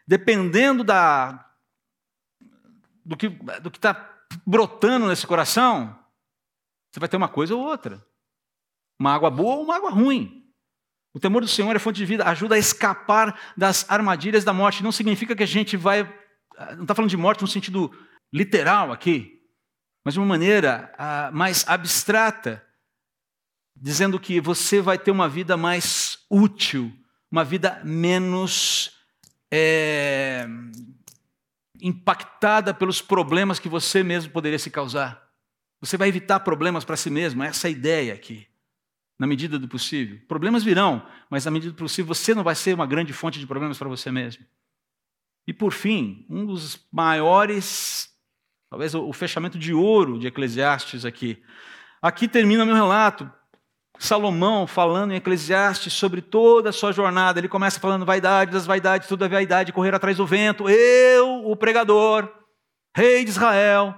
dependendo 0.07 0.85
da, 0.85 1.45
do 3.05 3.17
que 3.17 3.29
do 3.29 3.69
está 3.69 4.09
brotando 4.47 5.09
nesse 5.09 5.27
coração, 5.27 5.99
você 6.91 7.01
vai 7.01 7.09
ter 7.09 7.17
uma 7.17 7.29
coisa 7.29 7.55
ou 7.55 7.63
outra. 7.63 8.05
Uma 8.99 9.15
água 9.15 9.31
boa 9.31 9.57
ou 9.57 9.65
uma 9.65 9.77
água 9.77 9.91
ruim. 9.91 10.41
O 11.13 11.19
temor 11.19 11.43
do 11.43 11.49
Senhor 11.49 11.75
é 11.75 11.79
fonte 11.79 11.97
de 11.97 12.07
vida, 12.07 12.25
ajuda 12.25 12.55
a 12.55 12.59
escapar 12.59 13.39
das 13.57 13.89
armadilhas 13.91 14.45
da 14.45 14.53
morte. 14.53 14.83
Não 14.83 14.93
significa 14.93 15.35
que 15.35 15.43
a 15.43 15.47
gente 15.47 15.77
vai. 15.77 16.05
Não 16.77 16.83
está 16.83 16.95
falando 16.95 17.11
de 17.11 17.17
morte 17.17 17.43
no 17.43 17.49
sentido 17.49 17.91
literal 18.33 18.93
aqui, 18.93 19.41
mas 20.05 20.15
de 20.15 20.21
uma 20.21 20.27
maneira 20.27 20.93
ah, 20.97 21.31
mais 21.33 21.67
abstrata 21.67 22.65
dizendo 23.81 24.21
que 24.21 24.41
você 24.41 24.83
vai 24.83 24.99
ter 24.99 25.11
uma 25.11 25.29
vida 25.29 25.57
mais 25.57 26.19
útil, 26.29 26.93
uma 27.31 27.43
vida 27.43 27.81
menos 27.83 28.93
é, 29.51 30.47
impactada 31.81 32.75
pelos 32.75 33.01
problemas 33.01 33.59
que 33.59 33.69
você 33.69 34.03
mesmo 34.03 34.33
poderia 34.33 34.59
se 34.59 34.71
causar. 34.71 35.27
Você 35.81 35.97
vai 35.97 36.09
evitar 36.09 36.41
problemas 36.41 36.85
para 36.85 36.97
si 36.97 37.09
mesmo, 37.09 37.43
essa 37.43 37.67
é 37.67 37.71
a 37.71 37.73
ideia 37.73 38.13
aqui, 38.13 38.47
na 39.19 39.27
medida 39.27 39.59
do 39.59 39.67
possível. 39.67 40.21
Problemas 40.29 40.63
virão, 40.63 41.07
mas 41.31 41.47
na 41.47 41.51
medida 41.51 41.73
do 41.73 41.79
possível 41.79 42.15
você 42.15 42.35
não 42.35 42.45
vai 42.45 42.55
ser 42.55 42.75
uma 42.75 42.87
grande 42.87 43.15
fonte 43.15 43.39
de 43.39 43.47
problemas 43.47 43.79
para 43.79 43.89
você 43.89 44.11
mesmo. 44.13 44.45
E 45.47 45.55
por 45.55 45.73
fim, 45.73 46.27
um 46.29 46.45
dos 46.45 46.87
maiores, 46.93 48.11
talvez 48.69 48.95
o 48.95 49.11
fechamento 49.15 49.59
de 49.59 49.73
ouro 49.73 50.19
de 50.19 50.27
Eclesiastes 50.27 51.07
aqui. 51.07 51.43
Aqui 52.03 52.29
termina 52.29 52.67
meu 52.67 52.75
relato. 52.75 53.31
Salomão 54.01 54.67
falando 54.67 55.13
em 55.13 55.17
Eclesiastes 55.17 55.93
sobre 55.93 56.23
toda 56.23 56.71
a 56.71 56.73
sua 56.73 56.91
jornada, 56.91 57.39
ele 57.39 57.49
começa 57.49 57.79
falando 57.79 58.07
vaidade 58.07 58.51
das 58.51 58.65
vaidades, 58.65 59.07
tudo 59.07 59.27
é 59.27 59.29
vaidade, 59.29 59.75
correr 59.75 59.95
atrás 59.95 60.17
do 60.17 60.27
vento. 60.27 60.71
Eu, 60.71 61.45
o 61.45 61.55
pregador, 61.55 62.27
rei 62.97 63.23
de 63.25 63.31
Israel, 63.31 63.95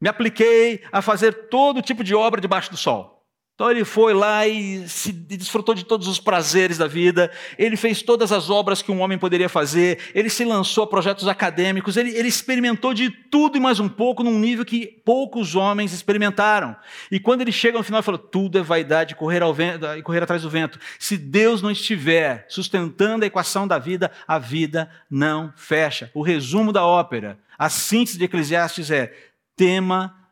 me 0.00 0.08
apliquei 0.08 0.82
a 0.90 1.00
fazer 1.00 1.48
todo 1.48 1.80
tipo 1.80 2.02
de 2.02 2.12
obra 2.12 2.40
debaixo 2.40 2.72
do 2.72 2.76
sol. 2.76 3.15
Então 3.56 3.70
ele 3.70 3.86
foi 3.86 4.12
lá 4.12 4.46
e 4.46 4.86
se 4.86 5.10
desfrutou 5.10 5.74
de 5.74 5.82
todos 5.82 6.06
os 6.08 6.20
prazeres 6.20 6.76
da 6.76 6.86
vida, 6.86 7.30
ele 7.56 7.74
fez 7.74 8.02
todas 8.02 8.30
as 8.30 8.50
obras 8.50 8.82
que 8.82 8.92
um 8.92 9.00
homem 9.00 9.16
poderia 9.16 9.48
fazer, 9.48 9.98
ele 10.14 10.28
se 10.28 10.44
lançou 10.44 10.84
a 10.84 10.86
projetos 10.86 11.26
acadêmicos, 11.26 11.96
ele, 11.96 12.10
ele, 12.10 12.28
experimentou 12.28 12.92
de 12.92 13.08
tudo 13.08 13.56
e 13.56 13.60
mais 13.60 13.80
um 13.80 13.88
pouco 13.88 14.22
num 14.22 14.38
nível 14.38 14.62
que 14.62 14.86
poucos 14.86 15.54
homens 15.54 15.94
experimentaram. 15.94 16.76
E 17.10 17.18
quando 17.18 17.40
ele 17.40 17.50
chega 17.50 17.78
no 17.78 17.82
final, 17.84 18.00
ele 18.00 18.04
falou: 18.04 18.18
tudo 18.18 18.58
é 18.58 18.62
vaidade, 18.62 19.14
correr, 19.14 19.42
ao 19.42 19.54
vento, 19.54 19.86
correr 20.02 20.22
atrás 20.22 20.42
do 20.42 20.50
vento. 20.50 20.78
Se 20.98 21.16
Deus 21.16 21.62
não 21.62 21.70
estiver 21.70 22.44
sustentando 22.50 23.24
a 23.24 23.26
equação 23.26 23.66
da 23.66 23.78
vida, 23.78 24.12
a 24.28 24.38
vida 24.38 24.90
não 25.10 25.50
fecha. 25.56 26.10
O 26.12 26.20
resumo 26.20 26.74
da 26.74 26.84
ópera, 26.84 27.38
a 27.58 27.70
síntese 27.70 28.18
de 28.18 28.24
Eclesiastes 28.24 28.90
é: 28.90 29.14
tema 29.56 30.25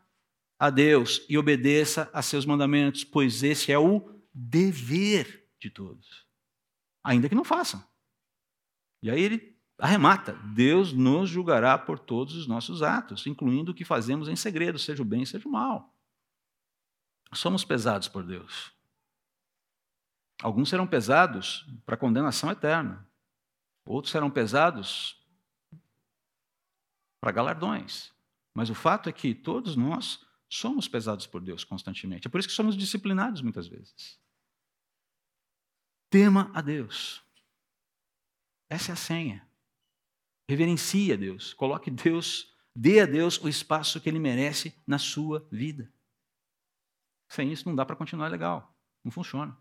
a 0.58 0.70
Deus 0.70 1.24
e 1.28 1.36
obedeça 1.36 2.10
a 2.12 2.22
seus 2.22 2.46
mandamentos, 2.46 3.04
pois 3.04 3.42
esse 3.42 3.72
é 3.72 3.78
o 3.78 4.02
dever 4.32 5.48
de 5.60 5.70
todos, 5.70 6.26
ainda 7.02 7.28
que 7.28 7.34
não 7.34 7.44
façam. 7.44 7.82
E 9.02 9.10
aí 9.10 9.20
ele 9.20 9.56
arremata: 9.78 10.32
Deus 10.54 10.92
nos 10.92 11.28
julgará 11.28 11.78
por 11.78 11.98
todos 11.98 12.34
os 12.34 12.46
nossos 12.46 12.82
atos, 12.82 13.26
incluindo 13.26 13.72
o 13.72 13.74
que 13.74 13.84
fazemos 13.84 14.28
em 14.28 14.36
segredo, 14.36 14.78
seja 14.78 15.02
o 15.02 15.06
bem, 15.06 15.24
seja 15.24 15.48
o 15.48 15.52
mal. 15.52 15.94
Somos 17.32 17.64
pesados 17.64 18.08
por 18.08 18.24
Deus. 18.24 18.72
Alguns 20.42 20.68
serão 20.68 20.86
pesados 20.86 21.66
para 21.84 21.96
condenação 21.96 22.50
eterna, 22.50 23.08
outros 23.84 24.12
serão 24.12 24.30
pesados 24.30 25.20
para 27.20 27.32
galardões. 27.32 28.12
Mas 28.54 28.70
o 28.70 28.74
fato 28.74 29.08
é 29.08 29.12
que 29.12 29.34
todos 29.34 29.74
nós 29.74 30.24
Somos 30.54 30.86
pesados 30.86 31.26
por 31.26 31.40
Deus 31.40 31.64
constantemente. 31.64 32.28
É 32.28 32.30
por 32.30 32.38
isso 32.38 32.46
que 32.46 32.54
somos 32.54 32.76
disciplinados 32.76 33.42
muitas 33.42 33.66
vezes. 33.66 34.20
Tema 36.08 36.48
a 36.54 36.60
Deus. 36.60 37.24
Essa 38.70 38.92
é 38.92 38.94
a 38.94 38.96
senha. 38.96 39.48
Reverencie 40.48 41.12
a 41.12 41.16
Deus. 41.16 41.52
Coloque 41.54 41.90
Deus, 41.90 42.54
dê 42.72 43.00
a 43.00 43.06
Deus 43.06 43.36
o 43.42 43.48
espaço 43.48 44.00
que 44.00 44.08
Ele 44.08 44.20
merece 44.20 44.80
na 44.86 44.96
sua 44.96 45.44
vida. 45.50 45.92
Sem 47.28 47.50
isso 47.50 47.68
não 47.68 47.74
dá 47.74 47.84
para 47.84 47.96
continuar 47.96 48.28
legal. 48.28 48.78
Não 49.02 49.10
funciona. 49.10 49.60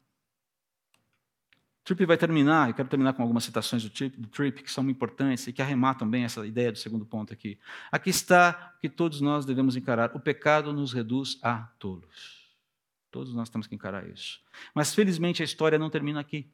Tripp 1.84 2.06
vai 2.06 2.18
terminar, 2.18 2.70
eu 2.70 2.74
quero 2.74 2.88
terminar 2.88 3.14
com 3.14 3.22
algumas 3.22 3.44
citações 3.44 3.84
do 3.84 3.90
Tripp, 3.90 4.18
do 4.18 4.28
Tripp, 4.30 4.64
que 4.64 4.72
são 4.72 4.90
importantes 4.90 5.46
e 5.48 5.54
que 5.54 5.62
arrematam 5.62 6.10
bem 6.10 6.24
essa 6.24 6.46
ideia 6.48 6.72
do 6.72 6.78
segundo 6.78 7.06
ponto 7.06 7.34
aqui. 7.34 7.60
Aqui 7.92 8.10
está 8.10 8.74
o 8.78 8.80
que 8.80 8.88
todos 8.88 9.20
nós 9.20 9.46
devemos 9.46 9.76
encarar: 9.76 10.16
o 10.16 10.20
pecado 10.20 10.72
nos 10.72 10.94
reduz 10.94 11.38
a 11.42 11.68
tolos. 11.80 12.44
Todos 13.12 13.34
nós 13.34 13.50
temos 13.50 13.68
que 13.68 13.76
encarar 13.76 14.08
isso. 14.08 14.40
Mas 14.74 14.96
felizmente 14.96 15.42
a 15.42 15.46
história 15.46 15.78
não 15.78 15.90
termina 15.90 16.20
aqui. 16.20 16.50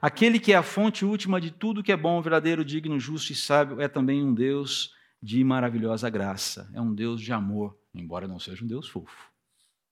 Aquele 0.00 0.40
que 0.40 0.52
é 0.52 0.56
a 0.56 0.62
fonte 0.62 1.04
última 1.04 1.40
de 1.40 1.50
tudo 1.50 1.82
que 1.82 1.92
é 1.92 1.96
bom, 1.96 2.20
verdadeiro, 2.20 2.64
digno, 2.64 2.98
justo 2.98 3.32
e 3.32 3.34
sábio 3.34 3.80
é 3.80 3.86
também 3.86 4.22
um 4.22 4.34
Deus 4.34 4.94
de 5.22 5.42
maravilhosa 5.44 6.10
graça. 6.10 6.68
É 6.74 6.80
um 6.80 6.92
Deus 6.92 7.20
de 7.20 7.32
amor, 7.32 7.78
embora 7.94 8.26
não 8.26 8.38
seja 8.38 8.64
um 8.64 8.66
Deus 8.66 8.88
fofo. 8.88 9.30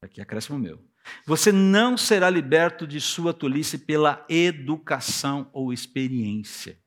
Aqui 0.02 0.20
acresce 0.20 0.52
o 0.52 0.58
meu. 0.58 0.82
Você 1.26 1.52
não 1.52 1.96
será 1.96 2.28
liberto 2.30 2.86
de 2.86 3.00
sua 3.00 3.32
tolice 3.32 3.78
pela 3.78 4.24
educação 4.28 5.48
ou 5.52 5.72
experiência. 5.72 6.78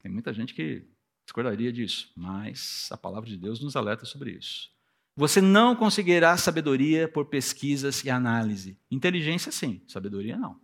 Tem 0.00 0.10
muita 0.10 0.32
gente 0.32 0.54
que 0.54 0.86
discordaria 1.24 1.72
disso, 1.72 2.10
mas 2.16 2.88
a 2.90 2.96
palavra 2.96 3.28
de 3.28 3.36
Deus 3.36 3.60
nos 3.60 3.76
alerta 3.76 4.04
sobre 4.04 4.32
isso. 4.32 4.70
Você 5.16 5.40
não 5.40 5.76
conseguirá 5.76 6.36
sabedoria 6.36 7.06
por 7.06 7.26
pesquisas 7.26 8.02
e 8.04 8.10
análise. 8.10 8.78
Inteligência, 8.90 9.52
sim, 9.52 9.82
sabedoria, 9.86 10.38
não. 10.38 10.58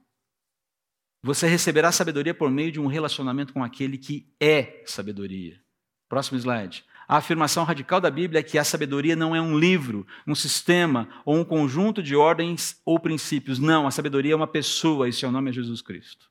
Você 1.22 1.46
receberá 1.46 1.90
sabedoria 1.90 2.32
por 2.32 2.50
meio 2.50 2.70
de 2.70 2.80
um 2.80 2.86
relacionamento 2.86 3.52
com 3.52 3.62
aquele 3.62 3.98
que 3.98 4.32
é 4.40 4.82
sabedoria. 4.86 5.60
Próximo 6.08 6.38
slide. 6.38 6.84
A 7.08 7.18
afirmação 7.18 7.64
radical 7.64 8.00
da 8.00 8.10
Bíblia 8.10 8.40
é 8.40 8.42
que 8.42 8.58
a 8.58 8.64
sabedoria 8.64 9.14
não 9.14 9.34
é 9.34 9.40
um 9.40 9.58
livro, 9.58 10.06
um 10.26 10.34
sistema 10.34 11.08
ou 11.24 11.36
um 11.36 11.44
conjunto 11.44 12.02
de 12.02 12.16
ordens 12.16 12.80
ou 12.84 12.98
princípios. 12.98 13.58
Não, 13.58 13.86
a 13.86 13.90
sabedoria 13.90 14.32
é 14.32 14.36
uma 14.36 14.46
pessoa 14.46 15.08
e 15.08 15.12
seu 15.12 15.30
nome 15.30 15.50
é 15.50 15.52
Jesus 15.52 15.80
Cristo. 15.80 16.26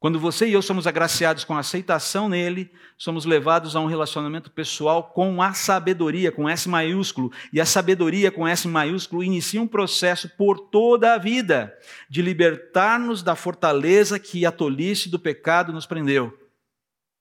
Quando 0.00 0.18
você 0.18 0.48
e 0.48 0.54
eu 0.54 0.62
somos 0.62 0.86
agraciados 0.86 1.44
com 1.44 1.54
a 1.54 1.58
aceitação 1.58 2.26
nele, 2.26 2.72
somos 2.96 3.26
levados 3.26 3.76
a 3.76 3.80
um 3.80 3.86
relacionamento 3.86 4.50
pessoal 4.50 5.04
com 5.04 5.42
a 5.42 5.52
sabedoria, 5.52 6.32
com 6.32 6.48
S 6.48 6.66
maiúsculo. 6.66 7.30
E 7.52 7.60
a 7.60 7.66
sabedoria 7.66 8.30
com 8.30 8.48
S 8.48 8.66
maiúsculo 8.66 9.22
inicia 9.22 9.60
um 9.60 9.68
processo 9.68 10.26
por 10.38 10.58
toda 10.58 11.12
a 11.12 11.18
vida 11.18 11.76
de 12.08 12.22
libertar-nos 12.22 13.22
da 13.22 13.36
fortaleza 13.36 14.18
que 14.18 14.46
a 14.46 14.50
tolice 14.50 15.10
do 15.10 15.18
pecado 15.18 15.70
nos 15.70 15.84
prendeu. 15.84 16.32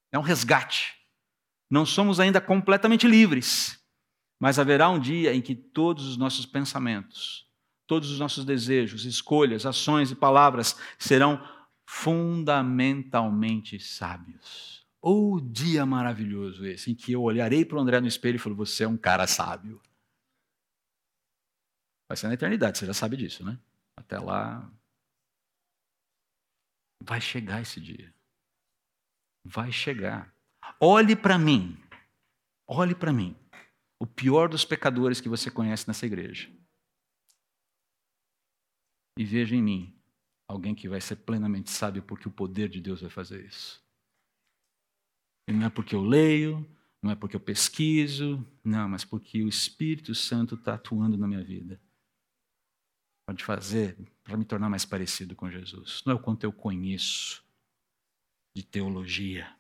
É 0.10 0.18
um 0.18 0.22
resgate. 0.22 0.99
Não 1.70 1.86
somos 1.86 2.20
ainda 2.20 2.41
completamente 2.41 3.07
livres, 3.07 3.80
mas 4.39 4.57
haverá 4.57 4.89
um 4.89 4.99
dia 4.99 5.34
em 5.34 5.41
que 5.41 5.53
todos 5.53 6.07
os 6.07 6.17
nossos 6.17 6.45
pensamentos, 6.45 7.47
todos 7.86 8.09
os 8.09 8.20
nossos 8.20 8.45
desejos, 8.45 9.05
escolhas, 9.05 9.65
ações 9.65 10.09
e 10.09 10.15
palavras 10.15 10.76
serão 10.97 11.41
fundamentalmente 11.86 13.80
sábios. 13.80 14.86
Ou 15.01 15.36
oh, 15.36 15.41
dia 15.41 15.86
maravilhoso 15.86 16.65
esse, 16.65 16.91
em 16.91 16.95
que 16.95 17.13
eu 17.13 17.22
olharei 17.22 17.63
para 17.63 17.78
o 17.78 17.80
André 17.80 18.01
no 18.01 18.07
espelho 18.07 18.36
e 18.36 18.39
falo: 18.39 18.55
Você 18.55 18.84
é 18.84 18.88
um 18.88 18.97
cara 18.97 19.26
sábio. 19.28 19.82
Vai 22.07 22.17
ser 22.17 22.28
na 22.28 22.34
eternidade, 22.34 22.78
você 22.78 22.86
já 22.86 22.93
sabe 22.93 23.15
disso, 23.15 23.45
né? 23.45 23.57
Até 23.95 24.20
lá. 24.20 24.70
Vai 27.01 27.22
chegar 27.22 27.61
esse 27.61 27.80
dia. 27.80 28.13
Vai 29.45 29.72
chegar. 29.72 30.34
Olhe 30.82 31.15
para 31.15 31.38
mim. 31.38 31.77
Olhe 32.65 32.95
para 32.95 33.11
mim. 33.11 33.36
O 33.99 34.07
pior 34.07 34.47
dos 34.47 34.63
pecadores 34.63 35.19
que 35.19 35.27
você 35.27 35.51
conhece 35.51 35.86
nessa 35.86 36.05
igreja. 36.05 36.49
E 39.17 39.25
veja 39.25 39.55
em 39.55 39.61
mim 39.61 40.01
alguém 40.47 40.73
que 40.73 40.88
vai 40.88 41.01
ser 41.01 41.17
plenamente 41.17 41.69
sábio, 41.69 42.01
porque 42.01 42.27
o 42.27 42.32
poder 42.32 42.69
de 42.69 42.80
Deus 42.80 43.01
vai 43.01 43.09
fazer 43.09 43.45
isso. 43.45 43.84
E 45.49 45.51
não 45.51 45.67
é 45.67 45.69
porque 45.69 45.93
eu 45.93 46.01
leio, 46.01 46.65
não 47.03 47.11
é 47.11 47.15
porque 47.15 47.36
eu 47.36 47.39
pesquiso, 47.41 48.45
não, 48.63 48.88
mas 48.88 49.03
porque 49.03 49.43
o 49.43 49.49
Espírito 49.49 50.15
Santo 50.15 50.55
está 50.55 50.75
atuando 50.75 51.17
na 51.17 51.27
minha 51.27 51.43
vida. 51.43 51.80
Pode 53.27 53.43
fazer 53.43 53.97
para 54.23 54.38
me 54.38 54.45
tornar 54.45 54.69
mais 54.69 54.86
parecido 54.86 55.36
com 55.36 55.51
Jesus. 55.51 56.01
Não 56.05 56.13
é 56.13 56.15
o 56.15 56.21
quanto 56.21 56.45
eu 56.45 56.53
conheço 56.53 57.43
de 58.55 58.63
teologia 58.63 59.59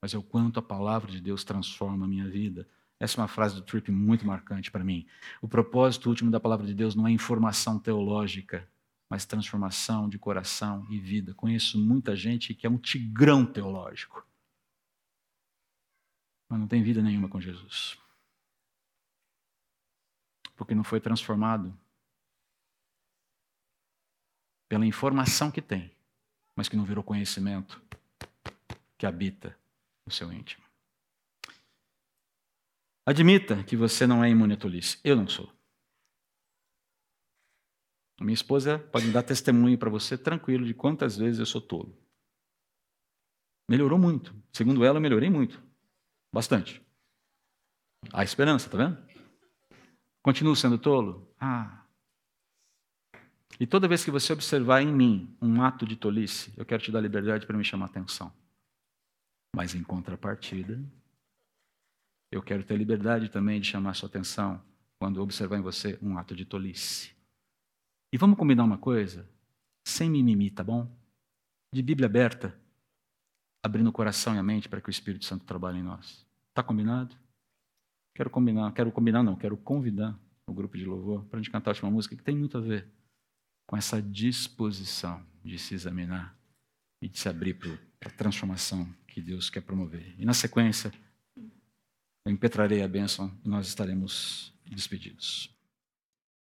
mas 0.00 0.14
é 0.14 0.18
o 0.18 0.22
quanto 0.22 0.58
a 0.58 0.62
palavra 0.62 1.10
de 1.10 1.20
Deus 1.20 1.44
transforma 1.44 2.04
a 2.04 2.08
minha 2.08 2.28
vida. 2.28 2.68
Essa 3.00 3.20
é 3.20 3.22
uma 3.22 3.28
frase 3.28 3.54
do 3.54 3.62
Tripp 3.62 3.90
muito 3.90 4.26
marcante 4.26 4.70
para 4.70 4.84
mim. 4.84 5.06
O 5.40 5.48
propósito 5.48 6.08
último 6.08 6.30
da 6.30 6.40
palavra 6.40 6.66
de 6.66 6.74
Deus 6.74 6.94
não 6.94 7.06
é 7.06 7.10
informação 7.10 7.78
teológica, 7.78 8.68
mas 9.08 9.24
transformação 9.24 10.08
de 10.08 10.18
coração 10.18 10.86
e 10.90 10.98
vida. 10.98 11.34
Conheço 11.34 11.78
muita 11.78 12.14
gente 12.14 12.54
que 12.54 12.66
é 12.66 12.70
um 12.70 12.78
tigrão 12.78 13.44
teológico, 13.44 14.26
mas 16.48 16.60
não 16.60 16.68
tem 16.68 16.82
vida 16.82 17.02
nenhuma 17.02 17.28
com 17.28 17.40
Jesus. 17.40 17.98
Porque 20.56 20.74
não 20.74 20.84
foi 20.84 21.00
transformado 21.00 21.76
pela 24.68 24.84
informação 24.84 25.50
que 25.50 25.62
tem, 25.62 25.90
mas 26.54 26.68
que 26.68 26.76
não 26.76 26.84
virou 26.84 27.02
conhecimento 27.02 27.80
que 28.98 29.06
habita 29.06 29.57
no 30.08 30.12
seu 30.12 30.32
íntimo. 30.32 30.64
Admita 33.06 33.62
que 33.62 33.76
você 33.76 34.06
não 34.06 34.24
é 34.24 34.30
imune 34.30 34.54
à 34.54 34.56
tolice. 34.56 34.98
Eu 35.04 35.14
não 35.14 35.28
sou. 35.28 35.52
Minha 38.20 38.34
esposa 38.34 38.78
pode 38.78 39.06
me 39.06 39.12
dar 39.12 39.22
testemunho 39.22 39.78
para 39.78 39.90
você 39.90 40.18
tranquilo 40.18 40.66
de 40.66 40.74
quantas 40.74 41.16
vezes 41.16 41.38
eu 41.38 41.46
sou 41.46 41.60
tolo. 41.60 41.96
Melhorou 43.70 43.98
muito. 43.98 44.34
Segundo 44.52 44.84
ela, 44.84 44.96
eu 44.96 45.02
melhorei 45.02 45.30
muito. 45.30 45.62
Bastante. 46.32 46.82
Há 48.12 48.24
esperança, 48.24 48.68
tá 48.68 48.78
vendo? 48.78 48.98
Continuo 50.22 50.56
sendo 50.56 50.78
tolo? 50.78 51.30
Ah. 51.38 51.84
E 53.60 53.66
toda 53.66 53.88
vez 53.88 54.04
que 54.04 54.10
você 54.10 54.32
observar 54.32 54.82
em 54.82 54.92
mim 54.92 55.36
um 55.40 55.62
ato 55.62 55.86
de 55.86 55.96
tolice, 55.96 56.52
eu 56.56 56.64
quero 56.64 56.82
te 56.82 56.90
dar 56.90 57.00
liberdade 57.00 57.46
para 57.46 57.56
me 57.56 57.64
chamar 57.64 57.86
a 57.86 57.88
atenção. 57.88 58.32
Mas 59.54 59.74
em 59.74 59.82
contrapartida, 59.82 60.82
eu 62.30 62.42
quero 62.42 62.62
ter 62.64 62.76
liberdade 62.76 63.30
também 63.30 63.60
de 63.60 63.66
chamar 63.66 63.94
sua 63.94 64.08
atenção 64.08 64.62
quando 64.98 65.22
observar 65.22 65.58
em 65.58 65.62
você 65.62 65.98
um 66.02 66.18
ato 66.18 66.34
de 66.34 66.44
tolice. 66.44 67.14
E 68.12 68.18
vamos 68.18 68.38
combinar 68.38 68.64
uma 68.64 68.78
coisa? 68.78 69.28
Sem 69.86 70.10
mimimi, 70.10 70.50
tá 70.50 70.62
bom? 70.62 70.90
De 71.72 71.82
Bíblia 71.82 72.06
aberta, 72.06 72.58
abrindo 73.62 73.88
o 73.88 73.92
coração 73.92 74.34
e 74.34 74.38
a 74.38 74.42
mente 74.42 74.68
para 74.68 74.80
que 74.80 74.88
o 74.88 74.90
Espírito 74.90 75.24
Santo 75.24 75.44
trabalhe 75.44 75.78
em 75.78 75.82
nós. 75.82 76.26
Tá 76.54 76.62
combinado? 76.62 77.16
Quero 78.14 78.30
combinar, 78.30 78.72
quero 78.72 78.90
combinar 78.90 79.22
não, 79.22 79.36
quero 79.36 79.56
convidar 79.56 80.18
o 80.48 80.52
grupo 80.52 80.76
de 80.76 80.84
louvor 80.84 81.24
para 81.26 81.38
a 81.38 81.42
gente 81.42 81.52
cantar 81.52 81.70
a 81.70 81.72
última 81.72 81.90
música 81.90 82.16
que 82.16 82.22
tem 82.22 82.36
muito 82.36 82.58
a 82.58 82.60
ver 82.60 82.88
com 83.66 83.76
essa 83.76 84.02
disposição 84.02 85.24
de 85.44 85.58
se 85.58 85.74
examinar 85.74 86.36
e 87.02 87.08
de 87.08 87.18
se 87.18 87.28
abrir 87.28 87.54
para 87.54 88.08
a 88.08 88.10
transformação 88.10 88.92
que 89.18 89.22
Deus 89.22 89.50
quer 89.50 89.62
promover. 89.62 90.14
E 90.16 90.24
na 90.24 90.32
sequência, 90.32 90.92
eu 92.24 92.30
impetrarei 92.30 92.82
a 92.82 92.88
bênção 92.88 93.36
e 93.44 93.48
nós 93.48 93.66
estaremos 93.66 94.54
despedidos. 94.64 95.52